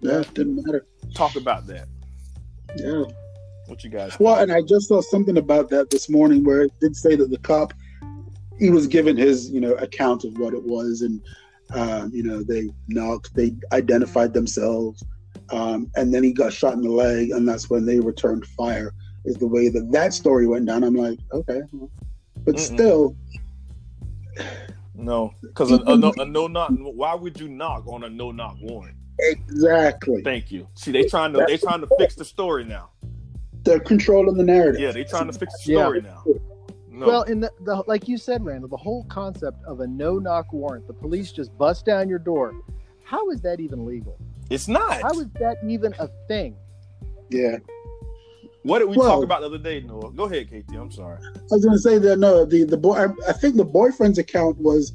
Yeah, 0.00 0.20
it 0.20 0.34
didn't 0.34 0.64
matter. 0.64 0.86
Talk 1.14 1.36
about 1.36 1.66
that. 1.66 1.86
Yeah. 2.76 3.04
What 3.66 3.84
you 3.84 3.90
guys? 3.90 4.16
Well, 4.18 4.36
and 4.40 4.50
I 4.50 4.62
just 4.62 4.88
saw 4.88 5.00
something 5.00 5.36
about 5.36 5.68
that 5.70 5.90
this 5.90 6.08
morning 6.08 6.44
where 6.44 6.62
it 6.62 6.72
did 6.80 6.96
say 6.96 7.14
that 7.16 7.30
the 7.30 7.38
cop 7.38 7.72
he 8.60 8.70
was 8.70 8.86
given 8.86 9.16
his 9.16 9.50
you 9.50 9.60
know 9.60 9.72
account 9.74 10.24
of 10.24 10.38
what 10.38 10.54
it 10.54 10.62
was, 10.62 11.02
and 11.02 11.20
um, 11.72 12.10
you 12.12 12.22
know 12.22 12.42
they 12.42 12.68
knocked, 12.88 13.34
they 13.34 13.54
identified 13.72 14.34
themselves, 14.34 15.02
um, 15.50 15.90
and 15.96 16.12
then 16.12 16.22
he 16.22 16.32
got 16.32 16.52
shot 16.52 16.74
in 16.74 16.82
the 16.82 16.90
leg, 16.90 17.30
and 17.30 17.48
that's 17.48 17.70
when 17.70 17.86
they 17.86 17.98
returned 17.98 18.46
fire. 18.46 18.92
Is 19.24 19.36
the 19.36 19.46
way 19.46 19.68
that 19.68 19.90
that 19.92 20.14
story 20.14 20.46
went 20.46 20.66
down. 20.66 20.84
I'm 20.84 20.94
like, 20.94 21.18
okay, 21.32 21.60
but 22.44 22.54
Mm-mm. 22.54 22.58
still, 22.58 23.16
no, 25.00 25.34
because 25.40 25.70
a, 25.70 25.76
a, 25.86 25.96
no, 25.96 26.12
a 26.18 26.24
no 26.24 26.46
knock. 26.46 26.70
Why 26.72 27.14
would 27.14 27.40
you 27.40 27.48
knock 27.48 27.86
on 27.86 28.04
a 28.04 28.10
no 28.10 28.30
knock 28.30 28.56
warrant? 28.60 28.96
Exactly. 29.18 30.22
Thank 30.22 30.50
you. 30.50 30.68
See, 30.74 30.92
they 30.92 31.04
trying 31.04 31.32
to 31.32 31.44
they 31.46 31.56
trying 31.56 31.80
to 31.80 31.88
fix 31.98 32.14
the 32.14 32.24
story 32.24 32.64
now. 32.64 32.90
They're 33.62 33.80
controlling 33.80 34.36
the 34.36 34.44
narrative. 34.44 34.80
Yeah, 34.80 34.92
they 34.92 35.04
trying 35.04 35.26
to 35.26 35.38
fix 35.38 35.52
the 35.54 35.72
story 35.72 36.00
yeah. 36.02 36.10
now. 36.10 36.24
No. 36.88 37.06
Well, 37.06 37.22
in 37.22 37.40
the, 37.40 37.50
the 37.60 37.82
like 37.86 38.08
you 38.08 38.18
said, 38.18 38.44
Randall, 38.44 38.68
the 38.68 38.76
whole 38.76 39.04
concept 39.04 39.64
of 39.64 39.80
a 39.80 39.86
no 39.86 40.18
knock 40.18 40.52
warrant, 40.52 40.86
the 40.86 40.92
police 40.92 41.32
just 41.32 41.56
bust 41.56 41.86
down 41.86 42.08
your 42.08 42.18
door. 42.18 42.54
How 43.04 43.30
is 43.30 43.40
that 43.42 43.60
even 43.60 43.86
legal? 43.86 44.18
It's 44.50 44.68
not. 44.68 45.00
How 45.00 45.12
is 45.18 45.28
that 45.40 45.58
even 45.66 45.94
a 45.98 46.08
thing? 46.28 46.56
Yeah. 47.30 47.58
What 48.62 48.80
did 48.80 48.88
we 48.88 48.96
well, 48.96 49.16
talk 49.16 49.24
about 49.24 49.40
the 49.40 49.46
other 49.46 49.58
day, 49.58 49.80
Noah? 49.80 50.12
Go 50.12 50.24
ahead, 50.24 50.50
Katie. 50.50 50.76
I'm 50.76 50.92
sorry. 50.92 51.18
I 51.24 51.40
was 51.50 51.64
going 51.64 51.76
to 51.76 51.82
say 51.82 51.98
that 51.98 52.18
no, 52.18 52.44
the 52.44 52.64
the 52.64 52.76
boy. 52.76 52.94
I, 52.94 53.06
I, 53.28 53.32
think 53.32 53.56
the 53.56 53.64
boyfriend's 53.64 54.18
account 54.18 54.58
was 54.58 54.92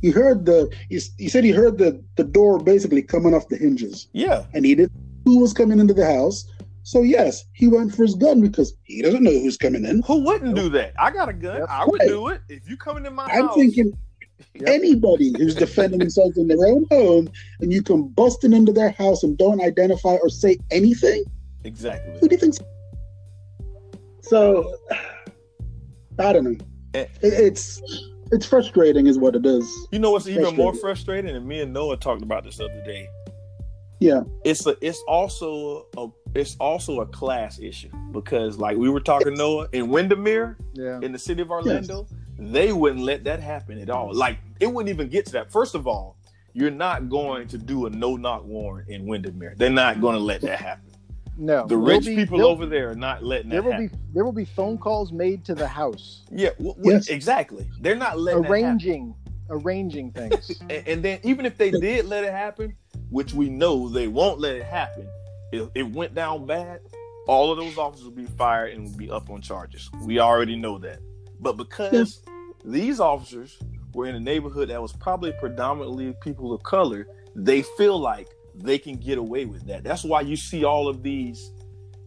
he 0.00 0.10
heard 0.10 0.46
the 0.46 0.72
he, 0.88 1.00
he 1.18 1.28
said 1.28 1.44
he 1.44 1.50
heard 1.50 1.78
the 1.78 2.02
the 2.16 2.24
door 2.24 2.60
basically 2.60 3.02
coming 3.02 3.34
off 3.34 3.48
the 3.48 3.56
hinges. 3.56 4.08
Yeah, 4.12 4.44
and 4.54 4.64
he 4.64 4.74
didn't 4.74 4.92
who 5.24 5.40
was 5.40 5.52
coming 5.52 5.80
into 5.80 5.94
the 5.94 6.06
house. 6.06 6.48
So 6.84 7.02
yes, 7.02 7.44
he 7.52 7.66
went 7.66 7.94
for 7.94 8.04
his 8.04 8.14
gun 8.14 8.40
because 8.40 8.74
he 8.84 9.02
doesn't 9.02 9.22
know 9.22 9.30
who's 9.30 9.56
coming 9.56 9.84
in. 9.84 10.02
Who 10.06 10.24
wouldn't 10.24 10.54
do 10.54 10.68
that? 10.70 10.94
I 10.98 11.10
got 11.10 11.28
a 11.28 11.32
gun. 11.32 11.60
That's 11.60 11.70
I 11.70 11.84
would 11.84 12.00
right. 12.00 12.08
do 12.08 12.28
it 12.28 12.40
if 12.48 12.68
you 12.68 12.76
coming 12.76 13.04
in 13.04 13.14
my 13.14 13.24
I'm 13.24 13.30
house. 13.30 13.50
I'm 13.50 13.54
thinking 13.54 13.98
Yep. 14.54 14.68
Anybody 14.68 15.32
who's 15.36 15.54
defending 15.54 15.98
themselves 15.98 16.36
in 16.36 16.48
their 16.48 16.64
own 16.66 16.86
home 16.90 17.28
and 17.60 17.72
you 17.72 17.82
come 17.82 18.08
busting 18.08 18.52
into 18.52 18.72
their 18.72 18.90
house 18.90 19.22
and 19.22 19.36
don't 19.36 19.60
identify 19.60 20.16
or 20.22 20.28
say 20.28 20.58
anything. 20.70 21.24
Exactly. 21.64 22.18
Who 22.20 22.28
do 22.28 22.34
you 22.34 22.40
think's 22.40 22.58
so 24.28 24.74
I 26.18 26.32
don't 26.32 26.44
know. 26.44 26.56
Eh. 26.94 27.02
It, 27.02 27.10
it's 27.22 27.82
it's 28.30 28.46
frustrating, 28.46 29.06
is 29.06 29.18
what 29.18 29.34
it 29.34 29.46
is. 29.46 29.64
You 29.90 29.98
know 29.98 30.10
what's 30.10 30.26
even 30.26 30.56
more 30.56 30.74
frustrating, 30.74 31.34
and 31.34 31.46
me 31.46 31.60
and 31.60 31.72
Noah 31.72 31.96
talked 31.96 32.22
about 32.22 32.44
this 32.44 32.60
other 32.60 32.82
day. 32.84 33.08
Yeah, 34.00 34.22
it's 34.44 34.66
a 34.66 34.76
it's 34.80 35.02
also 35.08 35.86
a 35.96 36.08
it's 36.34 36.56
also 36.60 37.00
a 37.00 37.06
class 37.06 37.58
issue 37.58 37.90
because 38.12 38.58
like 38.58 38.76
we 38.76 38.90
were 38.90 39.00
talking 39.00 39.32
yes. 39.32 39.38
Noah 39.38 39.68
in 39.72 39.88
Windermere, 39.88 40.56
yeah. 40.74 41.00
in 41.02 41.12
the 41.12 41.18
city 41.18 41.42
of 41.42 41.50
Orlando, 41.50 42.06
yes. 42.10 42.52
they 42.52 42.72
wouldn't 42.72 43.02
let 43.02 43.24
that 43.24 43.40
happen 43.40 43.78
at 43.78 43.90
all. 43.90 44.14
Like 44.14 44.38
it 44.60 44.72
wouldn't 44.72 44.92
even 44.92 45.08
get 45.08 45.26
to 45.26 45.32
that. 45.32 45.50
First 45.50 45.74
of 45.74 45.86
all, 45.86 46.16
you're 46.52 46.70
not 46.70 47.08
going 47.08 47.48
to 47.48 47.58
do 47.58 47.86
a 47.86 47.90
no 47.90 48.16
knock 48.16 48.44
warrant 48.44 48.88
in 48.88 49.06
Windermere. 49.06 49.54
They're 49.56 49.70
not 49.70 50.00
going 50.00 50.14
to 50.14 50.22
let 50.22 50.42
that 50.42 50.60
happen. 50.60 50.87
No, 51.40 51.66
the 51.66 51.76
rich 51.76 52.04
be, 52.04 52.16
people 52.16 52.44
over 52.44 52.66
there 52.66 52.90
are 52.90 52.96
not 52.96 53.22
letting 53.22 53.48
there 53.48 53.62
will 53.62 53.70
happen. 53.70 53.86
be 53.86 53.96
there 54.12 54.24
will 54.24 54.32
be 54.32 54.44
phone 54.44 54.76
calls 54.76 55.12
made 55.12 55.44
to 55.44 55.54
the 55.54 55.68
house. 55.68 56.24
Yeah, 56.32 56.50
w- 56.58 56.74
yes. 56.82 57.06
exactly. 57.08 57.68
They're 57.80 57.94
not 57.94 58.18
letting 58.18 58.44
arranging 58.44 59.14
arranging 59.48 60.10
things. 60.10 60.60
and, 60.62 60.86
and, 60.86 61.02
then 61.02 61.20
even 61.22 61.46
if 61.46 61.56
they 61.56 61.70
did 61.70 62.06
let 62.06 62.24
it 62.24 62.32
happen, 62.32 62.76
which 63.10 63.34
we 63.34 63.48
know 63.48 63.88
they 63.88 64.08
won't 64.08 64.40
let 64.40 64.56
it 64.56 64.64
happen, 64.64 65.08
if 65.52 65.68
it 65.74 65.84
went 65.84 66.14
down 66.14 66.44
bad, 66.44 66.80
all 67.28 67.52
of 67.52 67.58
those 67.58 67.78
officers 67.78 68.04
will 68.04 68.12
be 68.12 68.26
fired 68.26 68.74
and 68.74 68.84
will 68.84 68.96
be 68.96 69.10
up 69.10 69.30
on 69.30 69.40
charges. 69.40 69.90
We 70.02 70.18
already 70.18 70.56
know 70.56 70.78
that. 70.78 70.98
But 71.40 71.56
because 71.56 71.92
yes. 71.92 72.22
these 72.64 73.00
officers 73.00 73.58
were 73.94 74.06
in 74.06 74.14
a 74.14 74.20
neighborhood 74.20 74.70
that 74.70 74.82
was 74.82 74.92
probably 74.92 75.32
predominantly 75.32 76.14
people 76.20 76.52
of 76.52 76.62
color, 76.62 77.06
they 77.34 77.62
feel 77.62 77.98
like 77.98 78.28
they 78.58 78.78
can 78.78 78.96
get 78.96 79.18
away 79.18 79.44
with 79.44 79.66
that. 79.66 79.84
That's 79.84 80.04
why 80.04 80.22
you 80.22 80.36
see 80.36 80.64
all 80.64 80.88
of 80.88 81.02
these 81.02 81.52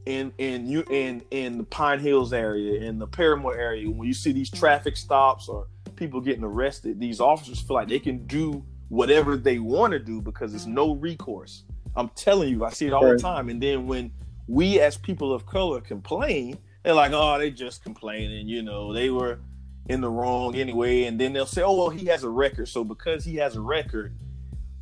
in 0.05 0.33
in 0.37 0.67
you 0.67 0.83
in 0.89 1.23
in 1.31 1.57
the 1.57 1.63
Pine 1.63 1.99
Hills 1.99 2.33
area, 2.33 2.81
in 2.81 2.97
the 2.97 3.07
Parramore 3.07 3.55
area, 3.55 3.89
when 3.89 4.07
you 4.07 4.13
see 4.13 4.31
these 4.31 4.49
traffic 4.49 4.97
stops 4.97 5.47
or 5.47 5.67
people 5.95 6.21
getting 6.21 6.43
arrested, 6.43 6.99
these 6.99 7.19
officers 7.19 7.61
feel 7.61 7.75
like 7.75 7.87
they 7.87 7.99
can 7.99 8.25
do 8.25 8.65
whatever 8.89 9.37
they 9.37 9.59
want 9.59 9.93
to 9.93 9.99
do 9.99 10.21
because 10.21 10.53
it's 10.53 10.65
no 10.65 10.95
recourse. 10.95 11.63
I'm 11.95 12.09
telling 12.09 12.49
you, 12.49 12.65
I 12.65 12.71
see 12.71 12.87
it 12.87 12.93
all 12.93 13.07
the 13.07 13.17
time. 13.17 13.49
And 13.49 13.61
then 13.61 13.87
when 13.87 14.11
we 14.47 14.79
as 14.79 14.97
people 14.97 15.33
of 15.33 15.45
color 15.45 15.79
complain, 15.81 16.57
they're 16.83 16.93
like, 16.93 17.11
oh, 17.13 17.37
they 17.37 17.51
just 17.51 17.83
complaining, 17.83 18.47
you 18.47 18.63
know, 18.63 18.93
they 18.93 19.09
were 19.09 19.39
in 19.87 20.01
the 20.01 20.09
wrong 20.09 20.55
anyway. 20.55 21.03
And 21.03 21.19
then 21.19 21.33
they'll 21.33 21.45
say, 21.45 21.61
oh, 21.61 21.75
well, 21.75 21.89
he 21.89 22.05
has 22.07 22.23
a 22.23 22.29
record. 22.29 22.67
So 22.67 22.83
because 22.83 23.23
he 23.23 23.35
has 23.35 23.55
a 23.55 23.61
record, 23.61 24.15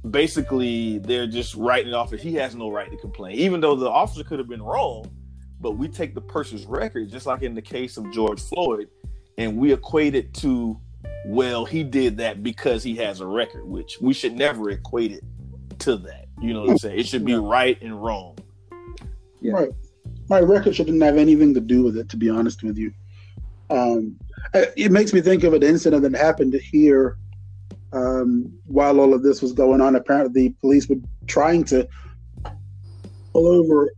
basically 0.09 0.99
they're 0.99 1.27
just 1.27 1.55
writing 1.55 1.93
off 1.93 2.13
as 2.13 2.21
he 2.21 2.33
has 2.35 2.55
no 2.55 2.71
right 2.71 2.89
to 2.89 2.97
complain, 2.97 3.35
even 3.37 3.59
though 3.59 3.75
the 3.75 3.89
officer 3.89 4.23
could 4.23 4.39
have 4.39 4.47
been 4.47 4.61
wrong. 4.61 5.09
But 5.61 5.71
we 5.71 5.89
take 5.89 6.15
the 6.15 6.21
person's 6.21 6.65
record, 6.65 7.09
just 7.09 7.25
like 7.25 7.41
in 7.41 7.53
the 7.53 7.61
case 7.61 7.97
of 7.97 8.09
George 8.11 8.41
Floyd, 8.41 8.87
and 9.37 9.57
we 9.57 9.73
equate 9.73 10.15
it 10.15 10.33
to, 10.35 10.79
well, 11.25 11.65
he 11.65 11.83
did 11.83 12.17
that 12.17 12.43
because 12.43 12.81
he 12.81 12.95
has 12.95 13.19
a 13.19 13.25
record, 13.25 13.65
which 13.65 13.97
we 13.99 14.13
should 14.13 14.33
never 14.33 14.69
equate 14.69 15.11
it 15.11 15.23
to 15.79 15.97
that. 15.97 16.27
You 16.41 16.53
know 16.53 16.61
what 16.61 16.69
I'm 16.71 16.77
saying? 16.77 16.99
It 16.99 17.07
should 17.07 17.25
be 17.25 17.35
right 17.35 17.81
and 17.81 18.01
wrong. 18.01 18.37
Yeah. 19.41 19.53
Right. 19.53 19.69
My 20.29 20.39
record 20.39 20.75
shouldn't 20.75 21.01
have 21.03 21.17
anything 21.17 21.53
to 21.55 21.59
do 21.59 21.83
with 21.83 21.97
it, 21.97 22.07
to 22.09 22.17
be 22.17 22.29
honest 22.29 22.63
with 22.63 22.77
you. 22.77 22.93
Um, 23.69 24.17
it 24.53 24.91
makes 24.91 25.11
me 25.11 25.21
think 25.21 25.43
of 25.43 25.53
an 25.53 25.63
incident 25.63 26.03
that 26.03 26.15
happened 26.15 26.53
here 26.53 27.17
um, 27.93 28.51
while 28.65 28.99
all 28.99 29.13
of 29.13 29.23
this 29.23 29.41
was 29.41 29.53
going 29.53 29.81
on. 29.81 29.95
Apparently, 29.95 30.49
the 30.49 30.55
police 30.61 30.87
were 30.87 30.97
trying 31.27 31.63
to 31.65 31.87
pull 33.33 33.47
over 33.47 33.91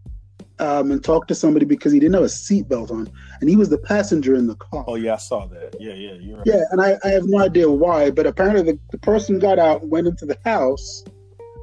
um, 0.59 0.91
and 0.91 1.03
talk 1.03 1.27
to 1.27 1.35
somebody 1.35 1.65
because 1.65 1.91
he 1.91 1.99
didn't 1.99 2.13
have 2.13 2.23
a 2.23 2.27
seatbelt 2.27 2.91
on, 2.91 3.11
and 3.41 3.49
he 3.49 3.55
was 3.55 3.69
the 3.69 3.77
passenger 3.77 4.35
in 4.35 4.47
the 4.47 4.55
car. 4.55 4.85
Oh 4.87 4.95
yeah, 4.95 5.15
I 5.15 5.17
saw 5.17 5.47
that. 5.47 5.75
Yeah, 5.79 5.93
yeah, 5.93 6.13
you're 6.13 6.37
right. 6.37 6.45
Yeah, 6.45 6.61
and 6.71 6.81
I, 6.81 6.97
I 7.03 7.09
have 7.09 7.25
no 7.25 7.39
idea 7.39 7.69
why, 7.69 8.11
but 8.11 8.27
apparently 8.27 8.73
the, 8.73 8.79
the 8.91 8.99
person 8.99 9.39
got 9.39 9.57
out, 9.57 9.87
went 9.87 10.07
into 10.07 10.25
the 10.25 10.37
house, 10.45 11.03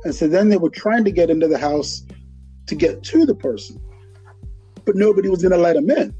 and 0.04 0.14
so 0.14 0.26
then 0.26 0.48
they 0.48 0.56
were 0.56 0.70
trying 0.70 1.04
to 1.04 1.12
get 1.12 1.30
into 1.30 1.46
the 1.46 1.58
house 1.58 2.02
to 2.66 2.74
get 2.74 3.02
to 3.04 3.24
the 3.24 3.34
person, 3.34 3.80
but 4.84 4.96
nobody 4.96 5.28
was 5.28 5.42
going 5.42 5.52
to 5.52 5.58
let 5.58 5.76
him 5.76 5.90
in. 5.90 6.14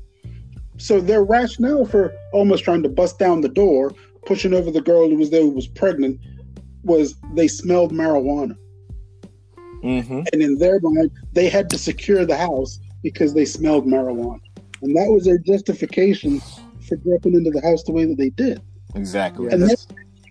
So 0.76 1.00
their 1.00 1.24
rationale 1.24 1.84
for 1.84 2.12
almost 2.32 2.62
trying 2.62 2.84
to 2.84 2.88
bust 2.88 3.18
down 3.18 3.40
the 3.40 3.48
door, 3.48 3.92
pushing 4.27 4.55
over 4.55 4.71
the 4.71 4.81
girl 4.81 5.09
who 5.09 5.16
was 5.16 5.31
there 5.31 5.43
who 5.43 5.51
was 5.51 5.66
pregnant, 5.66 6.21
was 6.83 7.14
they 7.35 7.49
smelled 7.49 7.93
marijuana. 7.93 8.57
Mm-hmm. 9.83 10.23
And 10.33 10.43
in 10.43 10.59
their 10.59 10.81
mind, 10.81 11.11
they 11.33 11.49
had 11.49 11.71
to 11.71 11.79
secure 11.79 12.25
the 12.25 12.37
house 12.37 12.79
because 13.03 13.35
they 13.35 13.45
smelled 13.45 13.87
marijuana. 13.87 14.41
And 14.83 14.97
that 14.97 15.09
was 15.11 15.25
their 15.25 15.39
justification 15.39 16.41
for 16.89 16.97
dropping 16.97 17.35
into 17.35 17.51
the 17.51 17.61
house 17.61 17.83
the 17.85 17.93
way 17.93 18.05
that 18.05 18.16
they 18.16 18.31
did. 18.31 18.61
Exactly. 18.95 19.49
And 19.51 19.62
then, 19.62 19.77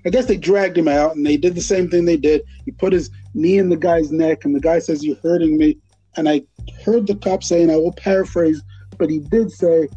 I 0.05 0.09
guess 0.09 0.25
they 0.25 0.37
dragged 0.37 0.77
him 0.77 0.87
out 0.87 1.15
and 1.15 1.25
they 1.25 1.37
did 1.37 1.55
the 1.55 1.61
same 1.61 1.89
thing 1.89 2.05
they 2.05 2.17
did. 2.17 2.41
He 2.65 2.71
put 2.71 2.93
his 2.93 3.09
knee 3.33 3.57
in 3.57 3.69
the 3.69 3.77
guy's 3.77 4.11
neck 4.11 4.45
and 4.45 4.55
the 4.55 4.59
guy 4.59 4.79
says, 4.79 5.03
You're 5.03 5.17
hurting 5.17 5.57
me. 5.57 5.77
And 6.15 6.27
I 6.29 6.43
heard 6.83 7.07
the 7.07 7.15
cop 7.15 7.43
saying, 7.43 7.69
I 7.69 7.75
will 7.75 7.91
paraphrase, 7.93 8.61
but 8.97 9.09
he 9.09 9.19
did 9.19 9.51
say, 9.51 9.87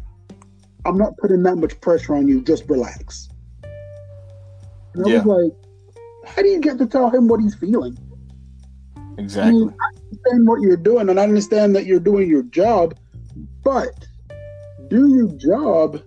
I'm 0.85 0.97
not 0.97 1.17
putting 1.17 1.43
that 1.43 1.55
much 1.55 1.79
pressure 1.81 2.15
on 2.15 2.27
you. 2.27 2.41
Just 2.41 2.69
relax. 2.69 3.29
And 4.93 5.05
I 5.05 5.09
yeah. 5.09 5.23
was 5.23 5.25
like, 5.25 6.31
how 6.35 6.41
do 6.41 6.49
you 6.49 6.59
get 6.59 6.77
to 6.79 6.85
tell 6.85 7.09
him 7.09 7.27
what 7.27 7.41
he's 7.41 7.55
feeling? 7.55 7.97
Exactly. 9.17 9.49
I, 9.49 9.51
mean, 9.51 9.69
I 9.69 9.97
understand 9.97 10.47
what 10.47 10.61
you're 10.61 10.77
doing, 10.77 11.09
and 11.09 11.19
I 11.19 11.23
understand 11.23 11.75
that 11.75 11.85
you're 11.85 11.99
doing 11.99 12.29
your 12.29 12.43
job, 12.43 12.97
but 13.63 13.89
do 14.89 15.09
your 15.13 15.29
job 15.37 16.01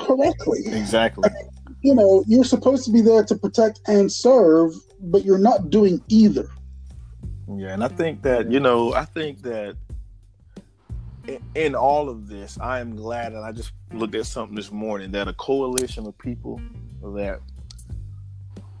correctly. 0.00 0.60
Exactly. 0.66 1.28
You 1.82 1.94
know, 1.94 2.24
you're 2.26 2.44
supposed 2.44 2.84
to 2.86 2.92
be 2.92 3.00
there 3.00 3.24
to 3.24 3.36
protect 3.36 3.80
and 3.86 4.10
serve, 4.10 4.72
but 5.00 5.24
you're 5.24 5.38
not 5.38 5.70
doing 5.70 6.02
either. 6.08 6.48
Yeah, 7.56 7.72
and 7.72 7.82
I 7.82 7.88
think 7.88 8.22
that, 8.22 8.50
you 8.50 8.60
know, 8.60 8.94
I 8.94 9.04
think 9.04 9.42
that 9.42 9.76
in 11.54 11.74
all 11.74 12.08
of 12.08 12.28
this, 12.28 12.58
I 12.60 12.80
am 12.80 12.96
glad, 12.96 13.32
and 13.32 13.44
I 13.44 13.52
just 13.52 13.72
looked 13.92 14.14
at 14.14 14.26
something 14.26 14.54
this 14.54 14.72
morning 14.72 15.10
that 15.12 15.28
a 15.28 15.32
coalition 15.34 16.06
of 16.06 16.16
people 16.18 16.60
that 17.02 17.40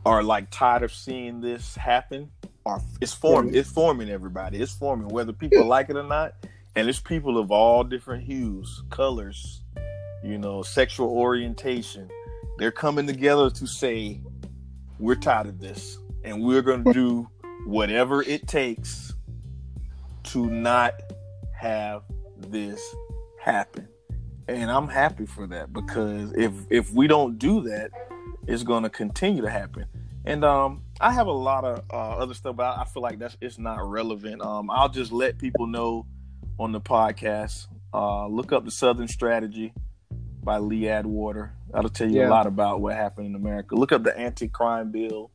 are 0.04 0.22
like 0.22 0.50
tired 0.50 0.82
of 0.82 0.92
seeing 0.92 1.40
this 1.40 1.74
happen 1.76 2.30
are 2.64 2.80
it's 3.00 3.14
forming. 3.14 3.54
It's 3.54 3.70
forming 3.70 4.10
everybody. 4.10 4.58
It's 4.58 4.72
forming 4.72 5.08
whether 5.08 5.32
people 5.32 5.66
like 5.66 5.90
it 5.90 5.96
or 5.96 6.02
not, 6.02 6.34
and 6.76 6.88
it's 6.88 7.00
people 7.00 7.38
of 7.38 7.50
all 7.50 7.84
different 7.84 8.24
hues, 8.24 8.82
colors, 8.90 9.62
you 10.22 10.38
know, 10.38 10.62
sexual 10.62 11.10
orientation. 11.10 12.08
They're 12.58 12.70
coming 12.70 13.06
together 13.06 13.50
to 13.50 13.66
say, 13.66 14.20
"We're 14.98 15.16
tired 15.16 15.46
of 15.46 15.60
this, 15.60 15.98
and 16.24 16.44
we're 16.44 16.62
going 16.62 16.84
to 16.84 16.92
do 16.92 17.28
whatever 17.66 18.22
it 18.22 18.46
takes 18.46 19.14
to 20.24 20.46
not 20.46 20.94
have 21.52 22.02
this 22.36 22.80
happen. 23.40 23.88
And 24.46 24.70
I'm 24.70 24.88
happy 24.88 25.26
for 25.26 25.46
that 25.48 25.72
because 25.72 26.32
if 26.32 26.52
if 26.70 26.92
we 26.92 27.06
don't 27.06 27.38
do 27.38 27.62
that, 27.62 27.90
it's 28.48 28.62
going 28.62 28.82
to 28.82 28.90
continue 28.90 29.42
to 29.42 29.50
happen. 29.50 29.84
And 30.24 30.44
um, 30.44 30.82
I 31.00 31.12
have 31.12 31.26
a 31.26 31.32
lot 31.32 31.64
of 31.64 31.84
uh, 31.92 32.16
other 32.16 32.34
stuff, 32.34 32.56
but 32.56 32.78
I 32.78 32.84
feel 32.84 33.02
like 33.02 33.18
that's 33.18 33.36
it's 33.40 33.58
not 33.58 33.78
relevant. 33.88 34.42
Um, 34.42 34.70
I'll 34.70 34.88
just 34.88 35.12
let 35.12 35.38
people 35.38 35.66
know 35.66 36.06
on 36.58 36.72
the 36.72 36.80
podcast. 36.80 37.68
Uh, 37.94 38.26
look 38.26 38.52
up 38.52 38.64
the 38.64 38.70
Southern 38.70 39.06
Strategy 39.06 39.72
by 40.42 40.58
Lee 40.58 40.88
Atwater. 40.88 41.52
That'll 41.70 41.90
tell 41.90 42.10
you 42.10 42.20
yeah. 42.20 42.28
a 42.28 42.30
lot 42.30 42.46
about 42.46 42.80
what 42.80 42.94
happened 42.94 43.26
in 43.26 43.34
America. 43.34 43.74
Look 43.74 43.92
up 43.92 44.02
the 44.02 44.18
Anti-Crime 44.18 44.90
Bill, 44.90 45.30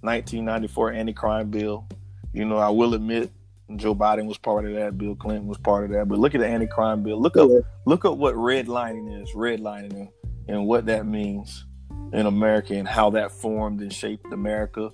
1994 0.00 0.92
Anti-Crime 0.92 1.50
Bill. 1.50 1.86
You 2.32 2.44
know, 2.44 2.58
I 2.58 2.70
will 2.70 2.94
admit 2.94 3.30
Joe 3.76 3.94
Biden 3.94 4.26
was 4.26 4.38
part 4.38 4.64
of 4.64 4.74
that. 4.74 4.96
Bill 4.96 5.14
Clinton 5.14 5.46
was 5.46 5.58
part 5.58 5.84
of 5.84 5.90
that. 5.90 6.08
But 6.08 6.18
look 6.18 6.34
at 6.34 6.40
the 6.40 6.46
anti-crime 6.46 7.02
bill. 7.02 7.20
Look 7.20 7.36
up 7.36 7.50
look 7.86 8.04
up 8.04 8.16
what 8.16 8.34
redlining 8.34 9.22
is, 9.22 9.30
redlining 9.34 10.08
and 10.48 10.66
what 10.66 10.86
that 10.86 11.06
means 11.06 11.64
in 12.12 12.26
America 12.26 12.74
and 12.74 12.86
how 12.86 13.10
that 13.10 13.32
formed 13.32 13.80
and 13.80 13.92
shaped 13.92 14.32
America. 14.32 14.92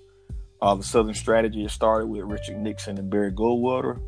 Uh, 0.61 0.75
the 0.75 0.83
Southern 0.83 1.15
Strategy 1.15 1.67
started 1.69 2.07
with 2.07 2.23
Richard 2.23 2.59
Nixon 2.59 2.99
and 2.99 3.11
Barry 3.11 3.33
Goldwater, 3.33 4.01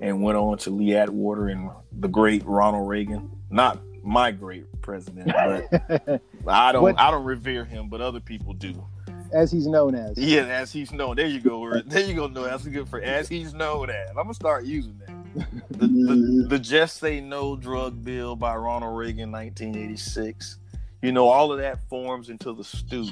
and 0.00 0.22
went 0.22 0.36
on 0.36 0.58
to 0.58 0.70
Lee 0.70 0.96
Atwater 0.96 1.48
and 1.48 1.70
the 1.92 2.08
great 2.08 2.44
Ronald 2.44 2.88
Reagan. 2.88 3.30
Not 3.50 3.78
my 4.02 4.32
great 4.32 4.64
president, 4.82 5.28
but 5.28 6.20
I 6.46 6.72
don't 6.72 6.82
what? 6.82 6.98
I 6.98 7.10
don't 7.10 7.24
revere 7.24 7.64
him, 7.64 7.88
but 7.88 8.00
other 8.00 8.20
people 8.20 8.52
do 8.52 8.84
as 9.32 9.50
he's 9.50 9.66
known 9.66 9.94
as. 9.94 10.16
Yeah, 10.18 10.42
as 10.42 10.72
he's 10.72 10.92
known. 10.92 11.16
There 11.16 11.26
you 11.26 11.40
go. 11.40 11.80
There 11.80 12.04
you 12.04 12.14
go. 12.14 12.26
No, 12.26 12.44
that's 12.44 12.66
good 12.66 12.88
for 12.88 13.00
as 13.00 13.28
he's 13.28 13.54
known 13.54 13.90
as. 13.90 14.10
I'm 14.10 14.16
gonna 14.16 14.34
start 14.34 14.64
using 14.64 14.98
that. 14.98 15.46
The, 15.70 15.86
the, 15.86 16.46
the 16.48 16.58
Just 16.58 16.98
Say 16.98 17.20
No 17.20 17.56
drug 17.56 18.04
bill 18.04 18.36
by 18.36 18.54
Ronald 18.54 18.96
Reagan, 18.96 19.32
1986. 19.32 20.58
You 21.02 21.12
know, 21.12 21.28
all 21.28 21.52
of 21.52 21.58
that 21.58 21.88
forms 21.88 22.28
into 22.28 22.52
the 22.54 22.64
stew, 22.64 23.08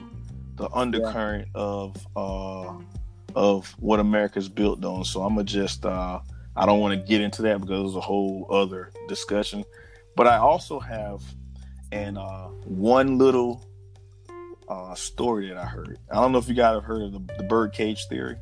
the 0.55 0.70
undercurrent 0.72 1.49
yeah. 1.55 1.61
of 1.61 2.07
uh, 2.16 2.74
of 3.34 3.68
what 3.78 4.01
America's 4.01 4.49
built 4.49 4.84
on. 4.84 5.05
So 5.05 5.22
I'm 5.22 5.34
gonna 5.34 5.45
just 5.45 5.84
uh, 5.84 6.20
I 6.57 6.66
don't 6.66 6.80
want 6.80 6.99
to 6.99 7.07
get 7.07 7.20
into 7.20 7.43
that 7.43 7.61
because 7.61 7.88
it's 7.88 7.97
a 7.97 8.01
whole 8.01 8.47
other 8.51 8.93
discussion. 9.09 9.64
But 10.16 10.26
I 10.26 10.36
also 10.36 10.78
have 10.78 11.22
and 11.93 12.18
uh, 12.18 12.49
one 12.64 13.18
little 13.18 13.64
uh, 14.68 14.95
story 14.95 15.49
that 15.49 15.57
I 15.57 15.66
heard. 15.66 15.99
I 16.11 16.16
don't 16.16 16.32
know 16.32 16.38
if 16.38 16.49
you 16.49 16.55
guys 16.55 16.74
have 16.74 16.84
heard 16.84 17.03
of 17.03 17.12
the, 17.12 17.34
the 17.38 17.45
bird 17.45 17.72
cage 17.72 18.07
theory. 18.09 18.36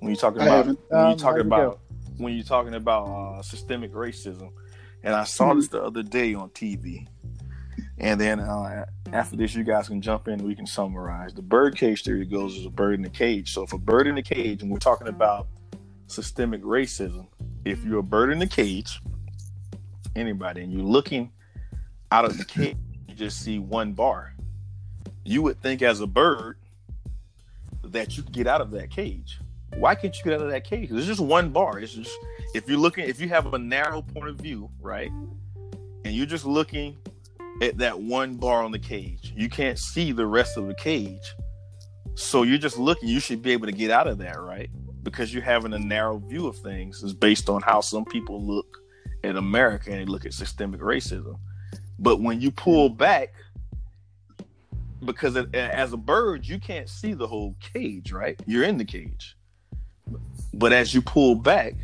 When 0.00 0.10
you're 0.10 0.20
talking 0.20 0.42
about 0.42 0.66
when 0.66 0.76
you're 0.90 1.00
um, 1.00 1.16
talking 1.16 1.40
about 1.40 1.80
when 2.18 2.34
you're 2.34 2.44
talking 2.44 2.74
about 2.74 3.06
uh, 3.06 3.42
systemic 3.42 3.92
racism, 3.92 4.50
and 5.02 5.14
I 5.14 5.24
saw 5.24 5.50
mm-hmm. 5.50 5.60
this 5.60 5.68
the 5.68 5.82
other 5.82 6.02
day 6.02 6.34
on 6.34 6.50
TV. 6.50 7.06
And 7.98 8.20
then 8.20 8.40
uh, 8.40 8.86
after 9.12 9.36
this, 9.36 9.54
you 9.54 9.62
guys 9.62 9.88
can 9.88 10.00
jump 10.00 10.28
in 10.28 10.42
we 10.42 10.54
can 10.54 10.66
summarize. 10.66 11.32
The 11.32 11.42
bird 11.42 11.76
cage 11.76 12.02
theory 12.02 12.24
goes 12.24 12.58
as 12.58 12.66
a 12.66 12.70
bird 12.70 12.94
in 12.94 13.02
the 13.02 13.10
cage. 13.10 13.52
So 13.52 13.62
if 13.62 13.72
a 13.72 13.78
bird 13.78 14.06
in 14.06 14.16
the 14.16 14.22
cage, 14.22 14.62
and 14.62 14.70
we're 14.70 14.78
talking 14.78 15.08
about 15.08 15.46
systemic 16.08 16.62
racism, 16.62 17.28
if 17.64 17.84
you're 17.84 18.00
a 18.00 18.02
bird 18.02 18.32
in 18.32 18.38
the 18.38 18.46
cage, 18.46 19.00
anybody, 20.16 20.62
and 20.62 20.72
you're 20.72 20.82
looking 20.82 21.30
out 22.10 22.24
of 22.24 22.36
the 22.36 22.44
cage, 22.44 22.76
you 23.08 23.14
just 23.14 23.40
see 23.40 23.58
one 23.58 23.92
bar 23.92 24.34
you 25.24 25.42
would 25.42 25.60
think 25.60 25.82
as 25.82 26.00
a 26.00 26.06
bird 26.06 26.58
that 27.82 28.16
you 28.16 28.22
could 28.22 28.32
get 28.32 28.46
out 28.46 28.60
of 28.60 28.70
that 28.72 28.90
cage. 28.90 29.40
Why 29.76 29.94
can't 29.94 30.16
you 30.16 30.24
get 30.24 30.34
out 30.34 30.42
of 30.42 30.50
that 30.50 30.64
cage? 30.64 30.90
There's 30.90 31.06
just 31.06 31.20
one 31.20 31.50
bar. 31.50 31.80
It's 31.80 31.94
just 31.94 32.16
if 32.54 32.68
you're 32.68 32.78
looking, 32.78 33.08
if 33.08 33.20
you 33.20 33.28
have 33.30 33.52
a 33.52 33.58
narrow 33.58 34.02
point 34.02 34.28
of 34.28 34.36
view, 34.36 34.70
right, 34.80 35.10
and 36.04 36.14
you're 36.14 36.26
just 36.26 36.44
looking 36.44 36.96
at 37.62 37.78
that 37.78 38.00
one 38.00 38.34
bar 38.34 38.62
on 38.62 38.72
the 38.72 38.78
cage, 38.78 39.32
you 39.36 39.48
can't 39.48 39.78
see 39.78 40.12
the 40.12 40.26
rest 40.26 40.56
of 40.56 40.66
the 40.66 40.74
cage. 40.74 41.34
So 42.14 42.42
you're 42.42 42.58
just 42.58 42.78
looking. 42.78 43.08
You 43.08 43.20
should 43.20 43.42
be 43.42 43.52
able 43.52 43.66
to 43.66 43.72
get 43.72 43.90
out 43.90 44.06
of 44.06 44.18
that, 44.18 44.40
right? 44.40 44.70
Because 45.02 45.32
you're 45.32 45.42
having 45.42 45.72
a 45.72 45.78
narrow 45.78 46.18
view 46.18 46.46
of 46.46 46.56
things. 46.58 47.02
Is 47.02 47.14
based 47.14 47.48
on 47.48 47.62
how 47.62 47.80
some 47.80 48.04
people 48.04 48.42
look 48.42 48.78
at 49.24 49.36
America 49.36 49.90
and 49.90 50.00
they 50.00 50.04
look 50.04 50.24
at 50.24 50.32
systemic 50.32 50.80
racism. 50.80 51.38
But 51.98 52.20
when 52.20 52.40
you 52.40 52.50
pull 52.50 52.88
back 52.88 53.32
because 55.04 55.36
as 55.36 55.92
a 55.92 55.96
bird, 55.96 56.46
you 56.46 56.58
can't 56.58 56.88
see 56.88 57.14
the 57.14 57.26
whole 57.26 57.54
cage, 57.60 58.12
right? 58.12 58.40
You're 58.46 58.64
in 58.64 58.78
the 58.78 58.84
cage. 58.84 59.36
But 60.52 60.72
as 60.72 60.94
you 60.94 61.02
pull 61.02 61.34
back 61.34 61.74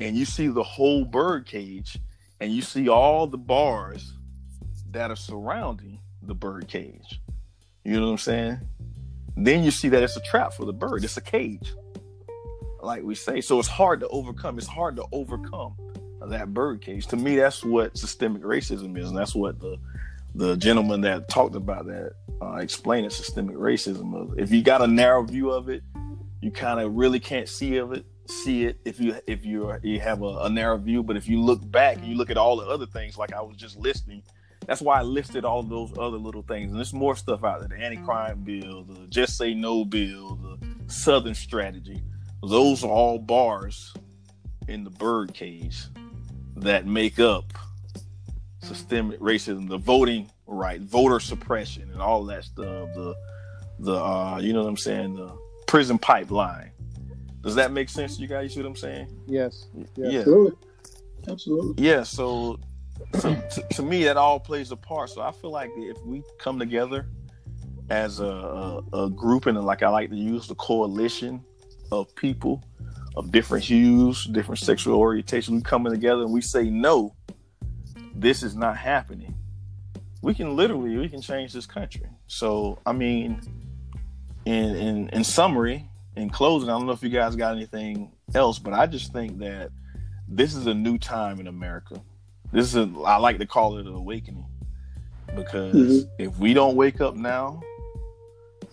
and 0.00 0.16
you 0.16 0.24
see 0.24 0.48
the 0.48 0.62
whole 0.62 1.04
bird 1.04 1.46
cage 1.46 1.98
and 2.40 2.52
you 2.52 2.62
see 2.62 2.88
all 2.88 3.26
the 3.26 3.38
bars 3.38 4.14
that 4.92 5.10
are 5.10 5.16
surrounding 5.16 6.00
the 6.22 6.34
bird 6.34 6.68
cage, 6.68 7.20
you 7.84 7.98
know 7.98 8.06
what 8.06 8.12
I'm 8.12 8.18
saying? 8.18 8.60
Then 9.36 9.62
you 9.62 9.70
see 9.70 9.88
that 9.88 10.02
it's 10.02 10.16
a 10.16 10.22
trap 10.22 10.52
for 10.52 10.64
the 10.64 10.72
bird. 10.72 11.04
It's 11.04 11.16
a 11.16 11.22
cage, 11.22 11.72
like 12.82 13.02
we 13.02 13.14
say. 13.14 13.40
So 13.40 13.58
it's 13.58 13.68
hard 13.68 14.00
to 14.00 14.08
overcome. 14.08 14.58
It's 14.58 14.66
hard 14.66 14.96
to 14.96 15.04
overcome 15.12 15.76
that 16.20 16.52
bird 16.52 16.82
cage. 16.82 17.06
To 17.08 17.16
me, 17.16 17.36
that's 17.36 17.64
what 17.64 17.96
systemic 17.96 18.42
racism 18.42 18.98
is, 18.98 19.08
and 19.08 19.16
that's 19.16 19.34
what 19.34 19.60
the 19.60 19.78
the 20.34 20.56
gentleman 20.56 21.00
that 21.00 21.28
talked 21.28 21.56
about 21.56 21.86
that 21.86 22.12
uh, 22.40 22.56
explaining 22.56 23.10
systemic 23.10 23.56
racism. 23.56 24.38
If 24.38 24.52
you 24.52 24.62
got 24.62 24.82
a 24.82 24.86
narrow 24.86 25.24
view 25.24 25.50
of 25.50 25.68
it, 25.68 25.82
you 26.40 26.50
kind 26.50 26.80
of 26.80 26.94
really 26.94 27.18
can't 27.18 27.48
see 27.48 27.78
of 27.78 27.92
it. 27.92 28.04
See 28.26 28.64
it 28.64 28.78
if 28.84 29.00
you 29.00 29.16
if 29.26 29.44
you 29.44 29.72
you 29.82 29.98
have 30.00 30.22
a, 30.22 30.38
a 30.42 30.50
narrow 30.50 30.78
view, 30.78 31.02
but 31.02 31.16
if 31.16 31.28
you 31.28 31.40
look 31.40 31.68
back 31.70 31.96
and 31.96 32.06
you 32.06 32.14
look 32.14 32.30
at 32.30 32.36
all 32.36 32.56
the 32.56 32.66
other 32.66 32.86
things, 32.86 33.18
like 33.18 33.32
I 33.32 33.40
was 33.40 33.56
just 33.56 33.76
listing, 33.76 34.22
that's 34.70 34.80
why 34.80 35.00
I 35.00 35.02
listed 35.02 35.44
all 35.44 35.64
those 35.64 35.90
other 35.98 36.16
little 36.16 36.42
things. 36.42 36.70
And 36.70 36.78
there's 36.78 36.92
more 36.92 37.16
stuff 37.16 37.42
out 37.42 37.58
there: 37.58 37.76
the 37.76 37.84
anti-crime 37.84 38.44
bill, 38.44 38.84
the 38.84 39.04
Just 39.08 39.36
Say 39.36 39.52
No 39.52 39.84
bill, 39.84 40.36
the 40.36 40.58
Southern 40.86 41.34
strategy. 41.34 42.00
Those 42.46 42.84
are 42.84 42.90
all 42.90 43.18
bars 43.18 43.92
in 44.68 44.84
the 44.84 44.90
bird 44.90 45.34
cage 45.34 45.82
that 46.54 46.86
make 46.86 47.18
up 47.18 47.52
systemic 48.62 49.18
racism, 49.18 49.68
the 49.68 49.76
voting 49.76 50.30
right, 50.46 50.80
voter 50.80 51.18
suppression, 51.18 51.90
and 51.90 52.00
all 52.00 52.22
that 52.26 52.44
stuff. 52.44 52.90
The 52.94 53.16
the 53.80 53.96
uh, 53.96 54.38
you 54.40 54.52
know 54.52 54.62
what 54.62 54.68
I'm 54.68 54.76
saying, 54.76 55.16
the 55.16 55.36
prison 55.66 55.98
pipeline. 55.98 56.70
Does 57.42 57.56
that 57.56 57.72
make 57.72 57.88
sense 57.88 58.20
you 58.20 58.28
guys? 58.28 58.44
You 58.44 58.48
see 58.50 58.60
what 58.60 58.68
I'm 58.68 58.76
saying? 58.76 59.08
Yes. 59.26 59.66
Yeah. 59.96 60.18
Absolutely. 60.20 60.68
Absolutely. 61.26 61.84
Yeah. 61.84 62.04
So, 62.04 62.60
so 63.18 63.34
to, 63.34 63.66
to, 63.74 63.82
me, 63.82 64.04
that 64.04 64.16
all 64.16 64.40
plays 64.40 64.70
a 64.70 64.76
part. 64.76 65.10
So 65.10 65.22
I 65.22 65.32
feel 65.32 65.50
like 65.50 65.70
if 65.76 65.96
we 66.04 66.22
come 66.38 66.58
together 66.58 67.06
as 67.88 68.20
a, 68.20 68.24
a, 68.24 69.04
a 69.04 69.10
group, 69.10 69.46
and 69.46 69.60
like 69.64 69.82
I 69.82 69.88
like 69.88 70.10
to 70.10 70.16
use 70.16 70.46
the 70.46 70.54
coalition 70.54 71.44
of 71.92 72.14
people 72.14 72.62
of 73.16 73.32
different 73.32 73.64
hues, 73.64 74.24
different 74.26 74.60
sexual 74.60 74.96
orientation, 74.98 75.56
we 75.56 75.62
coming 75.62 75.92
together 75.92 76.22
and 76.22 76.32
we 76.32 76.40
say 76.40 76.70
no, 76.70 77.14
this 78.14 78.42
is 78.42 78.54
not 78.54 78.76
happening. 78.76 79.34
We 80.22 80.34
can 80.34 80.54
literally 80.54 80.96
we 80.96 81.08
can 81.08 81.20
change 81.20 81.52
this 81.52 81.66
country. 81.66 82.06
So 82.26 82.78
I 82.86 82.92
mean, 82.92 83.40
in 84.44 84.76
in 84.76 85.08
in 85.10 85.24
summary, 85.24 85.88
in 86.16 86.30
closing, 86.30 86.68
I 86.68 86.72
don't 86.72 86.86
know 86.86 86.92
if 86.92 87.02
you 87.02 87.08
guys 87.08 87.36
got 87.36 87.56
anything 87.56 88.12
else, 88.34 88.58
but 88.58 88.72
I 88.72 88.86
just 88.86 89.12
think 89.12 89.38
that 89.38 89.70
this 90.28 90.54
is 90.54 90.66
a 90.66 90.74
new 90.74 90.98
time 90.98 91.40
in 91.40 91.46
America. 91.46 92.00
This 92.52 92.68
is 92.68 92.76
a, 92.76 93.00
I 93.04 93.16
like 93.16 93.38
to 93.38 93.46
call 93.46 93.78
it 93.78 93.86
an 93.86 93.94
awakening 93.94 94.46
because 95.36 95.74
mm-hmm. 95.74 96.08
if 96.18 96.36
we 96.38 96.54
don't 96.54 96.76
wake 96.76 97.00
up 97.00 97.14
now, 97.14 97.60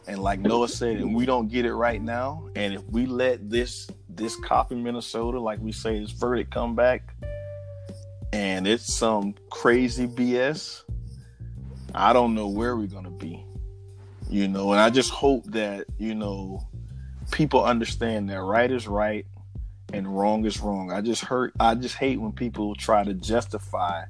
and 0.08 0.20
like 0.20 0.40
Noah 0.40 0.70
said, 0.70 0.98
and 0.98 1.16
we 1.16 1.26
don't 1.26 1.48
get 1.50 1.66
it 1.66 1.74
right 1.74 2.02
now, 2.02 2.48
and 2.56 2.74
if 2.74 2.84
we 2.86 3.06
let 3.06 3.50
this 3.50 3.88
this 4.10 4.36
cop 4.38 4.72
in 4.72 4.82
Minnesota, 4.82 5.40
like 5.40 5.60
we 5.60 5.72
say, 5.72 6.00
this 6.00 6.12
verdict 6.12 6.52
come 6.52 6.76
back, 6.76 7.14
and 8.34 8.68
it's 8.68 8.92
some 8.94 9.36
crazy 9.50 10.08
BS, 10.08 10.84
I 11.94 12.14
don't 12.14 12.34
know 12.34 12.48
where 12.48 12.76
we're 12.76 12.88
gonna 12.88 13.12
be. 13.12 13.44
You 14.30 14.48
know, 14.48 14.72
and 14.72 14.82
I 14.82 14.90
just 14.90 15.12
hope 15.12 15.46
that, 15.52 15.86
you 15.98 16.14
know, 16.14 16.68
people 17.32 17.64
understand 17.64 18.30
that 18.30 18.42
right 18.42 18.70
is 18.70 18.88
right 18.88 19.26
and 19.94 20.08
wrong 20.08 20.46
is 20.46 20.60
wrong. 20.60 20.92
I 20.92 21.02
just 21.02 21.24
hurt 21.24 21.54
I 21.60 21.76
just 21.76 21.96
hate 21.96 22.20
when 22.20 22.32
people 22.32 22.76
try 22.76 23.04
to 23.04 23.14
justify 23.14 24.04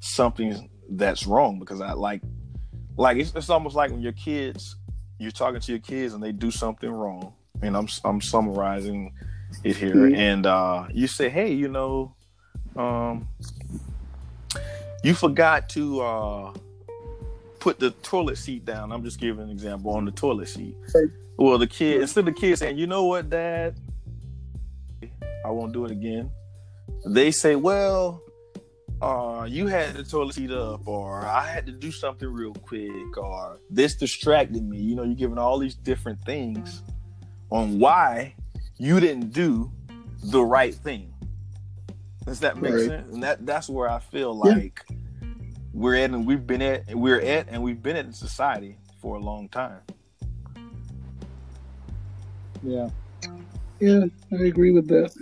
something 0.00 0.70
that's 0.90 1.26
wrong 1.26 1.58
because 1.58 1.80
I 1.80 1.92
like 1.92 2.22
like 2.96 3.18
it's, 3.18 3.34
it's 3.34 3.50
almost 3.50 3.76
like 3.76 3.90
when 3.90 4.00
your 4.00 4.12
kids 4.12 4.76
you're 5.18 5.30
talking 5.30 5.60
to 5.60 5.72
your 5.72 5.80
kids 5.80 6.14
and 6.14 6.22
they 6.22 6.32
do 6.32 6.50
something 6.50 6.90
wrong 6.90 7.34
and 7.62 7.76
I'm 7.76 7.88
I'm 8.04 8.20
summarizing 8.20 9.14
it 9.64 9.76
here 9.76 9.94
mm-hmm. 9.94 10.14
and 10.14 10.46
uh 10.46 10.86
you 10.92 11.06
say 11.06 11.28
hey 11.28 11.52
you 11.52 11.68
know 11.68 12.14
um 12.76 13.28
you 15.02 15.14
forgot 15.14 15.68
to 15.70 16.00
uh 16.00 16.52
put 17.60 17.78
the 17.78 17.90
toilet 17.90 18.38
seat 18.38 18.64
down. 18.64 18.90
I'm 18.90 19.04
just 19.04 19.20
giving 19.20 19.44
an 19.44 19.50
example 19.50 19.92
on 19.92 20.04
the 20.04 20.10
toilet 20.10 20.48
seat. 20.48 20.74
Well, 21.36 21.58
the 21.58 21.66
kid 21.66 22.00
instead 22.00 22.20
of 22.20 22.34
the 22.34 22.40
kid 22.40 22.58
saying, 22.58 22.76
"You 22.76 22.86
know 22.86 23.04
what, 23.04 23.30
Dad, 23.30 23.76
I 25.44 25.50
won't 25.50 25.72
do 25.72 25.84
it 25.84 25.90
again," 25.90 26.30
they 27.06 27.30
say, 27.30 27.56
"Well, 27.56 28.22
uh, 29.00 29.46
you 29.48 29.66
had 29.66 29.94
the 29.94 30.04
toilet 30.04 30.34
seat 30.34 30.50
up, 30.50 30.86
or 30.86 31.24
I 31.24 31.46
had 31.46 31.66
to 31.66 31.72
do 31.72 31.90
something 31.90 32.28
real 32.28 32.54
quick, 32.54 33.16
or 33.16 33.58
this 33.70 33.94
distracted 33.94 34.62
me." 34.62 34.78
You 34.78 34.96
know, 34.96 35.02
you're 35.04 35.14
giving 35.14 35.38
all 35.38 35.58
these 35.58 35.74
different 35.74 36.22
things 36.24 36.82
on 37.50 37.78
why 37.78 38.34
you 38.78 39.00
didn't 39.00 39.32
do 39.32 39.70
the 40.24 40.42
right 40.42 40.74
thing. 40.74 41.12
Does 42.26 42.40
that 42.40 42.60
make 42.60 42.74
right. 42.74 42.86
sense? 42.86 43.12
And 43.12 43.22
that 43.22 43.46
that's 43.46 43.68
where 43.68 43.88
I 43.88 43.98
feel 43.98 44.34
like. 44.34 44.84
Yeah 44.90 44.96
we're 45.72 45.94
at 45.94 46.10
and 46.10 46.26
we've 46.26 46.46
been 46.46 46.62
at 46.62 46.88
and 46.88 47.00
we're 47.00 47.20
at 47.20 47.48
and 47.48 47.62
we've 47.62 47.82
been 47.82 47.96
at 47.96 48.04
in 48.04 48.12
society 48.12 48.76
for 49.00 49.16
a 49.16 49.20
long 49.20 49.48
time. 49.48 49.80
Yeah. 52.62 52.90
Yeah, 53.80 54.04
I 54.32 54.44
agree 54.44 54.70
with 54.72 54.88
that. 54.88 55.14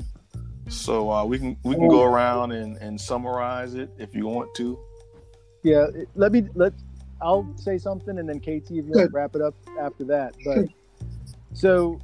So 0.68 1.10
uh, 1.10 1.24
we 1.24 1.38
can 1.38 1.56
we 1.62 1.74
can 1.74 1.88
go 1.88 2.02
around 2.02 2.52
and, 2.52 2.76
and 2.78 3.00
summarize 3.00 3.74
it 3.74 3.90
if 3.98 4.14
you 4.14 4.26
want 4.26 4.54
to. 4.56 4.78
Yeah, 5.62 5.86
let 6.14 6.32
me 6.32 6.46
let 6.54 6.72
I'll 7.22 7.48
say 7.56 7.78
something 7.78 8.18
and 8.18 8.28
then 8.28 8.40
KT 8.40 8.46
if 8.46 8.70
you 8.70 8.84
want 8.84 9.10
to 9.10 9.16
wrap 9.16 9.34
it 9.34 9.40
up 9.40 9.54
after 9.80 10.04
that. 10.04 10.34
But 10.44 10.66
so 11.52 12.00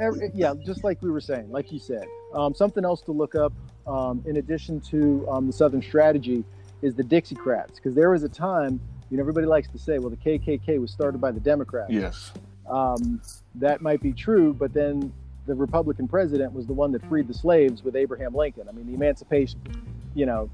every, 0.00 0.30
yeah, 0.34 0.54
just 0.64 0.82
like 0.84 1.00
we 1.02 1.10
were 1.10 1.20
saying, 1.20 1.50
like 1.50 1.70
you 1.70 1.78
said, 1.78 2.06
um, 2.34 2.54
something 2.54 2.84
else 2.84 3.02
to 3.02 3.12
look 3.12 3.34
up 3.34 3.52
um, 3.86 4.22
in 4.26 4.36
addition 4.36 4.80
to 4.80 5.26
um, 5.28 5.46
the 5.46 5.52
Southern 5.52 5.82
Strategy 5.82 6.44
is 6.82 6.94
the 6.94 7.02
Dixiecrats, 7.02 7.76
because 7.76 7.94
there 7.94 8.10
was 8.10 8.22
a 8.22 8.28
time, 8.28 8.80
you 9.10 9.16
know, 9.16 9.22
everybody 9.22 9.46
likes 9.46 9.68
to 9.68 9.78
say, 9.78 9.98
well, 9.98 10.10
the 10.10 10.16
KKK 10.16 10.80
was 10.80 10.90
started 10.90 11.20
by 11.20 11.30
the 11.30 11.40
Democrats. 11.40 11.92
Yes. 11.92 12.32
Um, 12.68 13.20
that 13.56 13.82
might 13.82 14.00
be 14.00 14.12
true, 14.12 14.54
but 14.54 14.72
then 14.72 15.12
the 15.50 15.56
Republican 15.56 16.06
president 16.06 16.52
was 16.52 16.66
the 16.66 16.72
one 16.72 16.92
that 16.92 17.04
freed 17.08 17.26
the 17.26 17.34
slaves 17.34 17.82
with 17.82 17.96
Abraham 17.96 18.34
Lincoln. 18.34 18.68
I 18.68 18.72
mean, 18.72 18.86
the 18.86 18.94
Emancipation, 18.94 19.60
you 20.14 20.24
know, 20.24 20.48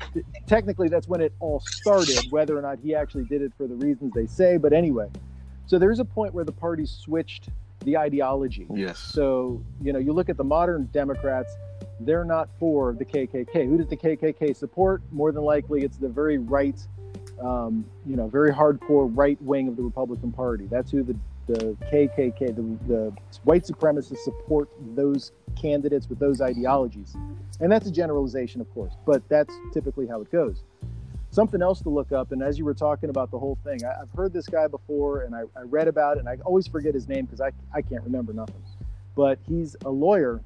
technically 0.46 0.88
that's 0.88 1.06
when 1.06 1.20
it 1.20 1.34
all 1.38 1.60
started, 1.60 2.30
whether 2.30 2.56
or 2.56 2.62
not 2.62 2.78
he 2.82 2.94
actually 2.94 3.24
did 3.24 3.42
it 3.42 3.52
for 3.58 3.66
the 3.66 3.74
reasons 3.74 4.14
they 4.14 4.24
say. 4.26 4.56
But 4.56 4.72
anyway, 4.72 5.10
so 5.66 5.78
there's 5.78 5.98
a 5.98 6.04
point 6.04 6.32
where 6.32 6.44
the 6.44 6.52
parties 6.52 6.90
switched 6.90 7.50
the 7.84 7.98
ideology. 7.98 8.66
Yes. 8.72 8.98
So, 8.98 9.62
you 9.82 9.92
know, 9.92 9.98
you 9.98 10.14
look 10.14 10.30
at 10.30 10.38
the 10.38 10.44
modern 10.44 10.86
Democrats, 10.94 11.54
they're 12.00 12.24
not 12.24 12.48
for 12.58 12.94
the 12.94 13.04
KKK. 13.04 13.68
Who 13.68 13.76
does 13.76 13.88
the 13.88 13.98
KKK 13.98 14.56
support? 14.56 15.02
More 15.12 15.30
than 15.30 15.42
likely, 15.42 15.82
it's 15.82 15.98
the 15.98 16.08
very 16.08 16.38
right, 16.38 16.80
um, 17.38 17.84
you 18.06 18.16
know, 18.16 18.28
very 18.28 18.50
hardcore 18.50 19.10
right 19.14 19.40
wing 19.42 19.68
of 19.68 19.76
the 19.76 19.82
Republican 19.82 20.32
Party. 20.32 20.66
That's 20.70 20.90
who 20.90 21.02
the, 21.02 21.14
the 21.46 21.76
KKK, 21.92 22.54
the, 22.56 22.62
the 22.86 23.12
white 23.44 23.64
supremacists 23.64 24.18
support 24.18 24.68
those 24.94 25.32
candidates 25.60 26.08
with 26.08 26.18
those 26.18 26.40
ideologies. 26.40 27.16
And 27.60 27.70
that's 27.70 27.86
a 27.86 27.90
generalization, 27.90 28.60
of 28.60 28.72
course, 28.74 28.94
but 29.06 29.26
that's 29.28 29.54
typically 29.72 30.06
how 30.06 30.20
it 30.20 30.30
goes. 30.30 30.62
Something 31.30 31.62
else 31.62 31.80
to 31.82 31.88
look 31.88 32.12
up, 32.12 32.32
and 32.32 32.42
as 32.42 32.58
you 32.58 32.64
were 32.64 32.74
talking 32.74 33.10
about 33.10 33.30
the 33.30 33.38
whole 33.38 33.58
thing, 33.64 33.84
I, 33.84 33.98
have 33.98 34.10
heard 34.16 34.32
this 34.32 34.46
guy 34.46 34.66
before 34.68 35.22
and 35.22 35.34
I, 35.34 35.42
I 35.56 35.62
read 35.62 35.88
about 35.88 36.16
it, 36.16 36.20
and 36.20 36.28
I 36.28 36.36
always 36.44 36.66
forget 36.66 36.94
his 36.94 37.08
name 37.08 37.26
because 37.26 37.40
I, 37.40 37.50
I 37.74 37.82
can't 37.82 38.02
remember 38.04 38.32
nothing. 38.32 38.62
But 39.14 39.38
he's 39.46 39.76
a 39.84 39.90
lawyer 39.90 40.42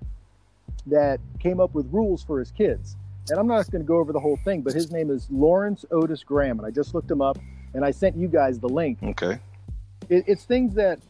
that 0.86 1.20
came 1.38 1.60
up 1.60 1.74
with 1.74 1.86
rules 1.92 2.22
for 2.22 2.38
his 2.38 2.50
kids. 2.50 2.96
And 3.28 3.38
I'm 3.38 3.46
not 3.46 3.70
going 3.70 3.82
to 3.82 3.86
go 3.86 3.98
over 3.98 4.12
the 4.12 4.20
whole 4.20 4.38
thing, 4.44 4.62
but 4.62 4.72
his 4.72 4.90
name 4.90 5.10
is 5.10 5.28
Lawrence 5.30 5.84
Otis 5.90 6.24
Graham. 6.24 6.58
And 6.58 6.66
I 6.66 6.70
just 6.70 6.94
looked 6.94 7.10
him 7.10 7.20
up 7.20 7.38
and 7.74 7.84
I 7.84 7.90
sent 7.90 8.16
you 8.16 8.28
guys 8.28 8.58
the 8.58 8.68
link. 8.68 8.98
Okay. 9.02 9.38
It, 10.10 10.24
it's 10.26 10.44
things 10.44 10.74
that 10.74 11.00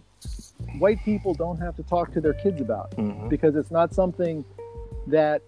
white 0.78 1.02
people 1.04 1.34
don't 1.34 1.58
have 1.58 1.74
to 1.76 1.82
talk 1.82 2.12
to 2.12 2.20
their 2.20 2.34
kids 2.34 2.60
about 2.60 2.92
mm-hmm. 2.92 3.28
because 3.28 3.56
it's 3.56 3.70
not 3.70 3.92
something 3.92 4.44
that 5.08 5.42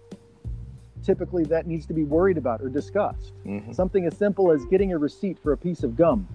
typically 1.03 1.43
that 1.45 1.67
needs 1.67 1.85
to 1.85 1.93
be 1.93 2.03
worried 2.03 2.37
about 2.37 2.61
or 2.61 2.69
discussed. 2.69 3.33
Mm-hmm. 3.45 3.71
Something 3.71 4.05
as 4.05 4.17
simple 4.17 4.51
as 4.51 4.65
getting 4.65 4.93
a 4.93 4.97
receipt 4.97 5.37
for 5.41 5.53
a 5.53 5.57
piece 5.57 5.83
of 5.83 5.95
gum. 5.95 6.27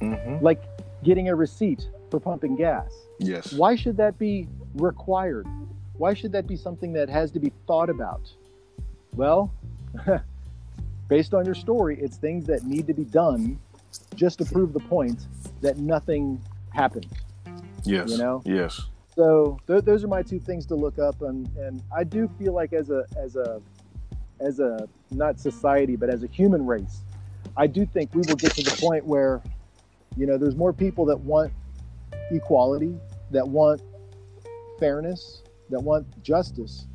Mm-hmm. 0.00 0.44
Like 0.44 0.62
getting 1.02 1.28
a 1.28 1.34
receipt 1.34 1.88
for 2.10 2.20
pumping 2.20 2.56
gas. 2.56 2.92
Yes. 3.18 3.52
Why 3.52 3.76
should 3.76 3.96
that 3.96 4.18
be 4.18 4.48
required? 4.74 5.46
Why 5.94 6.14
should 6.14 6.32
that 6.32 6.46
be 6.46 6.56
something 6.56 6.92
that 6.94 7.08
has 7.08 7.30
to 7.32 7.40
be 7.40 7.52
thought 7.66 7.90
about? 7.90 8.22
Well, 9.14 9.52
based 11.08 11.34
on 11.34 11.44
your 11.44 11.54
story, 11.54 11.98
it's 12.00 12.16
things 12.16 12.46
that 12.46 12.64
need 12.64 12.86
to 12.86 12.94
be 12.94 13.04
done 13.04 13.58
just 14.20 14.38
to 14.38 14.44
prove 14.44 14.74
the 14.74 14.80
point 14.80 15.26
that 15.62 15.78
nothing 15.78 16.38
happened. 16.74 17.08
Yes. 17.84 18.10
You 18.10 18.18
know? 18.18 18.42
Yes. 18.44 18.82
So 19.14 19.58
th- 19.66 19.82
those 19.82 20.04
are 20.04 20.08
my 20.08 20.22
two 20.22 20.38
things 20.38 20.66
to 20.66 20.74
look 20.74 20.98
up, 20.98 21.22
and 21.22 21.48
and 21.56 21.82
I 21.94 22.04
do 22.04 22.30
feel 22.38 22.52
like 22.52 22.74
as 22.74 22.90
a 22.90 23.06
as 23.16 23.36
a 23.36 23.62
as 24.38 24.60
a 24.60 24.86
not 25.10 25.40
society, 25.40 25.96
but 25.96 26.10
as 26.10 26.22
a 26.22 26.26
human 26.26 26.66
race, 26.66 27.00
I 27.56 27.66
do 27.66 27.86
think 27.86 28.14
we 28.14 28.20
will 28.28 28.36
get 28.36 28.52
to 28.52 28.62
the 28.62 28.76
point 28.78 29.04
where, 29.06 29.42
you 30.16 30.26
know, 30.26 30.36
there's 30.36 30.54
more 30.54 30.72
people 30.72 31.06
that 31.06 31.18
want 31.18 31.52
equality, 32.30 32.94
that 33.30 33.48
want 33.48 33.80
fairness, 34.78 35.42
that 35.70 35.80
want 35.80 36.22
justice, 36.22 36.86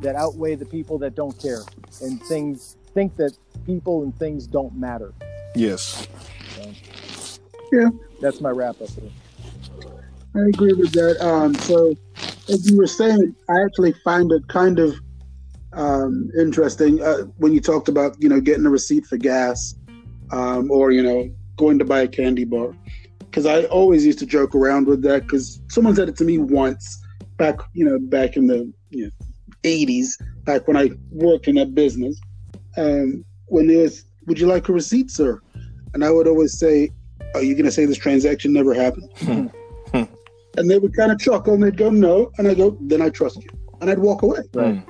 that 0.00 0.14
outweigh 0.14 0.54
the 0.54 0.66
people 0.66 0.96
that 0.98 1.14
don't 1.14 1.36
care 1.40 1.62
and 2.02 2.22
things 2.22 2.76
think 2.94 3.16
that 3.16 3.36
people 3.66 4.04
and 4.04 4.16
things 4.18 4.46
don't 4.46 4.74
matter. 4.76 5.12
Yes. 5.54 6.08
Yeah. 7.72 7.88
that's 8.20 8.40
my 8.40 8.50
wrap 8.50 8.80
up. 8.80 8.88
Here. 8.90 9.10
I 10.34 10.48
agree 10.48 10.72
with 10.72 10.92
that. 10.92 11.20
Um, 11.20 11.54
so, 11.54 11.94
as 12.48 12.70
you 12.70 12.76
were 12.76 12.86
saying, 12.86 13.34
I 13.48 13.62
actually 13.62 13.92
find 14.04 14.30
it 14.30 14.46
kind 14.48 14.78
of 14.78 14.94
um, 15.72 16.30
interesting 16.38 17.02
uh, 17.02 17.22
when 17.38 17.52
you 17.52 17.60
talked 17.60 17.88
about 17.88 18.16
you 18.22 18.28
know 18.28 18.40
getting 18.40 18.66
a 18.66 18.70
receipt 18.70 19.06
for 19.06 19.16
gas, 19.16 19.74
um, 20.30 20.70
or 20.70 20.90
you 20.90 21.02
know 21.02 21.30
going 21.56 21.78
to 21.78 21.84
buy 21.84 22.02
a 22.02 22.08
candy 22.08 22.44
bar, 22.44 22.74
because 23.18 23.46
I 23.46 23.64
always 23.64 24.06
used 24.06 24.18
to 24.20 24.26
joke 24.26 24.54
around 24.54 24.86
with 24.86 25.02
that 25.02 25.22
because 25.22 25.60
someone 25.68 25.94
said 25.94 26.08
it 26.08 26.16
to 26.16 26.24
me 26.24 26.38
once 26.38 26.98
back 27.36 27.58
you 27.72 27.84
know 27.84 27.98
back 27.98 28.36
in 28.36 28.46
the 28.46 28.72
you 28.90 29.06
know, 29.06 29.10
80s, 29.64 30.10
back 30.44 30.68
when 30.68 30.76
I 30.76 30.90
worked 31.10 31.48
in 31.48 31.56
that 31.56 31.74
business. 31.74 32.20
Um, 32.76 33.24
when 33.46 33.66
there's, 33.66 34.04
would 34.26 34.38
you 34.38 34.46
like 34.46 34.68
a 34.68 34.72
receipt, 34.72 35.10
sir? 35.10 35.40
And 35.94 36.04
I 36.04 36.10
would 36.10 36.26
always 36.26 36.58
say, 36.58 36.90
Are 37.34 37.42
you 37.42 37.54
going 37.54 37.64
to 37.64 37.70
say 37.72 37.84
this 37.86 37.98
transaction 37.98 38.52
never 38.52 38.74
happened? 38.74 39.52
And 40.58 40.70
they 40.70 40.78
would 40.78 40.94
kind 40.94 41.10
of 41.10 41.18
chuckle 41.18 41.54
and 41.54 41.62
they'd 41.62 41.78
go, 41.78 41.88
no. 41.88 42.30
And 42.36 42.46
I 42.46 42.52
go, 42.52 42.76
then 42.82 43.00
I 43.00 43.08
trust 43.08 43.42
you. 43.42 43.48
And 43.80 43.88
I'd 43.88 43.98
walk 43.98 44.20
away. 44.20 44.40
Right. 44.52 44.84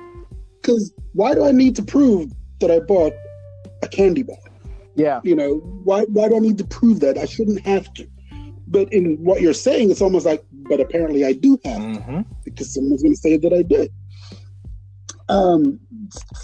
Because 0.61 0.93
why 1.13 1.33
do 1.33 1.45
I 1.45 1.53
need 1.53 1.73
to 1.77 1.83
prove 1.83 2.33
that 2.59 2.69
I 2.69 2.81
bought 2.81 3.13
a 3.81 3.87
candy 3.87 4.23
bar? 4.23 4.35
Yeah. 4.95 5.21
You 5.23 5.35
know, 5.37 5.55
why, 5.85 6.01
why 6.09 6.27
do 6.27 6.35
I 6.35 6.39
need 6.39 6.57
to 6.57 6.65
prove 6.65 6.99
that? 6.99 7.17
I 7.17 7.23
shouldn't 7.23 7.61
have 7.61 7.93
to. 7.93 8.05
But 8.67 8.91
in 8.91 9.15
what 9.23 9.39
you're 9.39 9.53
saying, 9.53 9.89
it's 9.89 10.01
almost 10.01 10.25
like, 10.25 10.43
but 10.51 10.81
apparently 10.81 11.23
I 11.25 11.31
do 11.31 11.57
have 11.63 11.81
Mm-hmm. 11.81 12.21
because 12.43 12.73
someone's 12.73 13.01
going 13.01 13.13
to 13.15 13.19
say 13.21 13.37
that 13.37 13.53
I 13.53 13.61
did. 13.61 13.89
Um, 15.29 15.79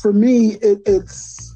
for 0.01 0.13
me, 0.13 0.51
it, 0.61 0.79
it's 0.85 1.48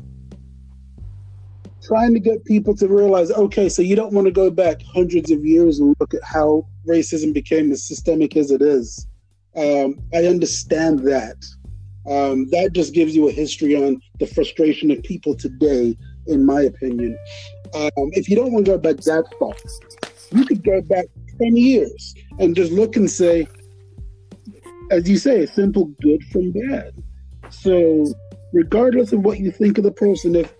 trying 1.85 2.13
to 2.13 2.19
get 2.19 2.45
people 2.45 2.75
to 2.75 2.87
realize 2.87 3.31
okay, 3.31 3.69
so 3.69 3.81
you 3.81 3.95
don't 3.95 4.13
want 4.13 4.25
to 4.25 4.31
go 4.31 4.49
back 4.49 4.81
hundreds 4.83 5.31
of 5.31 5.45
years 5.45 5.79
and 5.79 5.95
look 5.99 6.13
at 6.13 6.23
how 6.23 6.65
racism 6.87 7.33
became 7.33 7.71
as 7.71 7.87
systemic 7.87 8.35
as 8.35 8.51
it 8.51 8.61
is. 8.61 9.07
Um, 9.55 9.99
I 10.13 10.25
understand 10.25 10.99
that. 10.99 11.37
Um, 12.05 12.49
that 12.49 12.73
just 12.73 12.93
gives 12.93 13.15
you 13.15 13.29
a 13.29 13.31
history 13.31 13.75
on 13.75 14.01
the 14.19 14.27
frustration 14.27 14.91
of 14.91 15.01
people 15.03 15.35
today, 15.35 15.97
in 16.27 16.45
my 16.45 16.61
opinion. 16.61 17.17
Um, 17.73 18.11
if 18.11 18.27
you 18.27 18.35
don't 18.35 18.51
want 18.51 18.65
to 18.65 18.71
go 18.73 18.77
back 18.77 18.97
that 18.97 19.25
far, 19.39 19.53
you 20.31 20.45
could 20.45 20.63
go 20.63 20.81
back 20.81 21.05
10 21.39 21.55
years 21.55 22.13
and 22.39 22.55
just 22.55 22.71
look 22.71 22.95
and 22.97 23.09
say, 23.09 23.47
as 24.91 25.09
you 25.09 25.17
say, 25.17 25.45
simple 25.45 25.85
good 26.01 26.23
from 26.25 26.51
bad. 26.51 26.93
So, 27.49 28.13
regardless 28.51 29.13
of 29.13 29.21
what 29.21 29.39
you 29.39 29.51
think 29.51 29.77
of 29.77 29.83
the 29.83 29.91
person, 29.91 30.35
if 30.35 30.53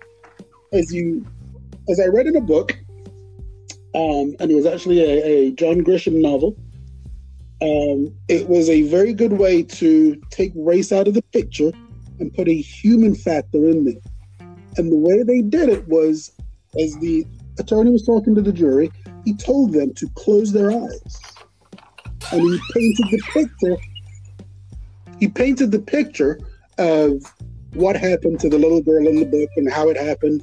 as 0.74 0.92
you 0.92 1.24
as 1.88 2.00
I 2.00 2.06
read 2.06 2.26
in 2.26 2.36
a 2.36 2.40
book, 2.40 2.76
um, 3.94 4.34
and 4.40 4.50
it 4.50 4.54
was 4.54 4.66
actually 4.66 5.00
a, 5.00 5.24
a 5.24 5.50
John 5.52 5.82
Grisham 5.82 6.20
novel. 6.20 6.56
Um, 7.62 8.12
it 8.28 8.48
was 8.48 8.68
a 8.68 8.82
very 8.82 9.14
good 9.14 9.34
way 9.34 9.62
to 9.62 10.20
take 10.30 10.52
race 10.54 10.92
out 10.92 11.08
of 11.08 11.14
the 11.14 11.22
picture 11.22 11.72
and 12.18 12.34
put 12.34 12.48
a 12.48 12.54
human 12.54 13.14
factor 13.14 13.68
in 13.68 13.84
there. 13.84 14.02
And 14.76 14.90
the 14.90 14.96
way 14.96 15.22
they 15.22 15.40
did 15.40 15.68
it 15.68 15.86
was, 15.86 16.32
as 16.78 16.96
the 16.96 17.24
attorney 17.58 17.90
was 17.90 18.04
talking 18.04 18.34
to 18.34 18.42
the 18.42 18.52
jury, 18.52 18.90
he 19.24 19.34
told 19.34 19.72
them 19.72 19.94
to 19.94 20.08
close 20.16 20.52
their 20.52 20.72
eyes, 20.72 21.22
and 22.32 22.42
he 22.42 22.60
painted 22.74 23.06
the 23.10 23.22
picture. 23.32 23.76
He 25.20 25.28
painted 25.28 25.70
the 25.70 25.78
picture 25.78 26.40
of 26.78 27.22
what 27.74 27.96
happened 27.96 28.40
to 28.40 28.48
the 28.48 28.58
little 28.58 28.82
girl 28.82 29.06
in 29.06 29.16
the 29.16 29.24
book 29.24 29.48
and 29.56 29.72
how 29.72 29.88
it 29.88 29.96
happened, 29.96 30.42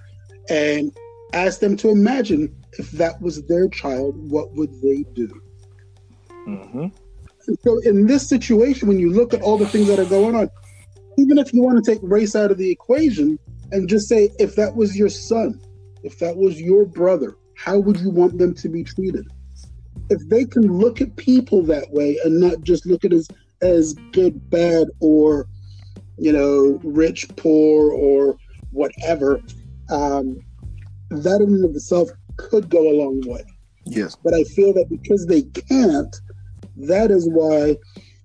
and 0.52 0.92
ask 1.34 1.62
them 1.62 1.78
to 1.78 1.90
imagine 1.90 2.54
if 2.74 2.92
that 2.92 3.22
was 3.22 3.42
their 3.48 3.70
child, 3.70 4.14
what 4.30 4.52
would 4.54 4.70
they 4.82 5.04
do? 5.14 5.42
Mm-hmm. 6.46 6.88
So, 7.64 7.80
in 7.80 8.06
this 8.06 8.28
situation, 8.28 8.88
when 8.88 9.00
you 9.00 9.12
look 9.12 9.34
at 9.34 9.42
all 9.42 9.58
the 9.58 9.68
things 9.68 9.88
that 9.88 9.98
are 9.98 10.06
going 10.06 10.36
on, 10.36 10.50
even 11.18 11.38
if 11.38 11.54
you 11.54 11.64
want 11.64 11.84
to 11.84 11.92
take 11.92 12.02
race 12.04 12.36
out 12.36 12.52
of 12.52 12.58
the 12.58 12.70
equation 12.70 13.40
and 13.72 13.88
just 13.88 14.08
say, 14.08 14.30
if 14.40 14.56
that 14.58 14.76
was 14.76 14.98
your 14.98 15.10
son, 15.10 15.60
if 16.04 16.20
that 16.20 16.36
was 16.36 16.62
your 16.62 16.86
brother, 16.86 17.36
how 17.56 17.80
would 17.80 18.00
you 18.00 18.10
want 18.10 18.38
them 18.38 18.54
to 18.56 18.70
be 18.70 18.84
treated? 18.84 19.26
If 20.10 20.28
they 20.28 20.46
can 20.46 20.64
look 20.64 21.00
at 21.00 21.16
people 21.16 21.64
that 21.64 21.90
way 21.92 22.18
and 22.24 22.40
not 22.40 22.62
just 22.62 22.86
look 22.86 23.06
at 23.06 23.14
as, 23.14 23.28
as 23.62 23.94
good, 24.12 24.50
bad, 24.50 24.90
or, 25.00 25.48
you 26.18 26.34
know, 26.34 26.80
rich, 26.84 27.28
poor, 27.38 27.92
or 27.92 28.38
whatever, 28.72 29.42
um, 29.92 30.40
that 31.10 31.42
in 31.42 31.54
and 31.54 31.66
of 31.66 31.76
itself 31.76 32.10
could 32.38 32.70
go 32.70 32.90
a 32.90 32.96
long 32.96 33.22
way. 33.26 33.44
Yes. 33.86 34.16
But 34.24 34.34
I 34.34 34.44
feel 34.44 34.74
that 34.74 34.90
because 34.90 35.26
they 35.26 35.44
can't, 35.44 36.16
that 36.78 37.12
is 37.12 37.28
why 37.30 37.78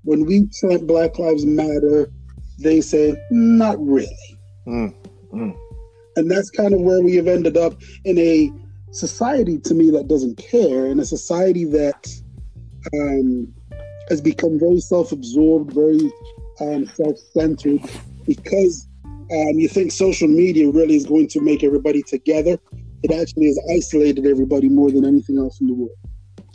when 0.04 0.24
we 0.24 0.48
chant 0.60 0.86
Black 0.86 1.18
Lives 1.18 1.44
Matter, 1.44 2.10
they 2.58 2.80
say, 2.80 3.16
not 3.30 3.76
really. 3.84 4.38
Mm. 4.66 4.94
Mm. 5.32 5.56
And 6.16 6.30
that's 6.30 6.50
kind 6.50 6.72
of 6.72 6.80
where 6.80 7.02
we 7.02 7.16
have 7.16 7.26
ended 7.26 7.56
up 7.56 7.74
in 8.04 8.16
a 8.18 8.50
society 8.92 9.58
to 9.58 9.74
me 9.74 9.90
that 9.90 10.08
doesn't 10.08 10.36
care, 10.38 10.86
in 10.86 11.00
a 11.00 11.04
society 11.04 11.64
that 11.64 12.08
um, 12.94 13.52
has 14.08 14.20
become 14.20 14.58
very 14.58 14.80
self 14.80 15.12
absorbed, 15.12 15.72
very 15.72 16.10
um, 16.60 16.86
self 16.86 17.18
centered, 17.18 17.80
because 18.26 18.88
um, 19.30 19.58
you 19.58 19.68
think 19.68 19.92
social 19.92 20.28
media 20.28 20.70
really 20.70 20.96
is 20.96 21.06
going 21.06 21.28
to 21.28 21.40
make 21.40 21.64
everybody 21.64 22.02
together. 22.02 22.58
It 23.02 23.12
actually 23.12 23.46
has 23.46 23.60
isolated 23.74 24.26
everybody 24.26 24.68
more 24.68 24.90
than 24.90 25.04
anything 25.04 25.38
else 25.38 25.60
in 25.60 25.66
the 25.66 25.74
world. 25.74 25.90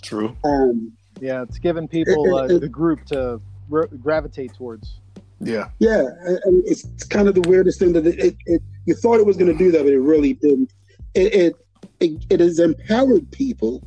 True. 0.01 0.35
Um, 0.43 0.91
Yeah. 1.19 1.43
It's 1.43 1.59
given 1.59 1.87
people 1.87 2.35
uh, 2.35 2.47
the 2.47 2.67
group 2.67 3.05
to 3.07 3.39
ro- 3.69 3.87
gravitate 4.01 4.53
towards. 4.55 4.99
Yeah. 5.39 5.69
Yeah, 5.79 6.05
and- 6.25 6.39
and 6.45 6.63
it's, 6.65 6.83
it's 6.85 7.03
kind 7.03 7.27
of 7.27 7.35
the 7.35 7.41
weirdest 7.49 7.79
thing 7.79 7.93
that 7.93 8.05
it, 8.07 8.19
it, 8.19 8.35
it 8.45 8.61
you 8.85 8.95
thought 8.95 9.19
it 9.19 9.25
was 9.25 9.37
going 9.37 9.51
to 9.51 9.57
do 9.57 9.71
that, 9.71 9.83
but 9.83 9.93
it 9.93 9.99
really 9.99 10.33
didn't. 10.33 10.71
It, 11.13 11.33
it 11.33 11.55
it 11.99 12.25
it 12.29 12.39
has 12.39 12.57
empowered 12.59 13.29
people 13.31 13.83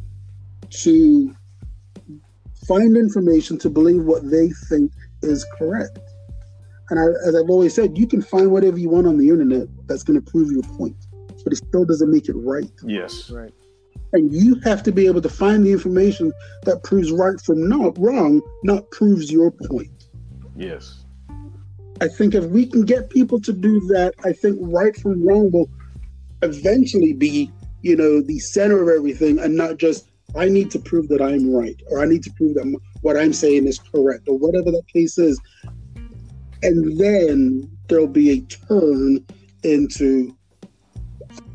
to 0.71 1.35
find 2.67 2.97
information 2.97 3.59
to 3.59 3.69
believe 3.71 4.05
what 4.05 4.29
they 4.31 4.49
think 4.69 4.93
is 5.23 5.45
correct. 5.59 5.99
And 6.91 7.01
I, 7.01 7.05
as 7.27 7.35
I've 7.35 7.49
always 7.49 7.75
said, 7.75 7.97
you 7.97 8.07
can 8.07 8.23
find 8.23 8.51
whatever 8.51 8.79
you 8.79 8.91
want 8.91 9.07
on 9.07 9.17
the 9.17 9.29
internet 9.29 9.69
that's 9.87 10.03
going 10.03 10.23
to 10.23 10.31
prove 10.31 10.51
your 10.51 10.63
point, 10.77 10.97
but 11.43 11.53
it 11.53 11.57
still 11.57 11.85
doesn't 11.85 12.11
make 12.11 12.29
it 12.29 12.37
right. 12.37 12.71
Yes. 12.85 13.31
Right. 13.31 13.53
And 14.13 14.33
you 14.33 14.61
have 14.61 14.83
to 14.85 14.93
be 14.93 15.07
able 15.07 15.23
to 15.23 15.29
find 15.29 15.65
the 15.65 15.73
information 15.73 16.33
that 16.65 16.83
proves 16.85 17.11
right 17.11 17.41
from 17.41 17.69
not 17.69 17.99
wrong, 17.99 18.43
not 18.63 18.91
proves 18.91 19.33
your 19.33 19.51
point. 19.51 20.09
Yes. 20.57 21.05
I 22.01 22.09
think 22.09 22.35
if 22.35 22.45
we 22.45 22.67
can 22.67 22.83
get 22.83 23.11
people 23.11 23.41
to 23.41 23.53
do 23.53 23.81
that, 23.89 24.15
I 24.25 24.33
think 24.33 24.59
right 24.61 24.95
from 24.97 25.27
wrong 25.27 25.51
will 25.51 25.69
eventually 26.43 27.13
be, 27.13 27.51
you 27.83 27.97
know, 27.97 28.21
the 28.21 28.39
center 28.39 28.83
of 28.83 28.89
everything 28.89 29.39
and 29.39 29.57
not 29.57 29.79
just, 29.79 30.11
I 30.37 30.49
need 30.49 30.71
to 30.73 30.79
prove 30.79 31.09
that 31.09 31.23
I'm 31.23 31.53
right 31.53 31.81
or 31.91 32.03
I 32.03 32.07
need 32.07 32.23
to 32.25 32.33
prove 32.33 32.55
that 32.55 32.63
m- 32.63 32.77
what 33.03 33.17
I'm 33.17 33.33
saying 33.33 33.67
is 33.67 33.79
correct 33.79 34.29
or 34.29 34.37
whatever 34.37 34.71
that 34.73 34.87
case 34.93 35.19
is. 35.19 35.41
And 36.65 36.99
then 36.99 37.71
there'll 37.89 38.07
be 38.07 38.31
a 38.31 38.41
turn 38.41 39.25
into 39.63 40.35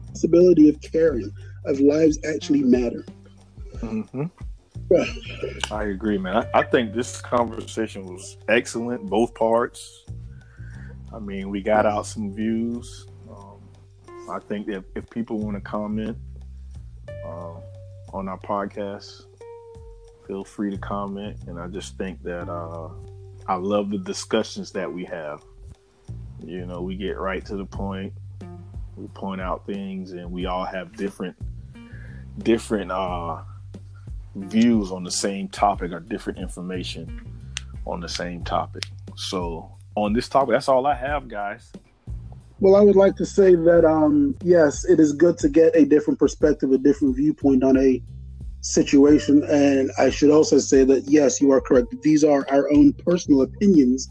possibility 0.07 0.69
of 0.69 0.79
caring, 0.81 1.31
of 1.65 1.79
lives 1.79 2.19
actually 2.25 2.61
matter. 2.61 3.03
Mm-hmm. 3.77 4.25
I 5.73 5.83
agree, 5.85 6.17
man. 6.17 6.37
I, 6.37 6.59
I 6.59 6.63
think 6.63 6.93
this 6.93 7.21
conversation 7.21 8.05
was 8.05 8.37
excellent, 8.47 9.09
both 9.09 9.33
parts. 9.33 10.05
I 11.13 11.19
mean, 11.19 11.49
we 11.49 11.61
got 11.61 11.85
out 11.85 12.05
some 12.05 12.33
views. 12.33 13.07
Um, 13.29 13.61
I 14.29 14.39
think 14.39 14.67
that 14.67 14.83
if 14.95 15.09
people 15.09 15.39
want 15.39 15.55
to 15.55 15.61
comment 15.61 16.17
uh, 17.25 17.55
on 18.13 18.27
our 18.27 18.39
podcast, 18.39 19.25
feel 20.27 20.43
free 20.43 20.69
to 20.69 20.77
comment. 20.77 21.37
And 21.47 21.59
I 21.59 21.67
just 21.67 21.97
think 21.97 22.21
that 22.23 22.47
uh, 22.47 22.89
I 23.49 23.55
love 23.55 23.89
the 23.89 23.97
discussions 23.97 24.71
that 24.73 24.93
we 24.93 25.05
have. 25.05 25.43
You 26.45 26.67
know, 26.67 26.81
we 26.83 26.95
get 26.95 27.17
right 27.17 27.43
to 27.47 27.55
the 27.55 27.65
point. 27.65 28.13
We 28.95 29.07
point 29.07 29.41
out 29.41 29.65
things, 29.65 30.11
and 30.11 30.31
we 30.31 30.45
all 30.45 30.65
have 30.65 30.95
different 30.95 31.35
different 32.37 32.91
uh, 32.91 33.41
views 34.35 34.91
on 34.91 35.03
the 35.03 35.09
same 35.09 35.47
topic 35.47 35.91
or 35.91 35.99
different 35.99 36.37
information 36.37 37.19
on 37.87 38.01
the 38.01 38.07
same 38.07 38.43
topic. 38.43 38.83
So 39.15 39.71
on 39.95 40.13
this 40.13 40.29
topic, 40.29 40.51
that's 40.51 40.69
all 40.69 40.85
I 40.85 40.93
have, 40.93 41.27
guys. 41.27 41.71
Well, 42.59 42.75
I 42.75 42.81
would 42.81 42.95
like 42.95 43.15
to 43.15 43.25
say 43.25 43.55
that 43.55 43.83
um, 43.83 44.35
yes, 44.43 44.85
it 44.85 44.99
is 44.99 45.11
good 45.11 45.39
to 45.39 45.49
get 45.49 45.75
a 45.75 45.85
different 45.85 46.19
perspective, 46.19 46.71
a 46.71 46.77
different 46.77 47.15
viewpoint 47.15 47.63
on 47.63 47.77
a 47.77 47.99
situation. 48.61 49.43
And 49.43 49.91
I 49.97 50.09
should 50.09 50.31
also 50.31 50.57
say 50.57 50.83
that 50.83 51.03
yes, 51.07 51.41
you 51.41 51.51
are 51.51 51.61
correct. 51.61 51.95
These 52.01 52.23
are 52.23 52.45
our 52.49 52.71
own 52.71 52.93
personal 52.93 53.41
opinions 53.41 54.09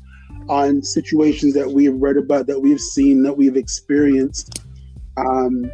on 0.49 0.83
situations 0.83 1.55
that 1.55 1.71
we 1.71 1.85
have 1.85 1.97
read 1.97 2.17
about, 2.17 2.47
that 2.47 2.61
we 2.61 2.71
have 2.71 2.81
seen, 2.81 3.23
that 3.23 3.37
we 3.37 3.47
have 3.47 3.57
experienced. 3.57 4.61
Um, 5.17 5.71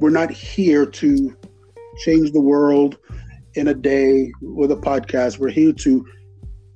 we're 0.00 0.10
not 0.10 0.30
here 0.30 0.84
to 0.86 1.36
change 2.04 2.32
the 2.32 2.40
world 2.40 2.98
in 3.54 3.68
a 3.68 3.74
day 3.74 4.30
with 4.42 4.70
a 4.70 4.76
podcast. 4.76 5.38
We're 5.38 5.48
here 5.48 5.72
to 5.72 6.06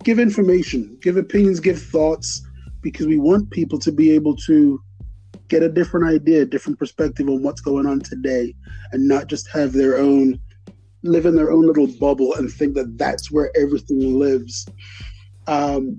give 0.03 0.19
information, 0.19 0.99
give 1.01 1.17
opinions, 1.17 1.61
give 1.61 1.81
thoughts, 1.81 2.43
because 2.81 3.07
we 3.07 3.19
want 3.19 3.51
people 3.51 3.79
to 3.79 3.93
be 3.93 4.11
able 4.11 4.37
to 4.37 4.83
get 5.49 5.63
a 5.63 5.69
different 5.69 6.07
idea, 6.07 6.45
different 6.45 6.79
perspective 6.79 7.29
on 7.29 7.43
what's 7.43 7.61
going 7.61 7.87
on 7.87 8.01
today, 8.01 8.55
and 8.93 9.07
not 9.07 9.29
just 9.29 9.49
have 9.51 9.73
their 9.73 9.99
own, 9.99 10.41
live 11.03 11.27
in 11.27 11.35
their 11.37 11.51
own 11.51 11.67
little 11.67 11.87
bubble 11.87 12.35
and 12.35 12.51
think 12.51 12.75
that 12.75 12.97
that's 12.99 13.31
where 13.31 13.51
everything 13.57 14.19
lives. 14.19 14.67
Um, 15.47 15.99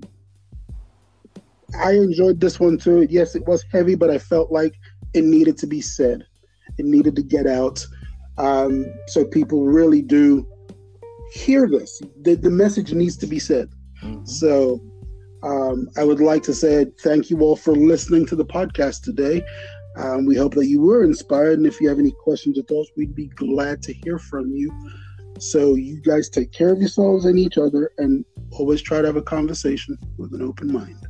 I 1.78 1.92
enjoyed 1.92 2.40
this 2.40 2.60
one 2.60 2.78
too. 2.78 3.06
Yes, 3.10 3.34
it 3.34 3.46
was 3.46 3.64
heavy, 3.72 3.94
but 3.94 4.10
I 4.10 4.18
felt 4.18 4.50
like 4.50 4.74
it 5.12 5.24
needed 5.24 5.58
to 5.58 5.66
be 5.66 5.80
said. 5.80 6.26
It 6.78 6.86
needed 6.86 7.16
to 7.16 7.22
get 7.22 7.46
out. 7.46 7.84
Um, 8.38 8.86
so 9.08 9.24
people 9.24 9.64
really 9.64 10.02
do 10.02 10.46
hear 11.32 11.68
this. 11.68 12.00
The, 12.22 12.34
the 12.34 12.50
message 12.50 12.92
needs 12.92 13.16
to 13.18 13.26
be 13.26 13.38
said. 13.38 13.70
Mm-hmm. 14.02 14.24
So 14.24 14.80
um, 15.42 15.88
I 15.96 16.04
would 16.04 16.20
like 16.20 16.42
to 16.44 16.54
say 16.54 16.86
thank 17.00 17.30
you 17.30 17.40
all 17.40 17.56
for 17.56 17.74
listening 17.74 18.26
to 18.26 18.36
the 18.36 18.44
podcast 18.44 19.02
today. 19.02 19.44
Um, 19.96 20.26
we 20.26 20.36
hope 20.36 20.54
that 20.54 20.66
you 20.66 20.80
were 20.80 21.04
inspired. 21.04 21.58
And 21.58 21.66
if 21.66 21.80
you 21.80 21.88
have 21.88 21.98
any 21.98 22.12
questions 22.12 22.58
or 22.58 22.62
thoughts, 22.62 22.90
we'd 22.96 23.14
be 23.14 23.26
glad 23.28 23.82
to 23.82 23.92
hear 23.92 24.18
from 24.18 24.50
you. 24.50 24.72
So 25.38 25.74
you 25.74 26.00
guys 26.00 26.28
take 26.28 26.52
care 26.52 26.70
of 26.70 26.78
yourselves 26.78 27.24
and 27.24 27.38
each 27.38 27.58
other 27.58 27.90
and 27.98 28.24
always 28.52 28.82
try 28.82 29.00
to 29.00 29.06
have 29.06 29.16
a 29.16 29.22
conversation 29.22 29.98
with 30.16 30.32
an 30.32 30.42
open 30.42 30.72
mind. 30.72 31.06